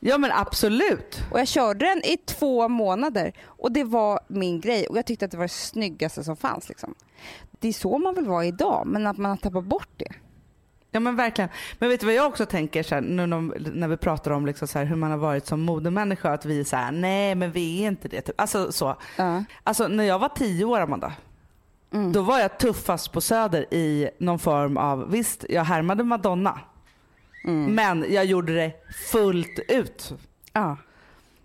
Ja 0.00 0.18
men 0.18 0.32
absolut. 0.32 1.20
Och 1.30 1.40
jag 1.40 1.48
körde 1.48 1.86
den 1.86 1.98
i 2.04 2.16
två 2.16 2.68
månader 2.68 3.32
och 3.44 3.72
det 3.72 3.84
var 3.84 4.20
min 4.28 4.60
grej 4.60 4.86
och 4.86 4.98
jag 4.98 5.06
tyckte 5.06 5.24
att 5.24 5.30
det 5.30 5.36
var 5.36 5.44
det 5.44 5.48
snyggaste 5.48 6.24
som 6.24 6.36
fanns. 6.36 6.68
Liksom. 6.68 6.94
Det 7.50 7.68
är 7.68 7.72
så 7.72 7.98
man 7.98 8.14
vill 8.14 8.26
vara 8.26 8.44
idag, 8.44 8.82
men 8.86 9.06
att 9.06 9.18
man 9.18 9.30
har 9.30 9.36
tappat 9.36 9.64
bort 9.64 9.88
det. 9.96 10.08
Ja 10.90 11.00
men 11.00 11.16
verkligen. 11.16 11.50
Men 11.78 11.88
vet 11.88 12.00
du 12.00 12.06
vad 12.06 12.14
jag 12.14 12.26
också 12.26 12.46
tänker 12.46 12.82
så 12.82 12.94
här, 12.94 13.02
nu 13.02 13.26
när- 13.26 13.88
vi 13.88 13.96
pratar 13.96 14.30
om 14.30 14.46
liksom 14.46 14.68
så 14.68 14.78
här, 14.78 14.84
hur 14.86 14.96
man 14.96 15.10
har 15.10 15.18
varit 15.18 15.46
som 15.46 15.60
modemänniska, 15.60 16.30
att 16.32 16.44
vi 16.44 16.60
är 16.60 16.64
så 16.64 16.76
här, 16.76 16.92
nej 16.92 17.34
men 17.34 17.52
vi 17.52 17.82
är 17.84 17.88
inte 17.88 18.08
det. 18.08 18.20
Typ. 18.20 18.40
Alltså 18.40 18.72
så. 18.72 18.96
Ja. 19.18 19.44
Alltså 19.62 19.88
när 19.88 20.04
jag 20.04 20.18
var 20.18 20.28
tio 20.28 20.64
år 20.64 20.80
Amanda, 20.80 21.12
Mm. 21.92 22.12
då 22.12 22.22
var 22.22 22.38
jag 22.38 22.58
tuffast 22.58 23.12
på 23.12 23.20
Söder 23.20 23.74
i 23.74 24.10
någon 24.18 24.38
form 24.38 24.76
av, 24.76 25.10
visst 25.10 25.44
jag 25.48 25.64
härmade 25.64 26.04
Madonna, 26.04 26.60
Mm. 27.44 27.74
men 27.74 28.06
jag 28.08 28.24
gjorde 28.24 28.54
det 28.54 28.72
fullt 29.12 29.58
ut. 29.68 30.12
Ja. 30.52 30.76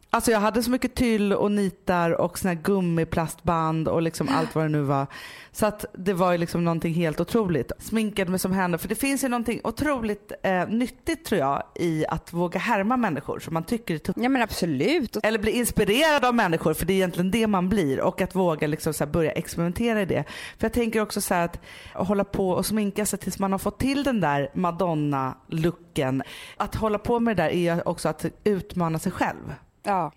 Alltså 0.10 0.32
jag 0.32 0.40
hade 0.40 0.64
så 0.64 0.72
mycket 0.72 0.96
tyll 0.96 1.34
och 1.34 1.52
nitar 1.52 2.12
och 2.12 2.40
såna 2.40 2.54
här 2.54 2.62
gummiplastband 2.62 3.88
och 3.88 4.02
liksom 4.02 4.30
allt 4.30 4.56
vad 4.56 4.66
det 4.66 4.70
nu 4.70 4.82
var. 4.82 5.08
Så 5.52 5.66
att 5.66 5.86
det 5.94 6.14
var 6.14 6.32
ju 6.32 6.38
liksom 6.38 6.64
någonting 6.66 6.94
helt 6.94 7.20
otroligt. 7.20 7.72
Sminkade 7.80 8.32
mig 8.32 8.40
som 8.40 8.52
henne. 8.52 8.78
För 8.78 8.88
det 8.88 8.96
finns 8.96 9.24
ju 9.24 9.28
någonting 9.28 9.62
otroligt 9.64 10.32
eh, 10.44 10.68
nyttigt 10.68 11.26
tror 11.26 11.40
jag 11.40 11.64
i 11.76 12.06
att 12.06 12.34
våga 12.34 12.60
härma 12.60 12.98
människor 12.98 13.40
som 13.40 13.54
man 13.54 13.64
tycker 13.64 13.96
är 13.96 13.98
tufft. 13.98 14.20
ja, 14.22 14.30
men 14.30 14.42
absolut. 14.42 15.18
Eller 15.24 15.40
bli 15.40 15.52
inspirerad 15.52 16.26
av 16.26 16.36
människor 16.36 16.74
för 16.74 16.86
det 16.86 16.94
är 16.94 16.96
egentligen 16.96 17.32
det 17.32 17.48
man 17.48 17.70
blir 17.70 18.02
och 18.02 18.22
att 18.22 18.36
våga 18.36 18.68
liksom 18.68 18.94
så 18.94 19.06
börja 19.06 19.32
experimentera 19.32 20.02
i 20.02 20.06
det. 20.06 20.24
För 20.58 20.66
jag 20.66 20.74
tänker 20.74 21.02
också 21.02 21.22
så 21.22 21.34
att 21.34 21.60
hålla 21.94 22.24
på 22.24 22.50
och 22.50 22.66
sminka 22.66 23.06
sig 23.06 23.20
tills 23.20 23.40
man 23.40 23.52
har 23.52 23.60
fått 23.60 23.80
till 23.80 24.04
den 24.04 24.22
där 24.22 24.50
Madonna-looken. 24.54 26.24
Att 26.58 26.76
hålla 26.76 27.00
på 27.00 27.20
med 27.20 27.38
det 27.38 27.44
där 27.44 27.50
är 27.50 27.88
också 27.88 28.10
att 28.10 28.26
utmana 28.44 29.00
sig 29.00 29.12
själv. 29.12 29.54
Ja. 29.88 30.12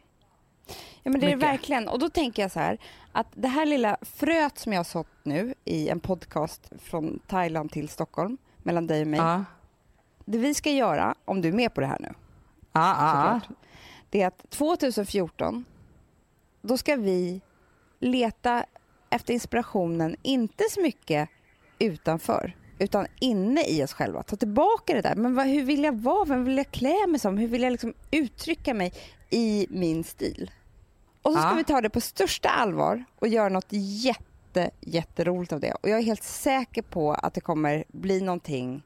Ja 1.02 1.10
men 1.10 1.20
det 1.20 1.26
är 1.26 1.30
det 1.30 1.36
Mycket. 1.36 1.48
verkligen. 1.50 1.88
Och 1.88 1.98
då 1.98 2.08
tänker 2.10 2.42
jag 2.42 2.50
så 2.50 2.60
här 2.60 2.78
att 3.12 3.26
det 3.34 3.48
här 3.48 3.66
lilla 3.66 3.96
fröet 4.02 4.58
som 4.58 4.72
jag 4.72 4.78
har 4.78 4.84
sått 4.84 5.08
nu 5.22 5.54
i 5.64 5.88
en 5.88 6.00
podcast 6.00 6.72
från 6.78 7.18
Thailand 7.26 7.70
till 7.72 7.88
Stockholm 7.88 8.38
mellan 8.62 8.86
dig 8.86 9.00
och 9.00 9.06
mig. 9.06 9.20
Ja. 9.20 9.44
Det 10.24 10.38
vi 10.38 10.54
ska 10.54 10.70
göra, 10.70 11.14
om 11.24 11.40
du 11.40 11.48
är 11.48 11.52
med 11.52 11.74
på 11.74 11.80
det 11.80 11.86
här 11.86 11.98
nu, 12.00 12.12
Ja, 12.72 12.96
ja. 12.98 13.40
det 14.10 14.22
är 14.22 14.26
att 14.26 14.50
2014 14.50 15.64
då 16.62 16.76
ska 16.76 16.96
vi 16.96 17.40
leta 17.98 18.64
efter 19.10 19.34
inspirationen, 19.34 20.16
inte 20.22 20.64
så 20.70 20.80
mycket 20.82 21.28
utanför 21.78 22.56
utan 22.80 23.06
inne 23.20 23.64
i 23.68 23.84
oss 23.84 23.92
själva. 23.92 24.22
Ta 24.22 24.36
tillbaka 24.36 24.94
det 24.94 25.00
där. 25.00 25.14
Men 25.14 25.34
vad, 25.34 25.46
hur 25.46 25.62
vill 25.62 25.84
jag 25.84 25.98
vara? 26.00 26.24
Vem 26.24 26.44
vill 26.44 26.56
jag 26.56 26.70
klä 26.70 27.06
mig 27.08 27.20
som? 27.20 27.38
Hur 27.38 27.48
vill 27.48 27.62
jag 27.62 27.70
liksom 27.70 27.94
uttrycka 28.10 28.74
mig 28.74 28.92
i 29.30 29.66
min 29.70 30.04
stil? 30.04 30.50
Och 31.22 31.32
så 31.32 31.38
ska 31.38 31.48
Ja. 31.48 31.54
vi 31.54 31.64
ta 31.64 31.80
det 31.80 31.90
på 31.90 32.00
största 32.00 32.48
allvar 32.48 33.04
och 33.18 33.28
göra 33.28 33.48
något 33.48 33.66
jätte, 33.70 34.70
jätteroligt 34.80 35.52
av 35.52 35.60
det. 35.60 35.72
Och 35.72 35.88
jag 35.88 35.98
är 35.98 36.02
helt 36.02 36.22
säker 36.22 36.82
på 36.82 37.12
att 37.12 37.34
det 37.34 37.40
kommer 37.40 37.84
bli 37.88 38.20
någonting 38.20 38.82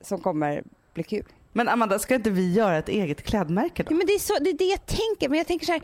som 0.00 0.20
kommer 0.20 0.62
bli 0.94 1.02
kul. 1.02 1.24
Men 1.52 1.68
Amanda, 1.68 1.98
ska 1.98 2.14
inte 2.14 2.30
vi 2.30 2.52
göra 2.52 2.78
ett 2.78 2.88
eget 2.88 3.22
klädmärke 3.22 3.82
då? 3.82 3.92
Ja, 3.92 3.96
men 3.96 4.06
det, 4.06 4.12
är 4.12 4.18
så, 4.18 4.34
det 4.40 4.50
är 4.50 4.58
det 4.58 4.64
jag 4.64 4.86
tänker. 4.86 5.28
Men 5.28 5.38
jag 5.38 5.46
tänker 5.46 5.66
så 5.66 5.72
här, 5.72 5.82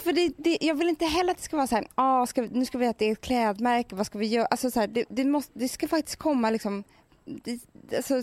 för 0.00 0.12
det, 0.12 0.32
det, 0.36 0.58
jag 0.60 0.74
vill 0.74 0.88
inte 0.88 1.04
heller 1.04 1.30
att 1.30 1.36
det 1.36 1.42
ska 1.42 1.56
vara 1.56 1.66
så 1.66 1.74
här, 1.74 1.88
ah, 1.94 2.26
ska 2.26 2.42
vi, 2.42 2.48
nu 2.48 2.64
ska 2.64 2.78
vi 2.78 2.86
att 2.86 2.98
det 2.98 3.04
är 3.08 3.12
ett 3.12 3.20
klädmärke, 3.20 3.94
vad 3.94 4.06
ska 4.06 4.18
vi 4.18 4.26
göra? 4.26 4.46
Alltså 4.46 4.70
så 4.70 4.80
här, 4.80 4.86
det, 4.86 5.04
det, 5.08 5.24
måste, 5.24 5.58
det 5.58 5.68
ska 5.68 5.88
faktiskt 5.88 6.16
komma 6.16 6.50
liksom, 6.50 6.84
det, 7.24 7.60
alltså, 7.96 8.22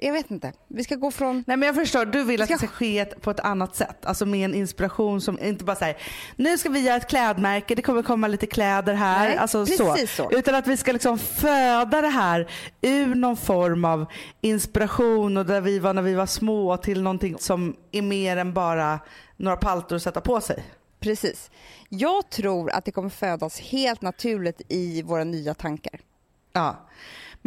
jag 0.00 0.12
vet 0.12 0.30
inte. 0.30 0.52
Vi 0.68 0.84
ska 0.84 0.94
gå 0.96 1.10
från... 1.10 1.44
Nej 1.46 1.56
men 1.56 1.66
jag 1.66 1.74
förstår, 1.74 2.04
du 2.04 2.24
vill 2.24 2.42
att 2.42 2.48
Ska- 2.48 2.54
det 2.54 2.58
ska 2.58 2.68
ske 2.68 3.04
på 3.04 3.30
ett 3.30 3.40
annat 3.40 3.76
sätt. 3.76 4.06
Alltså 4.06 4.26
med 4.26 4.44
en 4.44 4.54
inspiration 4.54 5.20
som 5.20 5.38
inte 5.38 5.64
bara 5.64 5.76
säger 5.76 5.96
nu 6.36 6.58
ska 6.58 6.68
vi 6.68 6.80
göra 6.80 6.96
ett 6.96 7.08
klädmärke, 7.08 7.74
det 7.74 7.82
kommer 7.82 8.02
komma 8.02 8.26
lite 8.26 8.46
kläder 8.46 8.94
här. 8.94 9.28
Nej, 9.28 9.36
alltså 9.36 9.66
precis 9.66 10.14
så. 10.14 10.30
Utan 10.32 10.54
att 10.54 10.66
vi 10.66 10.76
ska 10.76 10.92
liksom 10.92 11.18
föda 11.18 12.00
det 12.00 12.08
här 12.08 12.50
ur 12.80 13.14
någon 13.14 13.36
form 13.36 13.84
av 13.84 14.06
inspiration 14.40 15.36
och 15.36 15.46
där 15.46 15.60
vi 15.60 15.78
var 15.78 15.94
när 15.94 16.02
vi 16.02 16.14
var 16.14 16.26
små 16.26 16.76
till 16.76 17.02
någonting 17.02 17.36
som 17.38 17.76
är 17.92 18.02
mer 18.02 18.36
än 18.36 18.52
bara 18.52 18.98
några 19.36 19.56
paltor 19.56 19.96
att 19.96 20.02
sätta 20.02 20.20
på 20.20 20.40
sig. 20.40 20.64
Precis. 21.00 21.50
Jag 21.88 22.30
tror 22.30 22.70
att 22.70 22.84
det 22.84 22.90
kommer 22.92 23.08
födas 23.08 23.60
helt 23.60 24.02
naturligt 24.02 24.62
i 24.68 25.02
våra 25.02 25.24
nya 25.24 25.54
tankar. 25.54 26.00
Ja. 26.52 26.88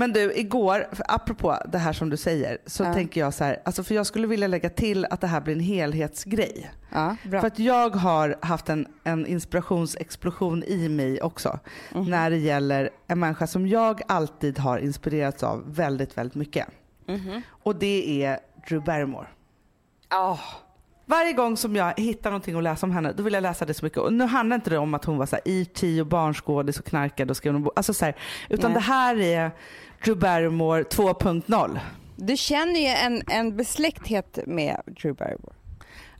Men 0.01 0.13
du, 0.13 0.33
igår, 0.35 0.87
apropå 1.07 1.57
det 1.71 1.77
här 1.77 1.93
som 1.93 2.09
du 2.09 2.17
säger, 2.17 2.57
så 2.65 2.83
Ja. 2.83 2.93
tänker 2.93 3.21
jag 3.21 3.33
så 3.33 3.43
här, 3.43 3.61
alltså 3.65 3.83
för 3.83 3.95
jag 3.95 4.05
skulle 4.05 4.27
vilja 4.27 4.47
lägga 4.47 4.69
till 4.69 5.05
att 5.05 5.21
det 5.21 5.27
här 5.27 5.41
blir 5.41 5.53
en 5.53 5.59
helhetsgrej. 5.59 6.71
Ja. 6.91 7.15
För 7.23 7.45
att 7.47 7.59
jag 7.59 7.89
har 7.95 8.35
haft 8.41 8.69
en, 8.69 8.87
en 9.03 9.25
inspirationsexplosion 9.25 10.63
i 10.63 10.89
mig 10.89 11.21
också. 11.21 11.59
Mhm. 11.93 12.09
När 12.09 12.29
det 12.29 12.37
gäller 12.37 12.89
en 13.07 13.19
människa 13.19 13.47
som 13.47 13.67
jag 13.67 14.01
alltid 14.07 14.59
har 14.59 14.77
inspirerats 14.77 15.43
av 15.43 15.75
väldigt, 15.75 16.17
väldigt 16.17 16.35
mycket. 16.35 16.67
Mhm. 17.07 17.41
Och 17.63 17.75
det 17.75 18.23
är 18.23 18.39
Drew 18.69 18.83
Barrymore. 18.83 19.27
Ja. 20.09 20.39
Varje 21.11 21.33
gång 21.33 21.57
som 21.57 21.75
jag 21.75 21.93
hittar 21.97 22.29
någonting 22.29 22.57
att 22.57 22.63
läsa 22.63 22.85
om 22.85 22.91
henne, 22.91 23.13
då 23.13 23.23
vill 23.23 23.33
jag 23.33 23.41
läsa 23.41 23.65
det 23.65 23.73
så 23.73 23.85
mycket. 23.85 23.97
Och 23.99 24.13
nu 24.13 24.25
handlar 24.25 24.55
inte 24.55 24.69
det 24.69 24.77
om 24.77 24.93
att 24.93 25.05
hon 25.05 25.17
var 25.17 25.25
så 25.25 25.35
här 25.35 25.43
E.T. 25.45 26.01
och 26.01 26.07
barnskådis 26.07 26.79
och 26.79 26.85
knarkade 26.85 27.31
och 27.31 27.37
skrev 27.37 27.59
bok. 27.59 27.73
Alltså 27.75 27.93
så 27.93 28.05
här, 28.05 28.15
utan 28.49 28.71
Nej. 28.71 28.79
det 28.79 28.85
här 28.85 29.19
är 29.19 29.51
Drew 30.03 30.19
Barrymore 30.19 30.83
2.0. 30.83 31.79
Du 32.15 32.37
känner 32.37 32.79
ju 32.79 32.87
en, 32.87 33.23
en 33.27 33.57
besläkthet 33.57 34.39
med 34.45 34.81
Drew 34.85 35.15
Barrymore. 35.15 35.53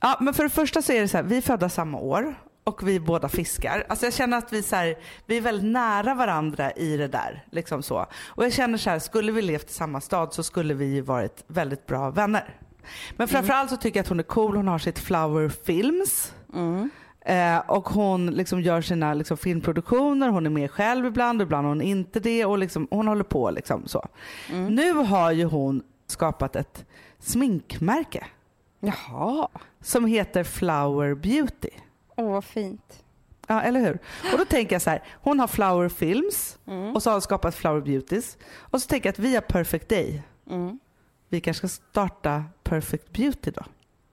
Ja, 0.01 0.17
men 0.21 0.33
för 0.33 0.43
det 0.43 0.49
första 0.49 0.81
så 0.81 0.93
är 0.93 1.01
det 1.01 1.07
så 1.07 1.17
här, 1.17 1.23
vi 1.23 1.37
är 1.37 1.41
födda 1.41 1.69
samma 1.69 1.97
år 1.97 2.35
och 2.63 2.87
vi 2.87 2.99
båda 2.99 3.29
fiskar. 3.29 3.85
Alltså 3.89 4.05
jag 4.05 4.13
känner 4.13 4.37
att 4.37 4.53
vi, 4.53 4.63
så 4.63 4.75
här, 4.75 4.95
vi 5.25 5.37
är 5.37 5.41
väldigt 5.41 5.71
nära 5.71 6.13
varandra 6.13 6.71
i 6.71 6.97
det 6.97 7.07
där. 7.07 7.45
Liksom 7.51 7.83
så. 7.83 8.05
Och 8.27 8.45
jag 8.45 8.53
känner 8.53 8.77
så 8.77 8.89
här, 8.89 8.99
skulle 8.99 9.31
vi 9.31 9.41
levt 9.41 9.69
i 9.69 9.73
samma 9.73 10.01
stad 10.01 10.33
så 10.33 10.43
skulle 10.43 10.73
vi 10.73 10.85
ju 10.85 11.01
varit 11.01 11.43
väldigt 11.47 11.85
bra 11.85 12.09
vänner. 12.09 12.57
Men 13.17 13.27
framförallt 13.27 13.69
så 13.69 13.77
tycker 13.77 13.99
jag 13.99 14.03
att 14.03 14.09
hon 14.09 14.19
är 14.19 14.23
cool. 14.23 14.55
Hon 14.55 14.67
har 14.67 14.79
sitt 14.79 14.99
Flower 14.99 15.49
Films. 15.49 16.33
Eh, 17.25 17.57
och 17.57 17.89
hon 17.89 18.25
liksom 18.25 18.61
gör 18.61 18.81
sina 18.81 19.13
liksom, 19.13 19.37
filmproduktioner, 19.37 20.29
hon 20.29 20.45
är 20.45 20.49
med 20.49 20.71
själv 20.71 21.05
ibland, 21.05 21.41
ibland 21.41 21.65
är 21.65 21.69
hon 21.69 21.81
inte 21.81 22.19
det. 22.19 22.45
Och 22.45 22.57
liksom, 22.57 22.87
hon 22.91 23.07
håller 23.07 23.23
på 23.23 23.51
liksom 23.51 23.87
så. 23.87 24.07
Nu 24.69 24.93
har 24.93 25.31
ju 25.31 25.45
hon 25.45 25.83
skapat 26.07 26.55
ett 26.55 26.85
sminkmärke 27.19 28.25
Jaha. 28.79 29.47
som 29.81 30.05
heter 30.05 30.43
Flower 30.43 31.15
Beauty. 31.15 31.69
Åh, 32.15 32.31
vad 32.31 32.43
fint. 32.43 33.03
Ja, 33.47 33.61
eller 33.61 33.79
hur? 33.79 33.99
Och 34.33 34.37
då 34.37 34.45
tänker 34.45 34.75
jag 34.75 34.81
så 34.81 34.89
här, 34.89 35.03
hon 35.13 35.39
har 35.39 35.47
Flower 35.47 35.89
Films 35.89 36.57
och 36.93 37.03
så 37.03 37.09
har 37.09 37.15
hon 37.15 37.21
skapat 37.21 37.55
Flower 37.55 37.81
Beauties. 37.81 38.37
Och 38.55 38.81
så 38.81 38.87
tänker 38.87 39.07
jag 39.07 39.13
att 39.13 39.19
vi 39.19 39.33
har 39.35 39.41
Perfect 39.41 39.89
Day. 39.89 40.21
Mm. 40.49 40.79
Vi 41.31 41.41
kanske 41.41 41.67
ska 41.67 41.81
starta 41.91 42.43
Perfect 42.63 43.11
Beauty 43.13 43.51
då. 43.51 43.63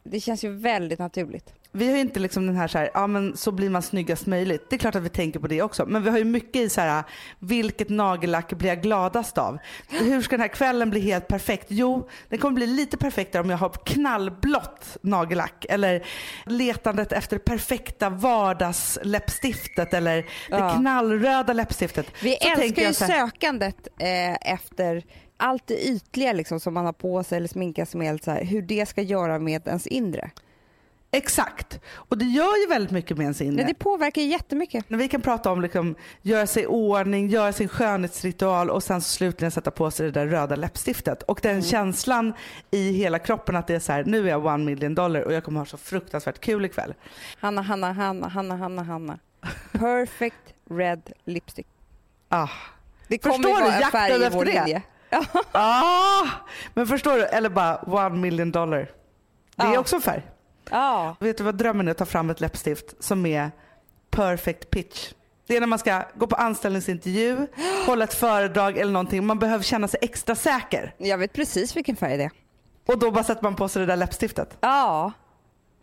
Det 0.04 0.20
känns 0.20 0.44
ju 0.44 0.52
väldigt 0.52 0.98
naturligt. 0.98 1.52
Vi 1.72 1.86
har 1.88 1.94
ju 1.94 2.00
inte 2.00 2.20
liksom 2.20 2.46
den 2.46 2.56
här 2.56 2.68
så 2.68 2.78
här, 2.78 2.90
ja 2.94 3.06
men 3.06 3.36
så 3.36 3.52
blir 3.52 3.70
man 3.70 3.82
snyggast 3.82 4.26
möjligt. 4.26 4.66
Det 4.70 4.76
är 4.76 4.78
klart 4.78 4.94
att 4.94 5.02
vi 5.02 5.08
tänker 5.08 5.40
på 5.40 5.46
det 5.46 5.62
också. 5.62 5.86
Men 5.86 6.02
vi 6.02 6.10
har 6.10 6.18
ju 6.18 6.24
mycket 6.24 6.56
i 6.62 6.68
så 6.68 6.80
här, 6.80 7.02
vilket 7.38 7.88
nagellack 7.88 8.52
blir 8.52 8.68
jag 8.68 8.82
gladast 8.82 9.38
av? 9.38 9.58
Hur 9.88 10.22
ska 10.22 10.30
den 10.36 10.40
här 10.40 10.48
kvällen 10.48 10.90
bli 10.90 11.00
helt 11.00 11.28
perfekt? 11.28 11.66
Jo, 11.68 12.08
den 12.28 12.38
kommer 12.38 12.54
bli 12.54 12.66
lite 12.66 12.96
perfektare 12.96 13.42
om 13.42 13.50
jag 13.50 13.58
har 13.58 13.68
knallblått 13.84 14.96
nagellack. 15.00 15.66
Eller 15.68 16.06
letandet 16.46 17.12
efter 17.12 17.36
det 17.36 17.44
perfekta 17.44 18.10
vardagsläppstiftet 18.10 19.94
eller 19.94 20.16
det 20.50 20.72
knallröda 20.78 21.52
läppstiftet. 21.52 22.06
Vi 22.22 22.38
Så 22.40 22.48
älskar 22.60 22.82
ju 22.82 22.94
så 22.94 23.04
här- 23.04 23.26
sökandet 23.26 23.88
eh, 23.98 24.52
efter 24.52 25.04
allt 25.38 25.66
det 25.66 25.88
ytliga 25.88 26.32
liksom, 26.32 26.60
som 26.60 26.74
man 26.74 26.84
har 26.84 26.92
på 26.92 27.24
sig 27.24 27.36
eller 27.36 27.48
sminkar 27.48 27.84
sig 27.84 27.98
med, 27.98 28.24
så 28.24 28.30
här, 28.30 28.44
hur 28.44 28.62
det 28.62 28.88
ska 28.88 29.02
göra 29.02 29.38
med 29.38 29.68
ens 29.68 29.86
inre. 29.86 30.30
Exakt. 31.10 31.80
Och 31.94 32.18
det 32.18 32.24
gör 32.24 32.62
ju 32.62 32.66
väldigt 32.68 32.90
mycket 32.90 33.16
med 33.16 33.24
ens 33.24 33.40
inre. 33.40 33.56
Men 33.56 33.66
det 33.66 33.74
påverkar 33.74 34.22
ju 34.22 34.28
jättemycket. 34.28 34.90
När 34.90 34.98
vi 34.98 35.08
kan 35.08 35.20
prata 35.22 35.50
om 35.50 35.62
liksom, 35.62 35.94
göra 36.22 36.46
sig 36.46 36.62
i 36.62 36.66
ordning, 36.66 37.28
göra 37.28 37.52
sin 37.52 37.68
skönhetsritual 37.68 38.70
och 38.70 38.82
sen 38.82 39.00
slutligen 39.00 39.50
sätta 39.50 39.70
på 39.70 39.90
sig 39.90 40.06
det 40.06 40.12
där 40.12 40.26
röda 40.26 40.56
läppstiftet. 40.56 41.22
Och 41.22 41.40
den 41.42 41.62
känslan 41.62 42.32
i 42.70 42.92
hela 42.92 43.18
kroppen 43.18 43.56
att 43.56 43.66
det 43.66 43.74
är 43.74 43.80
så 43.80 43.92
här, 43.92 44.04
nu 44.04 44.24
är 44.26 44.30
jag 44.30 44.46
one 44.46 44.64
million 44.64 44.94
dollar 44.94 45.20
och 45.20 45.32
jag 45.32 45.44
kommer 45.44 45.60
ha 45.60 45.66
så 45.66 45.76
fruktansvärt 45.76 46.40
kul 46.40 46.64
ikväll. 46.64 46.94
Hanna, 47.38 47.62
Hanna, 47.62 47.92
Hanna, 47.92 48.28
Hanna, 48.28 48.56
Hanna, 48.56 48.82
Hanna. 48.82 49.18
Perfect 49.72 50.54
red 50.70 51.12
lipstick. 51.24 51.66
Ah. 52.28 52.48
Det 53.08 53.22
Förstår 53.22 53.30
kommer 53.30 53.48
du 53.48 53.54
vara 53.54 53.74
en 53.74 53.80
jakten 53.80 54.22
efter 54.22 54.44
det? 54.44 54.64
linje. 54.64 54.82
Ah. 55.52 56.26
Men 56.74 56.86
förstår 56.86 57.16
du, 57.16 57.24
eller 57.24 57.48
bara 57.48 57.76
one 57.76 58.16
million 58.16 58.52
dollar. 58.52 58.90
Det 59.56 59.62
är 59.62 59.78
också 59.78 59.96
en 59.96 60.02
färg. 60.02 60.22
Ja. 60.70 61.16
Vet 61.20 61.38
du 61.38 61.44
vad 61.44 61.54
drömmen 61.54 61.88
är? 61.88 61.92
Att 61.92 61.98
ta 61.98 62.06
fram 62.06 62.30
ett 62.30 62.40
läppstift 62.40 63.04
som 63.04 63.26
är 63.26 63.50
perfect 64.10 64.70
pitch. 64.70 65.12
Det 65.46 65.56
är 65.56 65.60
när 65.60 65.66
man 65.66 65.78
ska 65.78 66.02
gå 66.14 66.26
på 66.26 66.36
anställningsintervju, 66.36 67.46
hålla 67.86 68.04
ett 68.04 68.14
föredrag 68.14 68.78
eller 68.78 68.92
någonting. 68.92 69.26
Man 69.26 69.38
behöver 69.38 69.64
känna 69.64 69.88
sig 69.88 70.00
extra 70.02 70.34
säker. 70.34 70.94
Jag 70.98 71.18
vet 71.18 71.32
precis 71.32 71.76
vilken 71.76 71.96
färg 71.96 72.16
det 72.16 72.24
är. 72.24 72.30
Och 72.86 72.98
då 72.98 73.10
bara 73.10 73.24
sätter 73.24 73.42
man 73.42 73.56
på 73.56 73.68
sig 73.68 73.80
det 73.80 73.86
där 73.86 73.96
läppstiftet. 73.96 74.56
Ja. 74.60 75.12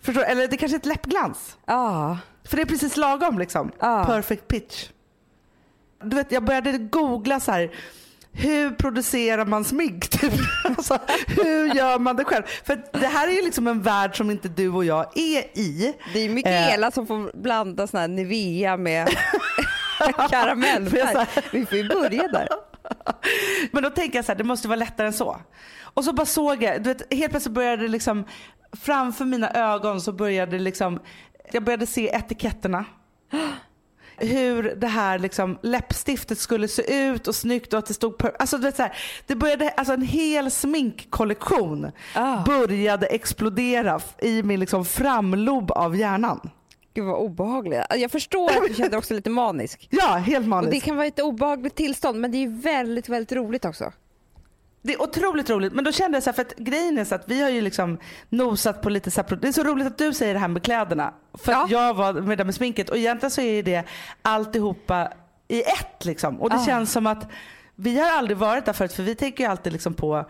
Förstår 0.02 0.22
du? 0.22 0.28
Eller 0.28 0.48
det 0.48 0.58
kanske 0.58 0.76
är 0.76 0.80
ett 0.80 0.86
läppglans. 0.86 1.58
Ja. 1.66 2.18
För 2.44 2.58
det 2.58 2.64
är 2.64 2.66
precis 2.66 2.98
lagom 2.98 3.40
liksom. 3.40 3.72
Ja. 3.80 4.06
Perfect 4.06 4.48
pitch. 4.48 4.90
Du 6.04 6.16
vet, 6.16 6.32
jag 6.32 6.44
började 6.44 6.78
googla 6.78 7.40
så 7.40 7.52
här. 7.52 7.72
Hur 8.38 8.72
producerar 8.72 9.46
man 9.46 9.64
smink? 9.64 10.10
Typ. 10.10 10.34
Alltså, 10.64 11.00
hur 11.28 11.76
gör 11.76 12.00
man 12.00 12.16
det 12.16 12.24
själv? 12.24 12.44
För 12.64 12.84
det 13.00 13.08
här 13.08 13.28
är 13.28 13.32
ju 13.32 13.42
liksom 13.42 13.68
en 13.68 13.82
värld 13.82 14.18
som 14.18 14.32
inte 14.32 14.48
du 14.50 14.70
och 14.70 14.86
jag 14.86 15.18
är 15.18 15.58
i. 15.60 15.94
Det 16.14 16.20
är 16.20 16.26
Eh. 16.26 16.34
Mikaela 16.34 16.92
som 16.92 17.08
får 17.08 17.38
blanda 17.42 17.88
sån 17.88 18.00
här 18.00 18.08
Nivea 18.08 18.78
med 18.78 19.10
karamellfärg. 20.30 21.26
Vi 21.52 21.66
får 21.66 21.78
ju 21.78 21.88
börja 21.88 22.28
där. 22.28 22.48
Men 23.72 23.84
då 23.84 23.90
tänker 23.90 24.18
jag 24.18 24.26
så 24.26 24.32
här, 24.32 24.38
det 24.38 24.44
måste 24.44 24.68
vara 24.68 24.76
lättare 24.80 25.08
än 25.08 25.14
så. 25.14 25.38
Och 25.82 26.04
så 26.04 26.14
bara 26.14 26.26
såg 26.26 26.64
jag, 26.64 26.84
du 26.84 26.94
vet, 26.94 27.14
helt 27.14 27.32
plötsligt 27.32 27.56
började 27.56 27.82
det 27.82 27.88
liksom, 27.88 28.26
framför 28.82 29.26
mina 29.26 29.52
ögon 29.52 30.02
så 30.02 30.12
började 30.12 30.52
det 30.52 30.64
liksom, 30.64 31.00
jag 31.52 31.64
började 31.64 31.86
se 31.86 32.08
etiketterna. 32.08 32.86
Hur 34.18 34.64
det 34.76 34.88
här 34.88 35.20
liksom 35.20 35.58
läppstiftet 35.62 36.38
skulle 36.40 36.68
se 36.68 37.06
ut 37.06 37.28
och 37.28 37.36
snyggt 37.36 37.74
och 37.74 37.80
att 37.80 37.86
det 37.86 37.94
stod 37.94 38.18
per, 38.18 38.36
alltså 38.40 38.58
du 38.58 38.64
vet 38.64 38.76
så 38.76 38.82
här, 38.82 38.94
det 39.28 39.36
började, 39.36 39.70
alltså 39.70 39.94
en 39.94 40.02
hel 40.02 40.52
sminkkollektion 40.52 41.92
Ah. 42.16 42.44
började 42.44 43.06
explodera 43.06 44.00
i 44.22 44.44
min 44.44 44.60
liksom 44.60 44.86
framlob 44.86 45.72
av 45.72 45.96
hjärnan. 45.98 46.50
Gud 46.94 47.06
vad 47.06 47.16
obehagligt. 47.20 47.82
Jag 47.96 48.12
förstår 48.12 48.50
att 48.50 48.68
du 48.68 48.74
känner 48.76 48.90
dig 48.90 48.98
också 48.98 49.14
lite 49.14 49.30
manisk. 49.30 49.88
Ja, 49.92 50.08
helt 50.08 50.44
Och 50.44 50.50
maniskt. 50.50 50.72
det 50.72 50.80
kan 50.80 50.96
vara 50.96 51.08
ett 51.08 51.20
obehagligt 51.20 51.76
tillstånd 51.76 52.20
men 52.22 52.32
det 52.32 52.38
är 52.44 52.62
väldigt, 52.62 53.10
väldigt 53.10 53.32
roligt 53.32 53.66
också. 53.66 53.92
Det 54.86 54.94
är 54.94 55.02
otroligt 55.02 55.50
roligt. 55.50 55.74
Men 55.74 55.84
då 55.84 55.92
kände 55.92 56.16
jag 56.16 56.24
så 56.24 56.30
här, 56.30 56.36
för 56.36 56.42
att 56.42 56.56
grejen 56.58 56.98
är 56.98 57.06
så 57.06 57.16
att 57.16 57.24
vi 57.28 57.42
har 57.42 57.50
ju 57.50 57.62
liksom 57.62 57.98
nosat 58.30 58.82
på 58.82 58.90
lite 58.90 59.12
så 59.12 59.22
här, 59.22 59.36
det 59.36 59.48
är 59.48 59.52
så 59.52 59.64
roligt 59.64 59.88
att 59.88 59.98
du 59.98 60.14
säger 60.14 60.34
det 60.34 60.40
här 60.40 60.48
med 60.48 60.64
kläderna. 60.64 61.14
För 61.34 61.52
att 61.52 61.70
jag 61.70 61.94
var 61.94 62.14
med 62.14 62.38
det 62.38 62.44
med 62.46 62.56
sminket 62.56 62.90
och 62.90 62.98
egentligen 62.98 63.32
så 63.32 63.42
är 63.42 63.64
det 63.64 63.84
alltihopa 64.22 65.14
i 65.48 65.62
ett 65.62 66.06
liksom. 66.06 66.42
Och 66.42 66.50
det 66.50 66.56
Ah. 66.56 66.66
känns 66.66 66.92
som 66.92 67.08
att 67.08 67.28
vi 67.76 68.00
har 68.00 68.12
aldrig 68.18 68.38
varit 68.38 68.66
där 68.66 68.74
förut 68.74 68.94
för 68.94 69.04
vi 69.04 69.16
tänker 69.16 69.44
ju 69.44 69.50
alltid 69.50 69.74
liksom 69.74 69.94
på 69.94 70.26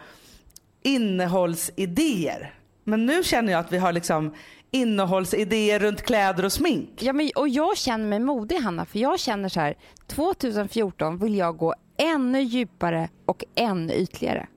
innehållsidéer. 0.84 2.53
Men 2.84 3.06
nu 3.06 3.24
känner 3.24 3.51
jag 3.53 3.60
att 3.60 3.72
vi 3.74 3.78
har 3.78 3.93
liksom 3.93 4.34
innehållsidéer 4.76 5.80
runt 5.80 6.01
kläder 6.01 6.45
och 6.45 6.51
smink. 6.51 6.89
Ja, 7.03 7.13
men, 7.13 7.30
och 7.36 7.49
jag 7.49 7.78
känner 7.78 8.05
mig 8.05 8.19
modig 8.19 8.55
Hanna 8.55 8.86
för 8.86 8.99
jag 8.99 9.19
känner 9.19 9.49
så 9.49 9.59
här 9.59 9.76
2014 10.07 11.17
vill 11.17 11.36
jag 11.36 11.57
gå 11.57 11.73
ännu 11.97 12.41
djupare 12.41 13.09
och 13.26 13.43
ännu 13.55 13.93
ytligare. 13.93 14.47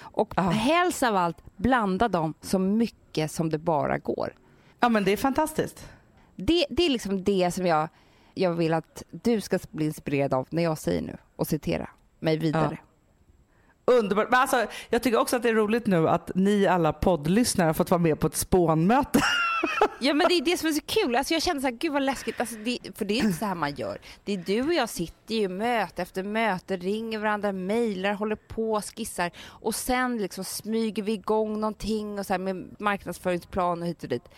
Och 0.00 0.32
Ja. 0.36 0.42
helst 0.42 1.02
av 1.02 1.16
allt 1.16 1.36
blanda 1.56 2.08
dem 2.08 2.34
så 2.40 2.58
mycket 2.58 3.30
som 3.30 3.50
det 3.50 3.58
bara 3.58 3.98
går. 3.98 4.34
Ja 4.80 4.88
men 4.88 5.04
det 5.04 5.12
är 5.12 5.16
fantastiskt. 5.16 5.88
Det, 6.36 6.66
det 6.70 6.86
är 6.86 6.90
liksom 6.90 7.24
det 7.24 7.50
som 7.54 7.66
jag, 7.66 7.88
jag 8.34 8.52
vill 8.52 8.74
att 8.74 9.02
du 9.10 9.40
ska 9.40 9.58
bli 9.70 9.86
inspirerad 9.86 10.34
av 10.34 10.46
när 10.50 10.62
jag 10.62 10.78
säger 10.78 11.02
nu 11.02 11.16
och 11.36 11.46
citera 11.46 11.88
mig 12.20 12.36
vidare. 12.38 12.78
Underbart. 13.88 14.30
Men 14.30 14.40
alltså, 14.40 14.66
jag 14.90 15.02
tycker 15.02 15.18
också 15.18 15.36
att 15.36 15.42
det 15.42 15.48
är 15.48 15.54
roligt 15.54 15.86
nu 15.86 16.08
att 16.08 16.30
ni 16.34 16.66
alla 16.66 16.92
poddlyssnare 16.92 17.66
har 17.66 17.74
fått 17.74 17.90
vara 17.90 18.00
med 18.00 18.20
på 18.20 18.26
ett 18.26 18.36
spånmöte. 18.36 19.20
Ja 20.00 20.14
men 20.14 20.28
det 20.28 20.34
är 20.34 20.42
det 20.42 20.56
som 20.56 20.68
är 20.68 20.72
så 20.72 20.80
kul. 20.86 21.16
Alltså 21.16 21.34
jag 21.34 21.42
känner 21.42 21.60
så 21.60 21.66
här, 21.66 21.74
gud 21.74 21.92
vad 21.92 22.02
läskigt. 22.02 22.40
Alltså 22.40 22.56
det, 22.56 22.78
för 22.94 23.04
det 23.04 23.14
är 23.14 23.24
inte 23.24 23.38
så 23.38 23.44
här 23.44 23.54
man 23.54 23.74
gör. 23.74 23.98
Det 24.24 24.32
är 24.32 24.36
du 24.36 24.62
och 24.62 24.74
jag 24.74 24.88
sitter 24.88 25.34
ju 25.34 25.48
möte 25.48 26.02
efter 26.02 26.22
möte, 26.22 26.76
ringer 26.76 27.18
varandra, 27.18 27.52
mejlar, 27.52 28.12
håller 28.12 28.36
på, 28.36 28.80
skissar 28.80 29.30
och 29.46 29.74
sen 29.74 30.18
liksom 30.18 30.44
smyger 30.44 31.02
vi 31.02 31.12
igång 31.12 31.60
någonting 31.60 32.18
och 32.18 32.26
så 32.26 32.32
här 32.32 32.38
med 32.38 32.66
marknadsföringsplan 32.78 33.82
och 33.82 33.88
hit 33.88 34.02
och 34.02 34.08
dit. 34.08 34.28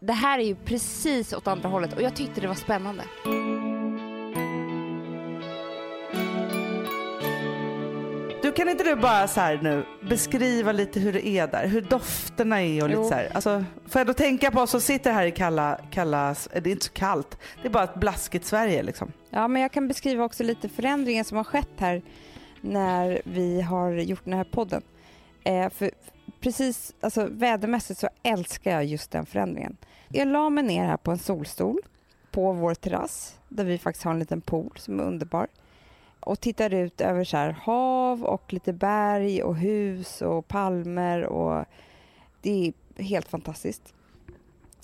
Det 0.00 0.12
här 0.12 0.38
är 0.38 0.44
ju 0.44 0.54
precis 0.54 1.32
åt 1.32 1.46
andra 1.46 1.68
hållet 1.68 1.92
och 1.96 2.02
jag 2.02 2.16
tyckte 2.16 2.40
det 2.40 2.48
var 2.48 2.54
spännande. 2.54 3.04
Du 8.42 8.52
kan 8.52 8.68
inte 8.68 8.84
du 8.84 8.96
bara 8.96 9.28
så 9.28 9.40
här 9.40 9.58
nu 9.62 9.84
beskriva 10.08 10.72
lite 10.72 11.00
hur 11.00 11.12
det 11.12 11.26
är 11.26 11.46
där, 11.46 11.66
hur 11.66 11.80
dofterna 11.80 12.62
är 12.62 12.82
och 12.82 12.88
lite 12.88 13.00
Jo. 13.00 13.08
så 13.08 13.14
här. 13.14 13.28
Alltså, 13.34 13.64
får 13.86 14.00
jag 14.00 14.06
då 14.06 14.12
tänka 14.14 14.50
på 14.50 14.60
oss 14.60 14.70
som 14.70 14.80
sitter 14.80 15.12
här 15.12 15.26
i 15.26 15.30
kalla, 15.30 15.80
kalla, 15.90 16.34
det 16.52 16.66
är 16.66 16.68
inte 16.68 16.84
så 16.84 16.92
kallt, 16.92 17.38
det 17.62 17.68
är 17.68 17.72
bara 17.72 17.84
ett 17.84 17.94
blaskigt 17.94 18.44
Sverige 18.46 18.82
liksom. 18.82 19.12
Ja, 19.30 19.48
men 19.48 19.62
jag 19.62 19.72
kan 19.72 19.88
beskriva 19.88 20.24
också 20.24 20.42
lite 20.42 20.68
förändringar 20.68 21.24
som 21.24 21.36
har 21.36 21.44
skett 21.44 21.68
här 21.76 22.02
när 22.60 23.22
vi 23.24 23.60
har 23.60 23.90
gjort 23.90 24.24
den 24.24 24.34
här 24.34 24.44
podden. 24.44 24.82
Eh, 25.44 25.70
för 25.70 25.90
precis, 26.40 26.94
alltså 27.00 27.26
vädermässigt 27.30 28.00
så 28.00 28.08
älskar 28.22 28.70
jag 28.70 28.84
just 28.84 29.10
den 29.10 29.26
förändringen. 29.26 29.76
Jag 30.08 30.28
la 30.28 30.50
mig 30.50 30.64
ner 30.64 30.86
här 30.86 30.96
på 30.96 31.10
en 31.10 31.18
solstol 31.18 31.80
på 32.30 32.52
vår 32.52 32.74
terrass 32.74 33.38
där 33.48 33.64
vi 33.64 33.78
faktiskt 33.78 34.04
har 34.04 34.12
en 34.12 34.18
liten 34.18 34.40
pool 34.40 34.72
som 34.76 35.00
är 35.00 35.04
underbar 35.04 35.46
och 36.20 36.40
tittar 36.40 36.74
ut 36.74 37.00
över 37.00 37.24
så 37.24 37.36
här 37.36 37.50
hav 37.50 38.24
och 38.24 38.52
lite 38.52 38.72
berg 38.72 39.42
och 39.42 39.56
hus 39.56 40.22
och 40.22 40.48
palmer 40.48 41.24
och 41.24 41.64
det 42.42 42.72
är 42.98 43.02
helt 43.02 43.28
fantastiskt. 43.28 43.94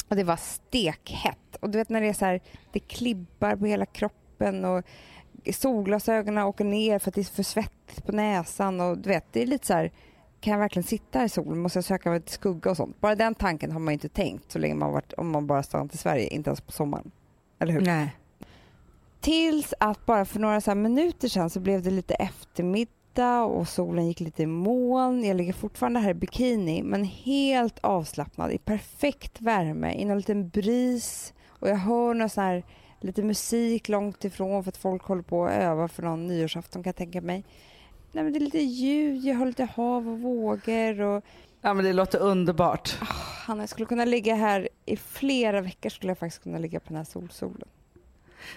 Och 0.08 0.16
det 0.16 0.24
var 0.24 0.36
stekhett. 0.36 1.56
Och 1.60 1.70
du 1.70 1.78
vet 1.78 1.88
när 1.88 2.00
det 2.00 2.08
är 2.08 2.12
så 2.12 2.24
här, 2.24 2.40
det 2.72 2.78
klibbar 2.78 3.56
på 3.56 3.66
hela 3.66 3.86
kroppen 3.86 4.64
och 4.64 4.84
solglasögonen 5.52 6.44
åker 6.44 6.64
ner 6.64 6.98
för 6.98 7.10
att 7.10 7.14
det 7.14 7.20
är 7.20 7.24
för 7.24 7.42
svettigt 7.42 8.06
på 8.06 8.12
näsan 8.12 8.80
och 8.80 8.98
du 8.98 9.08
vet, 9.08 9.24
det 9.32 9.42
är 9.42 9.46
lite 9.46 9.66
så 9.66 9.74
här, 9.74 9.92
kan 10.40 10.52
jag 10.52 10.58
verkligen 10.58 10.86
sitta 10.86 11.24
i 11.24 11.28
solen? 11.28 11.58
Måste 11.58 11.76
jag 11.76 11.84
söka 11.84 12.10
mig 12.10 12.20
till 12.20 12.34
skugga 12.34 12.70
och 12.70 12.76
sånt? 12.76 13.00
Bara 13.00 13.14
den 13.14 13.34
tanken 13.34 13.72
har 13.72 13.80
man 13.80 13.94
inte 13.94 14.08
tänkt 14.08 14.52
så 14.52 14.58
länge 14.58 14.74
man 14.74 14.92
varit, 14.92 15.12
om 15.12 15.30
man 15.30 15.46
bara 15.46 15.62
stannat 15.62 15.94
i 15.94 15.98
Sverige, 15.98 16.26
inte 16.26 16.50
ens 16.50 16.60
på 16.60 16.72
sommaren. 16.72 17.10
Eller 17.58 17.72
hur? 17.72 17.80
Nej. 17.80 18.16
Tills 19.26 19.74
att 19.80 20.06
bara 20.06 20.24
för 20.24 20.40
några 20.40 20.60
så 20.60 20.74
minuter 20.74 21.28
sedan 21.28 21.50
så 21.50 21.60
blev 21.60 21.82
det 21.82 21.90
lite 21.90 22.14
eftermiddag 22.14 23.42
och 23.42 23.68
solen 23.68 24.06
gick 24.06 24.20
lite 24.20 24.42
i 24.42 24.46
moln. 24.46 25.24
Jag 25.24 25.36
ligger 25.36 25.52
fortfarande 25.52 26.00
här 26.00 26.10
i 26.10 26.14
bikini 26.14 26.82
men 26.82 27.04
helt 27.04 27.78
avslappnad 27.78 28.52
i 28.52 28.58
perfekt 28.58 29.40
värme 29.40 29.94
i 29.94 30.04
någon 30.04 30.16
liten 30.16 30.48
bris 30.48 31.34
och 31.48 31.68
jag 31.68 31.76
hör 31.76 32.14
någon 32.14 32.28
sån 32.28 32.44
här 32.44 32.64
lite 33.00 33.22
musik 33.22 33.88
långt 33.88 34.24
ifrån 34.24 34.64
för 34.64 34.68
att 34.68 34.76
folk 34.76 35.02
håller 35.02 35.22
på 35.22 35.44
att 35.44 35.52
öva 35.52 35.88
för 35.88 36.02
någon 36.02 36.26
nyårsafton 36.26 36.82
kan 36.82 36.88
jag 36.88 36.96
tänka 36.96 37.20
mig. 37.20 37.44
Nej, 38.12 38.24
men 38.24 38.32
det 38.32 38.38
är 38.38 38.40
lite 38.40 38.58
ljud, 38.58 39.24
jag 39.24 39.34
hör 39.34 39.46
lite 39.46 39.64
hav 39.64 40.08
och 40.08 40.20
vågor 40.20 41.00
och 41.00 41.24
Ja 41.60 41.74
men 41.74 41.84
det 41.84 41.92
låter 41.92 42.18
underbart. 42.18 42.98
Hanna, 43.46 43.62
jag 43.62 43.68
skulle 43.68 43.86
kunna 43.86 44.04
ligga 44.04 44.34
här 44.34 44.68
i 44.84 44.96
flera 44.96 45.60
veckor 45.60 45.90
skulle 45.90 46.10
jag 46.10 46.18
faktiskt 46.18 46.42
kunna 46.42 46.58
ligga 46.58 46.80
på 46.80 46.88
den 46.88 46.96
här 46.96 47.04
solsolen. 47.04 47.68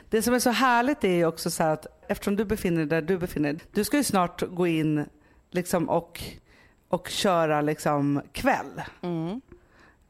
Det 0.10 0.22
som 0.22 0.34
är 0.34 0.40
så 0.40 0.50
härligt 0.50 1.04
är 1.04 1.14
ju 1.14 1.26
också 1.26 1.52
så 1.52 1.64
att 1.64 1.88
eftersom 2.08 2.36
du 2.36 2.46
befinner 2.46 2.78
dig 2.78 2.88
där 2.88 3.02
du 3.02 3.18
befinner 3.18 3.54
dig, 3.54 3.62
du 3.72 3.84
ska 3.84 3.98
ju 3.98 4.04
snart 4.04 4.42
gå 4.42 4.68
in 4.68 5.06
liksom 5.52 5.90
och, 5.90 6.22
och 6.88 7.08
köra 7.08 7.62
liksom 7.62 8.22
kväll. 8.32 8.82
Mm. 9.02 9.42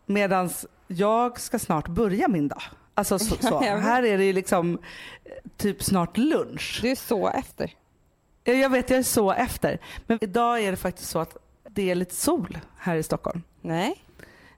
Medan 0.06 0.50
jag 0.88 1.40
ska 1.40 1.60
snart 1.60 1.88
börja 1.88 2.28
min 2.28 2.48
dag. 2.48 2.62
Alltså 2.94 3.20
så, 3.20 3.36
så. 3.36 3.60
Här 3.64 4.04
är 4.04 4.18
det 4.18 4.24
ju 4.26 4.34
liksom 4.34 4.80
eh, 5.26 5.32
typ 5.58 5.84
snart 5.84 6.18
lunch. 6.18 6.80
Du 6.82 6.90
är 6.90 6.96
så 6.96 7.30
efter. 7.30 7.76
Ja, 8.44 8.54
Jag 8.54 8.70
vet, 8.70 8.90
jag 8.90 9.00
är 9.00 9.04
så 9.04 9.32
efter. 9.32 9.80
Men 10.08 10.18
idag 10.22 10.60
är 10.62 10.72
det 10.72 10.78
faktiskt 10.78 11.10
så 11.10 11.20
att 11.20 11.38
det 11.70 11.92
är 11.92 11.96
lite 11.96 12.16
sol 12.16 12.58
här 12.78 12.96
i 12.96 13.04
Stockholm. 13.04 13.44
Nej. 13.62 14.04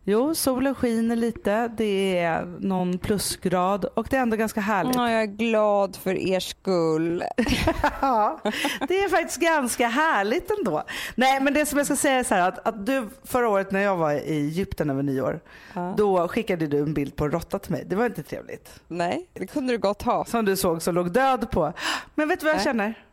Jo, 0.03 0.35
solen 0.35 0.75
skiner 0.75 1.15
lite, 1.15 1.67
det 1.67 2.17
är 2.17 2.45
någon 2.59 2.97
plusgrad 2.97 3.85
och 3.85 4.07
det 4.09 4.17
är 4.17 4.21
ändå 4.21 4.37
ganska 4.37 4.61
härligt. 4.61 4.95
Ja, 4.95 5.11
jag 5.11 5.21
är 5.21 5.25
glad 5.25 5.95
för 5.95 6.15
er 6.15 6.39
skull. 6.39 7.23
Ja, 8.01 8.39
det 8.87 9.03
är 9.03 9.09
faktiskt 9.09 9.39
ganska 9.39 9.87
härligt 9.87 10.51
ändå. 10.57 10.83
Nej, 11.15 11.39
men 11.41 11.53
det 11.53 11.65
som 11.65 11.77
jag 11.77 11.85
ska 11.87 11.95
säga 11.95 12.15
är 12.19 12.23
så 12.23 12.35
här 12.35 12.47
att, 12.49 12.67
att 12.67 12.85
du 12.85 13.09
förra 13.23 13.49
året 13.49 13.71
när 13.71 13.79
jag 13.79 13.95
var 13.97 14.11
i 14.11 14.17
Egypten 14.17 14.89
över 14.89 15.03
nyår, 15.03 15.39
Ja. 15.73 15.93
då 15.97 16.27
skickade 16.27 16.67
du 16.67 16.77
en 16.79 16.93
bild 16.93 17.15
på 17.15 17.25
en 17.25 17.31
råtta 17.31 17.59
till 17.59 17.71
mig. 17.71 17.83
Det 17.87 17.95
var 17.95 18.05
inte 18.05 18.23
trevligt. 18.23 18.79
Nej, 18.87 19.27
det 19.33 19.47
kunde 19.47 19.73
du 19.73 19.77
gott 19.77 20.01
ha. 20.01 20.25
Som 20.25 20.45
du 20.45 20.55
såg 20.57 20.81
som 20.81 20.95
låg 20.95 21.11
död 21.11 21.51
på. 21.51 21.73
Men 22.15 22.27
vet 22.29 22.39
du 22.39 22.43
vad 22.45 22.51
jag 22.51 22.57
Nej. 22.57 22.63
känner? 22.65 23.05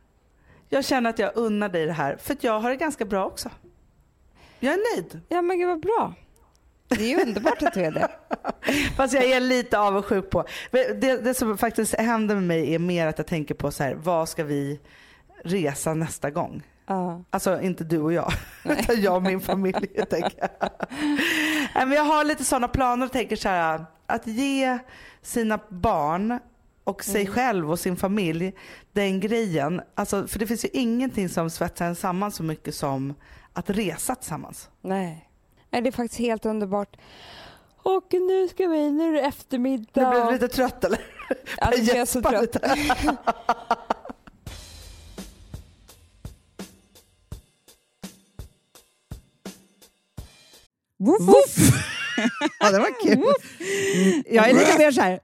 Jag 0.68 0.84
känner 0.84 1.11
att 1.11 1.18
jag 1.18 1.30
unnar 1.34 1.68
dig 1.68 1.86
det 1.86 1.93
här, 1.93 2.16
för 2.22 2.36
jag 2.41 2.61
har 2.61 2.70
det 2.70 2.76
ganska 2.76 3.05
bra 3.05 3.26
också. 3.26 3.51
Jag 4.61 4.72
är 4.74 4.97
nöjd. 4.97 5.20
Ja, 5.28 5.43
men 5.43 5.59
gud 5.59 5.68
vad 5.68 5.80
bra. 5.80 6.12
Det 6.89 7.05
är 7.05 7.09
ju 7.09 7.22
underbart 7.22 7.62
att 7.62 7.74
du 7.74 7.80
är 7.80 7.91
det. 7.91 8.09
Fast 8.97 9.14
jag 9.14 9.24
är 9.24 9.41
lite 9.41 9.78
avundsjuk 9.78 10.30
på. 10.30 10.45
Det, 10.70 11.24
det 11.24 11.34
som 11.34 11.59
faktiskt 11.59 11.95
händer 11.95 12.34
med 12.34 12.45
mig 12.45 12.74
är 12.74 12.78
mer 12.78 13.07
att 13.07 13.18
jag 13.18 13.26
tänker 13.26 13.55
på 13.55 13.70
så 13.70 13.82
här, 13.82 13.95
vad 13.95 14.28
ska 14.28 14.45
vi 14.45 14.80
resa 15.45 15.95
nästa 15.95 16.30
gång? 16.30 16.62
Ja. 16.86 17.24
Alltså 17.30 17.61
inte 17.61 17.84
du 17.84 17.99
och 17.99 18.12
jag, 18.12 18.32
utan 18.64 19.01
jag 19.03 19.14
och 19.16 19.22
min 19.22 19.41
familj. 19.41 19.89
tänker 20.11 20.32
jag. 20.61 21.89
Men 21.89 21.93
jag 21.93 22.05
har 22.05 22.24
lite 22.24 22.45
sådana 22.45 22.68
planer 22.68 23.07
och 23.07 23.12
tänker 23.12 23.36
så 23.36 23.49
här, 23.49 23.86
att 24.07 24.26
ge 24.26 24.78
sina 25.22 25.59
barn 25.68 26.39
och 26.84 27.05
sig 27.05 27.26
själv 27.26 27.70
och 27.70 27.78
sin 27.78 27.97
familj 27.97 28.53
den 28.93 29.20
grejen. 29.20 29.80
Alltså, 29.95 30.26
för 30.26 30.39
det 30.39 30.47
finns 30.47 30.64
ju 30.64 30.68
ingenting 30.72 31.28
som 31.28 31.51
svetsar 31.51 31.86
en 31.86 31.97
samman 31.97 32.32
så 32.32 32.43
mycket 32.43 32.74
som 32.74 33.14
att 33.53 33.70
resa 33.70 34.14
tillsammans. 34.14 34.70
Nej. 34.80 35.28
Nej, 35.71 35.83
det 35.83 35.89
är 35.89 35.93
faktiskt 35.93 36.19
helt 36.21 36.47
underbart. 36.47 36.97
Och 37.83 38.07
nu 38.12 38.49
ska 38.49 38.66
vi, 38.66 38.91
nu 38.91 39.09
är 39.09 39.12
det 39.12 39.21
Du 39.21 39.27
eftermiddag. 39.27 40.11
blir 40.11 40.33
lite 40.33 40.49
trött 40.49 40.85
eller? 40.85 41.01
Ja, 41.61 41.71
nu 41.77 41.83
jag 41.83 42.09
så 42.09 42.23
trött. 42.23 42.43
lite. 42.43 42.77
Woof! 50.99 51.57
ja, 52.61 52.71
det 52.71 52.79
var 52.79 53.01
kul. 53.03 53.25
Jag 54.27 54.49
är 54.51 54.55
lite 54.55 54.79
mer 54.79 54.93
så 54.93 55.01
här. 55.01 55.21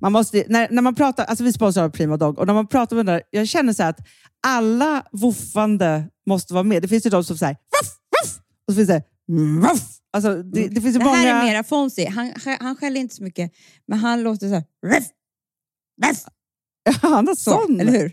Man 0.00 0.12
måste, 0.12 0.44
när, 0.48 0.68
när 0.70 0.82
man 0.82 0.94
pratar, 0.94 1.24
alltså 1.24 1.44
vi 1.44 1.52
sponsrar 1.52 1.88
Prima 1.88 2.16
Dog 2.16 2.38
och 2.38 2.46
när 2.46 2.54
man 2.54 2.66
pratar 2.66 2.96
med 2.96 3.06
den 3.06 3.14
där, 3.14 3.22
jag 3.30 3.48
känner 3.48 3.72
så 3.72 3.82
att 3.82 3.98
alla 4.46 5.02
woofande 5.12 6.04
måste 6.26 6.54
vara 6.54 6.64
med. 6.64 6.82
Det 6.82 6.88
finns 6.88 7.06
ju 7.06 7.10
de 7.10 7.24
som 7.24 7.36
säger 7.38 7.52
woof, 7.54 7.88
woof, 8.22 8.38
och 8.66 8.72
så 8.72 8.76
finns 8.76 8.88
det 8.88 9.02
woof. 9.28 9.98
Alltså, 10.12 10.42
det, 10.42 10.68
det 10.68 10.80
finns 10.80 10.96
Det 10.98 11.04
många... 11.04 11.16
här 11.16 11.40
är 11.42 11.46
mera 11.46 11.64
Fonzie. 11.64 12.08
Han, 12.08 12.32
han 12.60 12.76
skäller 12.76 13.00
inte 13.00 13.14
så 13.14 13.22
mycket, 13.22 13.52
men 13.88 13.98
han 13.98 14.22
låter 14.22 14.48
så 14.48 14.54
här. 14.54 14.64
Ruff, 14.86 15.06
ruff, 16.06 16.24
Han 17.02 17.28
har 17.28 17.34
så, 17.34 17.50
sån. 17.50 17.80
eller 17.80 17.92
hur? 17.92 18.12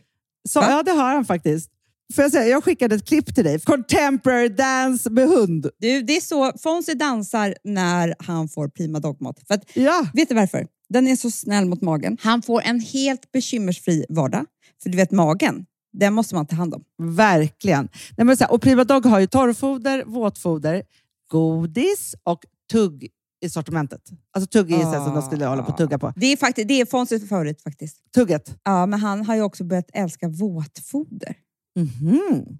Så, 0.49 0.59
ja, 0.59 0.83
det 0.83 0.91
har 0.91 1.13
han 1.15 1.25
faktiskt. 1.25 1.71
Får 2.15 2.21
jag, 2.23 2.31
säga, 2.31 2.47
jag 2.47 2.63
skickade 2.63 2.95
ett 2.95 3.05
klipp 3.07 3.35
till 3.35 3.43
dig. 3.43 3.59
Contemporary 3.59 4.49
dance 4.49 5.09
med 5.09 5.27
hund. 5.27 5.69
Du, 5.77 6.01
det 6.01 6.17
är 6.17 6.21
så 6.21 6.51
Fonzie 6.57 6.95
dansar 6.95 7.55
när 7.63 8.15
han 8.19 8.49
får 8.49 8.67
prima 8.69 8.99
dogmat. 8.99 9.39
För 9.47 9.53
att, 9.53 9.63
Ja, 9.73 10.07
vet 10.13 10.29
du 10.29 10.35
varför? 10.35 10.67
Den 10.89 11.07
är 11.07 11.15
så 11.15 11.31
snäll 11.31 11.65
mot 11.65 11.81
magen. 11.81 12.17
Han 12.21 12.41
får 12.41 12.61
en 12.61 12.79
helt 12.79 13.31
bekymmersfri 13.31 14.05
vardag. 14.09 14.45
För 14.83 14.89
du 14.89 14.97
vet, 14.97 15.11
magen, 15.11 15.65
den 15.93 16.13
måste 16.13 16.35
man 16.35 16.45
ta 16.45 16.55
hand 16.55 16.73
om. 16.73 16.83
verkligen. 16.97 17.89
Nej, 18.17 18.25
men 18.25 18.37
så 18.37 18.43
här, 18.43 18.51
och 18.51 18.61
Prima 18.61 18.83
Dog 18.83 19.05
har 19.05 19.19
ju 19.19 19.27
torrfoder, 19.27 20.03
våtfoder, 20.05 20.83
godis 21.31 22.15
och 22.23 22.45
tugg 22.71 23.07
i 23.41 23.49
sortimentet. 23.49 24.01
Alltså 24.31 24.47
tugg 24.47 24.71
är 24.71 24.85
ah. 24.85 25.05
som 25.05 25.13
de 25.13 25.21
skulle 25.21 25.45
hålla 25.45 25.63
på 25.63 25.71
att 25.71 25.77
tugga 25.77 25.99
på. 25.99 26.13
Det 26.15 26.25
är, 26.25 26.37
faktiskt, 26.37 26.67
det 26.67 26.81
är 26.81 26.85
Fonzies 26.85 27.29
favorit 27.29 27.61
faktiskt. 27.61 27.97
Tugget. 28.15 28.55
Ja, 28.63 28.85
men 28.85 28.99
han 28.99 29.25
har 29.25 29.35
ju 29.35 29.41
också 29.41 29.63
börjat 29.63 29.89
älska 29.93 30.27
våtfoder. 30.27 31.35
Mhm. 31.75 32.59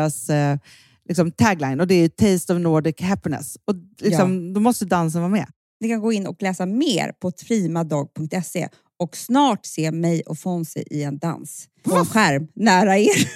deras 0.00 0.30
eh, 0.30 0.58
liksom 1.08 1.30
tagline 1.30 1.80
och 1.80 1.86
det 1.86 1.94
är 1.94 2.08
Taste 2.08 2.54
of 2.54 2.60
Nordic 2.60 3.00
Happiness. 3.00 3.56
Och 3.64 3.74
liksom, 4.00 4.52
Då 4.52 4.60
måste 4.60 4.84
dansen 4.84 5.20
vara 5.20 5.30
med. 5.30 5.46
Ni 5.80 5.88
kan 5.88 6.00
gå 6.00 6.12
in 6.12 6.26
och 6.26 6.42
läsa 6.42 6.66
mer 6.66 7.12
på 7.12 7.30
trimadag.se 7.30 8.68
och 8.98 9.16
snart 9.16 9.66
se 9.66 9.90
mig 9.90 10.22
och 10.22 10.38
Fonzie 10.38 10.84
i 10.90 11.02
en 11.02 11.18
dans 11.18 11.68
på 11.84 11.96
en 11.96 12.06
skärm 12.06 12.48
nära 12.54 12.98
er. 12.98 13.30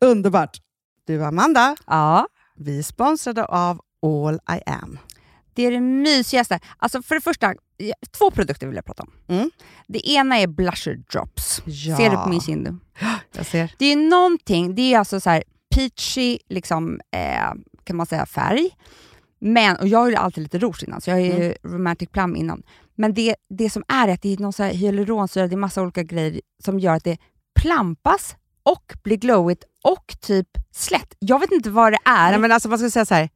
Underbart! 0.04 0.60
Du 1.06 1.24
Amanda, 1.24 1.76
Ja, 1.86 2.26
vi 2.56 2.78
är 2.78 2.82
sponsrade 2.82 3.44
av 3.44 3.80
All 4.02 4.34
I 4.34 4.62
Am. 4.66 4.98
det 5.54 5.66
är 5.66 5.70
det 5.70 5.80
mysigaste. 5.80 6.60
Alltså 6.78 7.02
för 7.02 7.14
det 7.14 7.20
första, 7.20 7.54
två 8.18 8.30
produkter 8.30 8.66
vill 8.66 8.76
jag 8.76 8.84
prata 8.84 9.02
om. 9.02 9.12
Mm. 9.28 9.50
Det 9.88 10.10
ena 10.10 10.38
är 10.38 10.46
blusher 10.46 10.96
drops. 11.12 11.62
Ja. 11.64 11.96
Ser 11.96 12.10
du 12.10 12.16
på 12.16 12.28
min 12.28 12.40
kind? 12.40 12.68
Jag 13.36 13.46
ser. 13.46 13.72
Det 13.78 13.86
är 13.92 13.96
någonting, 13.96 14.74
det 14.74 14.94
är 14.94 14.98
alltså 14.98 15.20
så 15.20 15.30
här 15.30 15.42
peachy 15.74 16.38
liksom, 16.48 17.00
eh, 17.14 17.52
kan 17.84 17.96
man 17.96 18.06
säga 18.06 18.26
färg. 18.26 18.70
Men, 19.38 19.76
och 19.76 19.88
jag 19.88 19.98
har 19.98 20.08
ju 20.10 20.16
alltid 20.16 20.42
lite 20.42 20.58
rouge 20.58 20.84
innan, 20.86 21.00
så 21.00 21.10
jag 21.10 21.14
har 21.16 21.20
ju 21.20 21.32
Mm. 21.32 21.54
romantic 21.62 22.08
plum 22.10 22.36
innan. 22.36 22.62
Men 22.94 23.14
det, 23.14 23.34
det 23.48 23.70
som 23.70 23.84
är 23.88 24.08
att 24.08 24.22
det 24.22 24.32
är 24.32 24.38
någon 24.38 24.52
så 24.52 24.62
här 24.62 24.70
hyaluronsyra, 24.72 25.46
det 25.46 25.54
är 25.54 25.56
massa 25.56 25.82
olika 25.82 26.02
grejer 26.02 26.40
som 26.64 26.78
gör 26.78 26.94
att 26.94 27.04
det 27.04 27.18
plampas 27.60 28.36
och 28.62 28.92
blir 29.04 29.16
glowigt 29.16 29.64
och 29.84 30.14
typ 30.20 30.48
slätt. 30.72 31.14
Jag 31.18 31.38
vet 31.38 31.52
inte 31.52 31.70
vad 31.70 31.92
det 31.92 31.98
är. 32.04 32.30
Nej, 32.30 32.38
men 32.40 32.52
alltså, 32.52 32.68
man 32.68 32.78
ska 32.78 32.90
säga 32.90 33.04
så 33.04 33.14
här, 33.14 33.28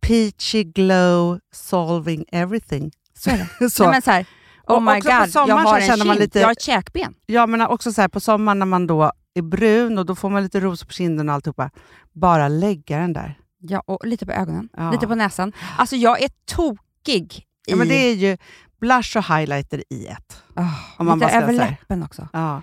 peachy 0.00 0.64
glow 0.64 1.40
solving 1.52 2.24
everything. 2.32 2.92
så 3.18 3.30
är 3.30 3.48
det. 3.60 3.70
så. 3.70 3.82
Nej, 3.82 3.92
men 3.92 4.02
så 4.02 4.10
här, 4.10 4.26
oh 4.66 4.76
Och 4.76 4.82
my 4.82 4.92
god, 5.00 5.02
jag 5.48 5.56
har 5.56 5.78
en 5.80 5.96
kind, 5.98 6.18
lite- 6.18 6.38
jag 6.40 6.46
har 6.46 6.52
ett 6.52 6.62
käkben. 6.62 7.14
Ja, 7.26 7.46
men 7.46 7.60
också 7.60 7.92
så 7.92 8.00
här, 8.00 8.08
på 8.08 8.20
sommaren 8.20 8.58
när 8.58 8.66
man 8.66 8.86
då 8.86 9.12
är 9.38 9.42
brun 9.42 9.98
och 9.98 10.06
då 10.06 10.14
får 10.14 10.30
man 10.30 10.42
lite 10.42 10.60
rosor 10.60 10.86
på 10.86 10.92
kinden 10.92 11.28
och 11.28 11.34
alltihopa. 11.34 11.70
Bara 12.12 12.48
lägga 12.48 12.98
den 12.98 13.12
där. 13.12 13.38
Ja, 13.58 13.82
och 13.86 14.06
lite 14.06 14.26
på 14.26 14.32
ögonen, 14.32 14.68
Ja. 14.76 14.90
lite 14.90 15.06
på 15.06 15.14
näsan. 15.14 15.52
Alltså 15.78 15.96
jag 15.96 16.22
är 16.22 16.28
tokig 16.44 17.32
i... 17.38 17.70
Ja, 17.70 17.76
men 17.76 17.88
det 17.88 17.94
är 17.94 18.14
ju 18.14 18.36
blush 18.80 19.16
och 19.16 19.24
highlighter 19.24 19.82
i 19.90 20.06
ett. 20.06 20.42
Ah, 20.54 20.62
om 20.98 21.06
man 21.06 21.18
lite 21.18 21.30
över 21.32 21.52
läppen 21.52 22.02
också. 22.02 22.28
Ja. 22.32 22.62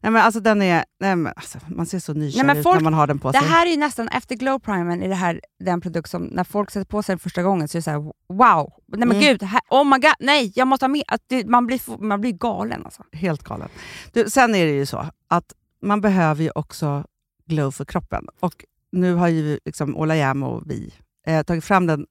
Nej, 0.00 0.12
men 0.12 0.22
alltså, 0.22 0.40
den 0.40 0.62
är, 0.62 0.84
nej, 1.00 1.16
men, 1.16 1.32
alltså, 1.36 1.58
man 1.68 1.86
ser 1.86 1.98
så 1.98 2.12
nykär 2.14 2.44
Nej, 2.44 2.56
ut 2.58 2.62
folk- 2.62 2.76
när 2.76 2.82
man 2.84 2.94
har 2.94 3.06
den 3.06 3.18
på 3.18 3.30
Det 3.32 3.38
sig. 3.38 3.48
här 3.48 3.66
är 3.66 3.70
ju 3.70 3.76
nästan, 3.76 4.08
efter 4.08 4.34
glow 4.34 4.58
primern, 4.58 5.02
är 5.02 5.08
det 5.08 5.14
här 5.14 5.40
den 5.64 5.80
produkt 5.80 6.10
som 6.10 6.22
när 6.22 6.44
folk 6.44 6.70
sätter 6.70 6.86
på 6.86 7.02
sig 7.02 7.12
den 7.12 7.18
första 7.18 7.42
gången 7.42 7.68
så 7.68 7.76
är 7.76 7.80
det 7.80 7.82
så 7.82 7.90
här: 7.90 7.98
wow, 8.28 8.72
nej 8.86 9.08
men 9.08 9.10
Mm. 9.10 9.20
gud, 9.20 9.42
här, 9.42 9.60
oh 9.70 9.84
my 9.84 9.98
god, 9.98 10.14
nej 10.20 10.52
jag 10.54 10.68
måste 10.68 10.84
ha 10.84 10.88
mer. 10.88 11.02
Att 11.08 11.20
det, 11.26 11.46
man, 11.46 11.66
blir, 11.66 12.02
man 12.02 12.20
blir 12.20 12.32
galen 12.32 12.84
alltså. 12.84 13.02
Helt 13.12 13.42
galen. 13.42 13.68
Du, 14.12 14.30
sen 14.30 14.54
är 14.54 14.66
det 14.66 14.72
ju 14.72 14.86
så 14.86 15.06
att 15.28 15.52
man 15.84 16.00
behöver 16.00 16.42
ju 16.44 16.50
också 16.54 17.04
glow 17.46 17.70
för 17.70 17.84
kroppen. 17.84 18.26
Och 18.40 18.64
nu 18.92 19.14
har 19.14 19.28
ju 19.28 19.58
liksom 19.64 19.96
Ola 19.96 20.16
Jäm 20.16 20.42
och 20.42 20.62
vi 20.70 20.94
eh, 21.26 21.42
tagit 21.42 21.64
fram 21.64 21.86
den 21.86 22.06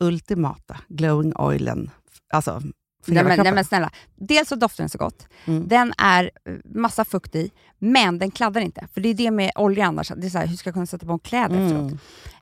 ultimata 0.00 0.76
glowing 0.88 1.32
oilen. 1.36 1.90
Alltså 2.32 2.60
för 3.04 3.12
Nej 3.12 3.24
hela 3.24 3.28
men, 3.36 3.44
nej 3.44 3.52
men 3.54 3.64
snälla, 3.64 3.90
dels 4.16 4.48
så 4.48 4.54
doftar 4.56 4.82
den 4.84 4.88
så 4.88 4.98
gott, 4.98 5.28
Mm. 5.46 5.68
den 5.68 5.92
är 5.98 6.30
eh, 6.44 6.54
massa 6.64 7.04
fukt 7.04 7.34
i, 7.34 7.50
men 7.78 8.18
den 8.18 8.30
kladdar 8.30 8.60
inte. 8.60 8.88
För 8.94 9.00
det 9.00 9.08
är 9.08 9.14
det 9.14 9.30
med 9.30 9.50
olja 9.54 9.86
annars, 9.86 10.12
det 10.16 10.26
är 10.26 10.30
så 10.30 10.38
här, 10.38 10.46
hur 10.46 10.56
ska 10.56 10.68
jag 10.68 10.74
kunna 10.74 10.86
sätta 10.86 11.06
på 11.06 11.18
kläder 11.18 11.64
efteråt? 11.64 11.92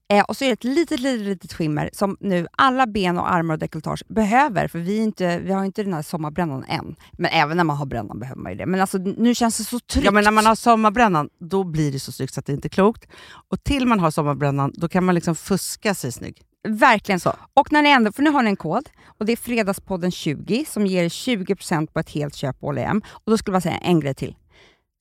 Eh, 0.09 0.25
och 0.25 0.37
så 0.37 0.45
är 0.45 0.49
det 0.49 0.53
ett 0.53 0.65
litet, 0.65 1.01
litet, 1.01 1.27
litet 1.27 1.53
skimmer 1.53 1.91
som 1.93 2.17
nu 2.21 2.47
alla 2.53 2.87
ben 2.87 3.19
och 3.19 3.33
armar 3.33 3.55
och 3.55 3.59
dekolletage 3.59 4.03
behöver, 4.09 4.69
för 4.69 4.79
vi, 4.79 4.97
inte, 4.97 5.39
vi 5.39 5.53
har 5.53 5.65
inte 5.65 5.83
den 5.83 5.95
här 5.95 6.03
sommarbrännan 6.03 6.65
än. 6.65 6.97
Men 7.13 7.31
även 7.31 7.57
när 7.57 7.65
man 7.65 7.77
har 7.77 7.87
brännan 7.87 8.19
behöver 8.19 8.41
man 8.41 8.53
ju 8.53 8.59
det. 8.59 8.67
Men 8.67 8.81
alltså, 8.81 8.99
nu 8.99 9.35
känns 9.35 9.59
det 9.59 9.65
så 9.65 9.79
tryggt. 9.79 10.05
Ja, 10.05 10.11
men 10.11 10.25
när 10.25 10.31
man 10.31 10.47
har 10.47 10.55
sommarbrännan, 10.55 11.29
då 11.39 11.65
blir 11.65 11.93
det 11.93 12.01
så 12.01 12.13
snyggt 12.13 12.35
så 12.35 12.41
att 12.41 12.47
det 12.47 12.53
inte 12.53 12.69
är 12.69 12.71
klokt. 12.71 13.11
Och 13.49 13.65
till 13.65 13.87
man 13.87 14.01
har 14.01 14.11
sommarbrännan, 14.11 14.73
då 14.75 14.89
kan 14.89 15.05
man 15.05 15.15
liksom 15.15 15.35
fuska 15.35 15.95
sig 15.95 16.13
snygg. 16.13 16.43
Verkligen 16.69 17.21
Så. 17.21 17.33
Och 17.55 17.73
när 17.73 17.83
ni 17.83 17.91
ändå, 17.91 18.13
för 18.13 18.23
nu 18.23 18.31
har 18.31 18.43
ni 18.43 18.51
en 18.51 18.57
kod 18.57 18.89
och 19.19 19.27
det 19.27 19.33
är 19.33 19.37
Fredagspodden 19.37 20.11
20 20.11 20.65
som 20.69 20.87
ger 20.87 21.09
20% 21.09 21.87
på 21.87 22.01
ett 22.01 22.11
helt 22.11 22.35
köp 22.35 22.61
på 22.61 22.67
H&M. 22.67 23.03
Och 23.09 23.31
då 23.31 23.39
skulle 23.39 23.55
jag 23.55 23.63
säga 23.63 23.79
en 23.79 24.01
grej 24.01 24.15
till. 24.15 24.35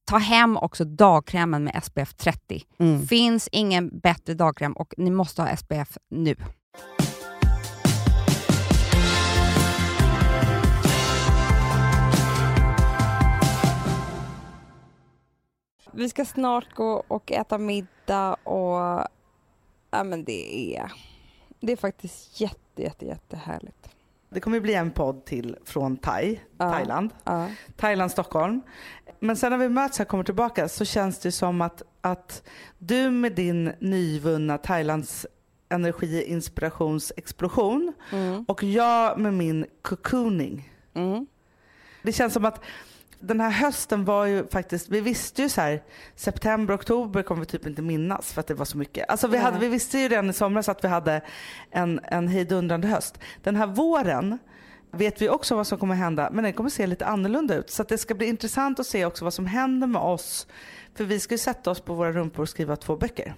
Ta 0.06 0.18
hem 0.18 0.58
också 0.58 0.86
dagkrämen 0.86 1.64
med 1.64 1.84
SPF 1.84 2.14
30. 2.14 2.64
Mm. 2.78 3.08
Finns 3.08 3.50
ingen 3.52 4.00
bättre 4.00 4.34
dagkräm 4.34 4.74
och 4.74 4.94
ni 4.98 5.12
måste 5.12 5.42
ha 5.42 5.58
SPF 5.58 5.98
nu. 6.10 6.36
Vi 15.92 16.10
ska 16.10 16.26
snart 16.26 16.74
gå 16.74 17.04
och 17.08 17.32
äta 17.32 17.58
middag 17.58 18.34
och 18.34 19.08
ja, 19.92 20.04
men 20.04 20.24
det 20.24 20.76
är 20.76 20.92
det 21.60 21.72
är 21.72 21.78
faktiskt 21.78 22.42
jätte, 22.42 22.82
jätte, 22.82 23.06
jättehärligt. 23.06 23.95
Det 24.36 24.42
kommer 24.42 24.60
bli 24.60 24.74
en 24.74 24.92
podd 24.92 25.26
till 25.26 25.58
från 25.66 25.98
Thai, 25.98 26.40
Ja. 26.58 26.72
Thailand. 26.72 27.10
Ja. 27.24 27.48
Thailand, 27.76 28.12
Stockholm. 28.12 28.62
Men 29.20 29.36
sen 29.36 29.52
när 29.52 29.58
vi 29.58 29.70
möts 29.70 29.98
här 29.98 30.06
och 30.06 30.10
kommer 30.10 30.24
tillbaka 30.24 30.68
så 30.68 30.86
känns 30.86 31.20
det 31.20 31.32
som 31.32 31.62
att, 31.62 31.82
att 32.02 32.44
du 32.78 33.10
med 33.10 33.32
din 33.36 33.72
nyvunna 33.80 34.58
Thailands 34.58 35.26
energi, 35.70 36.24
inspirations, 36.24 37.12
explosion 37.18 37.94
Mm. 38.12 38.46
och 38.48 38.64
jag 38.64 39.20
med 39.20 39.34
min 39.34 39.66
cocooning. 39.82 40.74
Mm. 40.94 41.28
Det 42.04 42.12
känns 42.12 42.34
som 42.34 42.46
att 42.46 42.62
den 43.20 43.42
här 43.42 43.50
hösten 43.50 44.06
var 44.06 44.26
ju 44.26 44.48
faktiskt, 44.48 44.90
vi 44.90 45.02
visste 45.02 45.42
ju 45.42 45.50
så 45.50 45.62
här 45.62 45.84
september, 46.16 46.76
oktober 46.76 47.24
kommer 47.24 47.40
vi 47.42 47.46
typ 47.46 47.68
inte 47.68 47.82
minnas 47.82 48.34
för 48.34 48.40
att 48.40 48.48
det 48.48 48.54
var 48.54 48.66
så 48.66 48.78
mycket. 48.78 49.10
Alltså 49.10 49.28
vi, 49.28 49.38
hade, 49.38 49.60
vi 49.60 49.68
visste 49.68 50.00
ju 50.00 50.08
redan 50.08 50.30
i 50.30 50.34
somras 50.34 50.70
att 50.70 50.84
vi 50.84 50.88
hade 50.88 51.22
en, 51.72 52.00
en 52.04 52.28
hejdundrande 52.28 52.88
höst. 52.88 53.20
Den 53.44 53.56
här 53.56 53.68
våren 53.68 54.38
vet 54.92 55.22
vi 55.22 55.30
också 55.30 55.56
vad 55.56 55.68
som 55.68 55.78
kommer 55.78 55.96
hända 55.96 56.30
men 56.32 56.44
den 56.44 56.54
kommer 56.54 56.70
se 56.70 56.88
lite 56.88 57.06
annorlunda 57.06 57.56
ut. 57.56 57.70
Så 57.70 57.84
det 57.84 57.98
ska 57.98 58.16
bli 58.16 58.28
intressant 58.28 58.80
att 58.80 58.88
se 58.88 59.06
också 59.06 59.26
vad 59.26 59.34
som 59.34 59.46
händer 59.46 59.88
med 59.88 60.02
oss. 60.02 60.48
För 60.96 61.04
vi 61.04 61.20
ska 61.20 61.34
ju 61.34 61.38
sätta 61.38 61.72
oss 61.72 61.80
på 61.80 61.94
våra 61.94 62.12
rumpor 62.12 62.42
och 62.42 62.50
skriva 62.50 62.76
två 62.76 62.96
böcker. 62.96 63.36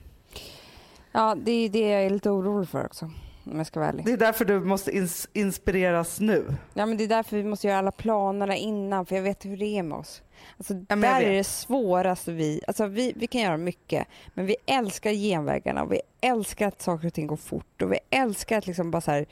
Ja, 1.11 1.36
det 1.36 1.51
är 1.51 1.69
det 1.69 1.89
jag 1.89 2.05
är 2.05 2.09
lite 2.09 2.30
orolig 2.30 2.69
för 2.69 2.86
också. 2.86 3.11
Om 3.52 3.58
jag 3.58 3.68
ska 3.68 3.80
vara 3.80 3.89
ärlig. 3.89 4.06
Det 4.06 4.12
är 4.12 4.18
därför 4.18 4.45
du 4.45 4.60
måste 4.60 4.91
ins- 4.91 5.28
inspireras 5.34 6.20
nu. 6.20 6.45
Ja, 6.74 6.86
men 6.86 6.98
det 6.98 7.04
är 7.04 7.08
därför 7.08 7.38
vi 7.38 7.43
måste 7.43 7.68
göra 7.68 7.78
alla 7.78 7.91
planerna 7.91 8.56
innan, 8.56 9.06
för 9.06 9.16
jag 9.16 9.24
vet 9.24 9.45
hur 9.45 9.58
det 9.58 9.66
är 9.66 9.84
med 9.84 9.98
oss. 9.98 10.22
Alltså, 10.58 10.74
Ja, 10.89 10.95
där 10.95 11.22
är 11.22 11.34
det 11.36 11.43
svåraste 11.43 12.32
vi... 12.32 12.62
Alltså, 12.68 12.86
vi... 12.86 13.14
Vi 13.16 13.28
kan 13.28 13.41
göra 13.41 13.58
mycket, 13.58 14.08
men 14.34 14.45
vi 14.45 14.56
älskar 14.66 15.12
genvägarna 15.12 15.84
och 15.84 15.91
vi 15.91 16.02
älskar 16.22 16.68
att 16.68 16.82
saker 16.82 17.08
och 17.08 17.14
ting 17.14 17.28
går 17.28 17.38
fort 17.38 17.82
och 17.82 17.91
vi 17.93 18.00
älskar 18.10 18.58
att 18.58 18.68
liksom 18.68 18.91
bara 18.91 19.02
så 19.02 19.12
här, 19.12 19.26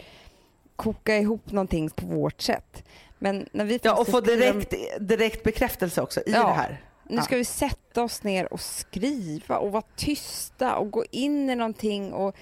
koka 0.76 1.18
ihop 1.18 1.52
någonting 1.52 1.90
på 1.90 2.06
vårt 2.06 2.42
sätt. 2.42 2.84
Men 3.20 3.50
när 3.52 3.66
vi 3.66 3.80
Ja, 3.84 3.96
och 4.02 4.08
få 4.08 4.22
direkt, 4.22 4.74
direkt 5.00 5.44
bekräftelse 5.44 6.02
också 6.02 6.20
i 6.20 6.24
Ja. 6.32 6.48
det 6.48 6.54
här. 6.54 6.82
Nu 7.10 7.22
ska 7.22 7.38
vi 7.38 7.46
sätta 7.46 8.04
oss 8.04 8.24
ner 8.24 8.54
och 8.54 8.60
skriva 8.62 9.58
och 9.58 9.72
vara 9.72 9.84
tysta 9.96 10.76
och 10.76 10.92
gå 10.92 11.06
in 11.12 11.50
i 11.50 11.56
någonting 11.56 12.14
och 12.14 12.36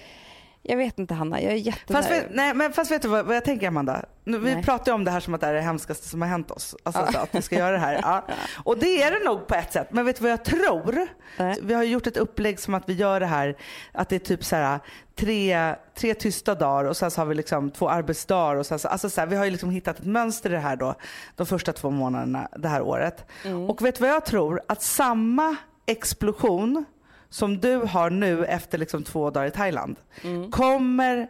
jag 0.66 0.76
vet 0.76 0.98
inte 0.98 1.14
Hanna, 1.14 1.40
jag 1.42 1.52
är 1.52 1.56
jätte... 1.56 1.92
Fast, 1.92 2.10
vet, 2.10 2.26
nej, 2.30 2.54
men 2.54 2.72
fast 2.72 2.90
vet 2.90 3.02
du 3.02 3.08
vad, 3.08 3.26
vad 3.26 3.36
jag 3.36 3.44
tänker 3.44 3.68
Amanda? 3.68 4.04
Nu, 4.24 4.38
vi 4.38 4.62
pratar 4.62 4.92
ju 4.92 4.94
om 4.94 5.04
det 5.04 5.10
här 5.10 5.20
som 5.20 5.34
att 5.34 5.40
det 5.40 5.46
är 5.46 5.54
det 5.54 5.60
hemskaste 5.60 6.08
som 6.08 6.22
har 6.22 6.28
hänt 6.28 6.50
oss. 6.50 6.76
Alltså 6.82 7.08
Ja. 7.12 7.20
att 7.20 7.34
vi 7.34 7.42
ska 7.42 7.56
göra 7.56 7.72
det 7.72 7.78
här. 7.78 7.94
Ja. 8.02 8.24
Och 8.64 8.78
det 8.78 9.02
är 9.02 9.10
det 9.10 9.24
nog 9.24 9.46
på 9.46 9.54
ett 9.54 9.72
sätt. 9.72 9.88
Men 9.90 10.04
vet 10.06 10.16
du 10.16 10.22
vad 10.22 10.32
jag 10.32 10.44
tror? 10.44 11.06
Nej. 11.38 11.58
Vi 11.62 11.74
har 11.74 11.82
gjort 11.82 12.06
ett 12.06 12.16
upplägg 12.16 12.60
som 12.60 12.74
att 12.74 12.88
vi 12.88 12.92
gör 12.92 13.20
det 13.20 13.26
här, 13.26 13.56
att 13.92 14.08
det 14.08 14.14
är 14.14 14.18
typ 14.20 14.44
så 14.44 14.56
här 14.56 14.78
tre, 15.14 15.74
tre 15.94 16.14
tysta 16.14 16.54
dagar 16.54 16.84
och 16.84 16.96
sen 16.96 17.10
så 17.10 17.20
har 17.20 17.26
vi 17.26 17.34
liksom 17.34 17.70
två 17.70 17.88
arbetsdagar. 17.88 18.56
Och 18.56 18.66
sen 18.66 18.78
så, 18.78 18.88
alltså 18.88 19.10
så 19.10 19.20
här, 19.20 19.28
vi 19.28 19.36
har 19.36 19.44
ju 19.44 19.50
liksom 19.50 19.70
hittat 19.70 19.98
ett 19.98 20.06
mönster 20.06 20.50
i 20.50 20.52
det 20.52 20.58
här 20.58 20.76
då, 20.76 20.94
de 21.36 21.46
första 21.46 21.72
två 21.72 21.90
månaderna 21.90 22.48
det 22.56 22.68
här 22.68 22.82
året. 22.82 23.24
Mm. 23.44 23.70
Och 23.70 23.84
vet 23.84 23.94
du 23.94 24.00
vad 24.00 24.10
jag 24.10 24.24
tror? 24.24 24.60
Att 24.68 24.82
samma 24.82 25.56
explosion 25.86 26.84
som 27.34 27.60
du 27.60 27.76
har 27.76 28.10
nu 28.10 28.44
efter 28.44 28.78
liksom 28.78 29.02
två 29.04 29.30
dagar 29.30 29.46
i 29.46 29.50
Thailand 29.50 29.96
Mm. 30.24 30.50
kommer 30.50 31.28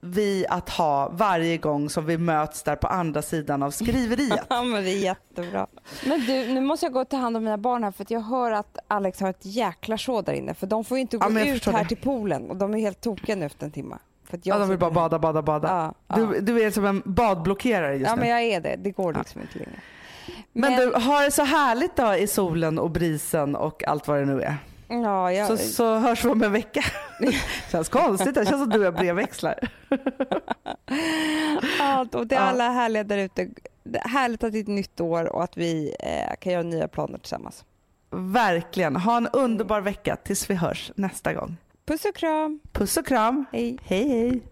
vi 0.00 0.46
att 0.48 0.68
ha 0.70 1.08
varje 1.08 1.56
gång 1.56 1.90
som 1.90 2.06
vi 2.06 2.18
möts 2.18 2.62
där 2.62 2.76
på 2.76 2.86
andra 2.86 3.22
sidan 3.22 3.62
av 3.62 3.70
skriveriet. 3.70 4.40
Ja 4.48 4.62
men 4.62 4.84
det 4.84 4.90
är 4.90 4.98
jättebra. 4.98 5.66
Men 6.06 6.20
du, 6.20 6.54
nu 6.54 6.60
måste 6.60 6.86
jag 6.86 6.92
gå 6.92 7.00
och 7.00 7.08
ta 7.08 7.16
hand 7.16 7.36
om 7.36 7.44
mina 7.44 7.58
barn 7.58 7.84
här 7.84 7.90
för 7.90 8.02
att 8.02 8.10
jag 8.10 8.20
hör 8.20 8.50
att 8.50 8.78
Alex 8.88 9.20
har 9.20 9.30
ett 9.30 9.44
jäkla 9.46 9.98
show 9.98 10.24
där 10.24 10.32
inne 10.32 10.54
för 10.54 10.66
de 10.66 10.84
får 10.84 10.96
ju 10.96 11.00
inte 11.00 11.16
Ja, 11.16 11.26
gå 11.26 11.32
men 11.32 11.46
jag 11.46 11.56
ut 11.56 11.66
här 11.66 11.82
det. 11.82 11.88
till 11.88 11.96
poolen 11.96 12.50
och 12.50 12.56
de 12.56 12.74
är 12.74 12.78
helt 12.78 13.00
tokiga 13.00 13.36
nu 13.36 13.46
efter 13.46 13.66
en 13.66 13.72
timme. 13.72 13.96
För 14.24 14.36
att 14.36 14.46
jag 14.46 14.54
Ja, 14.54 14.58
de 14.60 14.68
vill 14.68 14.78
bara 14.78 14.90
bada, 14.90 15.18
bada, 15.18 15.42
bada. 15.42 15.68
Ja, 15.68 15.94
ja. 16.08 16.16
Du, 16.26 16.40
du 16.40 16.62
är 16.62 16.70
som 16.70 16.84
en 16.86 17.02
badblockerare 17.04 17.96
just 17.96 18.06
ja 18.08 18.14
nu. 18.14 18.20
men 18.20 18.30
jag 18.30 18.42
är 18.42 18.60
det, 18.60 18.76
det 18.76 18.90
går 18.90 19.12
liksom 19.12 19.40
inte 19.40 19.58
längre. 19.58 19.80
Men, 20.52 20.72
du, 20.80 20.92
har 20.94 21.24
det 21.24 21.30
så 21.30 21.42
härligt 21.44 21.96
då 21.96 22.14
i 22.14 22.26
solen 22.26 22.78
och 22.78 22.90
brisen 22.90 23.56
och 23.56 23.84
allt 23.84 24.08
vad 24.08 24.18
det 24.18 24.24
nu 24.24 24.42
är. 24.42 24.56
Ja, 24.88 25.32
jag, 25.32 25.46
Så, 25.46 25.56
så 25.56 25.94
hörs 25.98 26.24
vi 26.24 26.28
om 26.28 26.42
en 26.42 26.52
vecka. 26.52 26.80
känns 27.70 27.88
konstigt, 27.88 28.34
det 28.34 28.46
känns 28.46 28.60
som 28.62 28.70
du 28.70 28.78
och 28.78 28.84
jag 28.84 28.94
brevväxlar. 28.94 29.54
ja, 31.78 32.06
och 32.12 32.26
det 32.26 32.34
är 32.34 32.40
Ja. 32.40 32.44
alla 32.46 32.70
härliga 32.70 33.04
där 33.04 33.18
ute. 33.18 33.48
Det 33.84 33.98
är 33.98 34.08
Härligt 34.08 34.44
att 34.44 34.52
det 34.52 34.58
är 34.58 34.62
ett 34.62 34.68
nytt 34.68 35.00
år 35.00 35.24
och 35.24 35.44
att 35.44 35.56
vi 35.56 35.94
eh, 36.00 36.36
kan 36.40 36.52
göra 36.52 36.62
nya 36.62 36.88
planer 36.88 37.18
tillsammans. 37.18 37.64
verkligen. 38.10 38.96
Ha 38.96 39.16
en 39.16 39.28
underbar 39.32 39.80
vecka 39.80 40.16
tills 40.16 40.50
vi 40.50 40.54
hörs 40.54 40.92
nästa 40.94 41.32
gång. 41.34 41.56
Puss 41.86 42.04
och 42.04 42.14
kram. 42.16 42.60
Puss 42.72 42.96
och 42.96 43.06
kram. 43.06 43.44
Hej. 43.52 43.78
Hej 43.82 44.08
hej. 44.08 44.42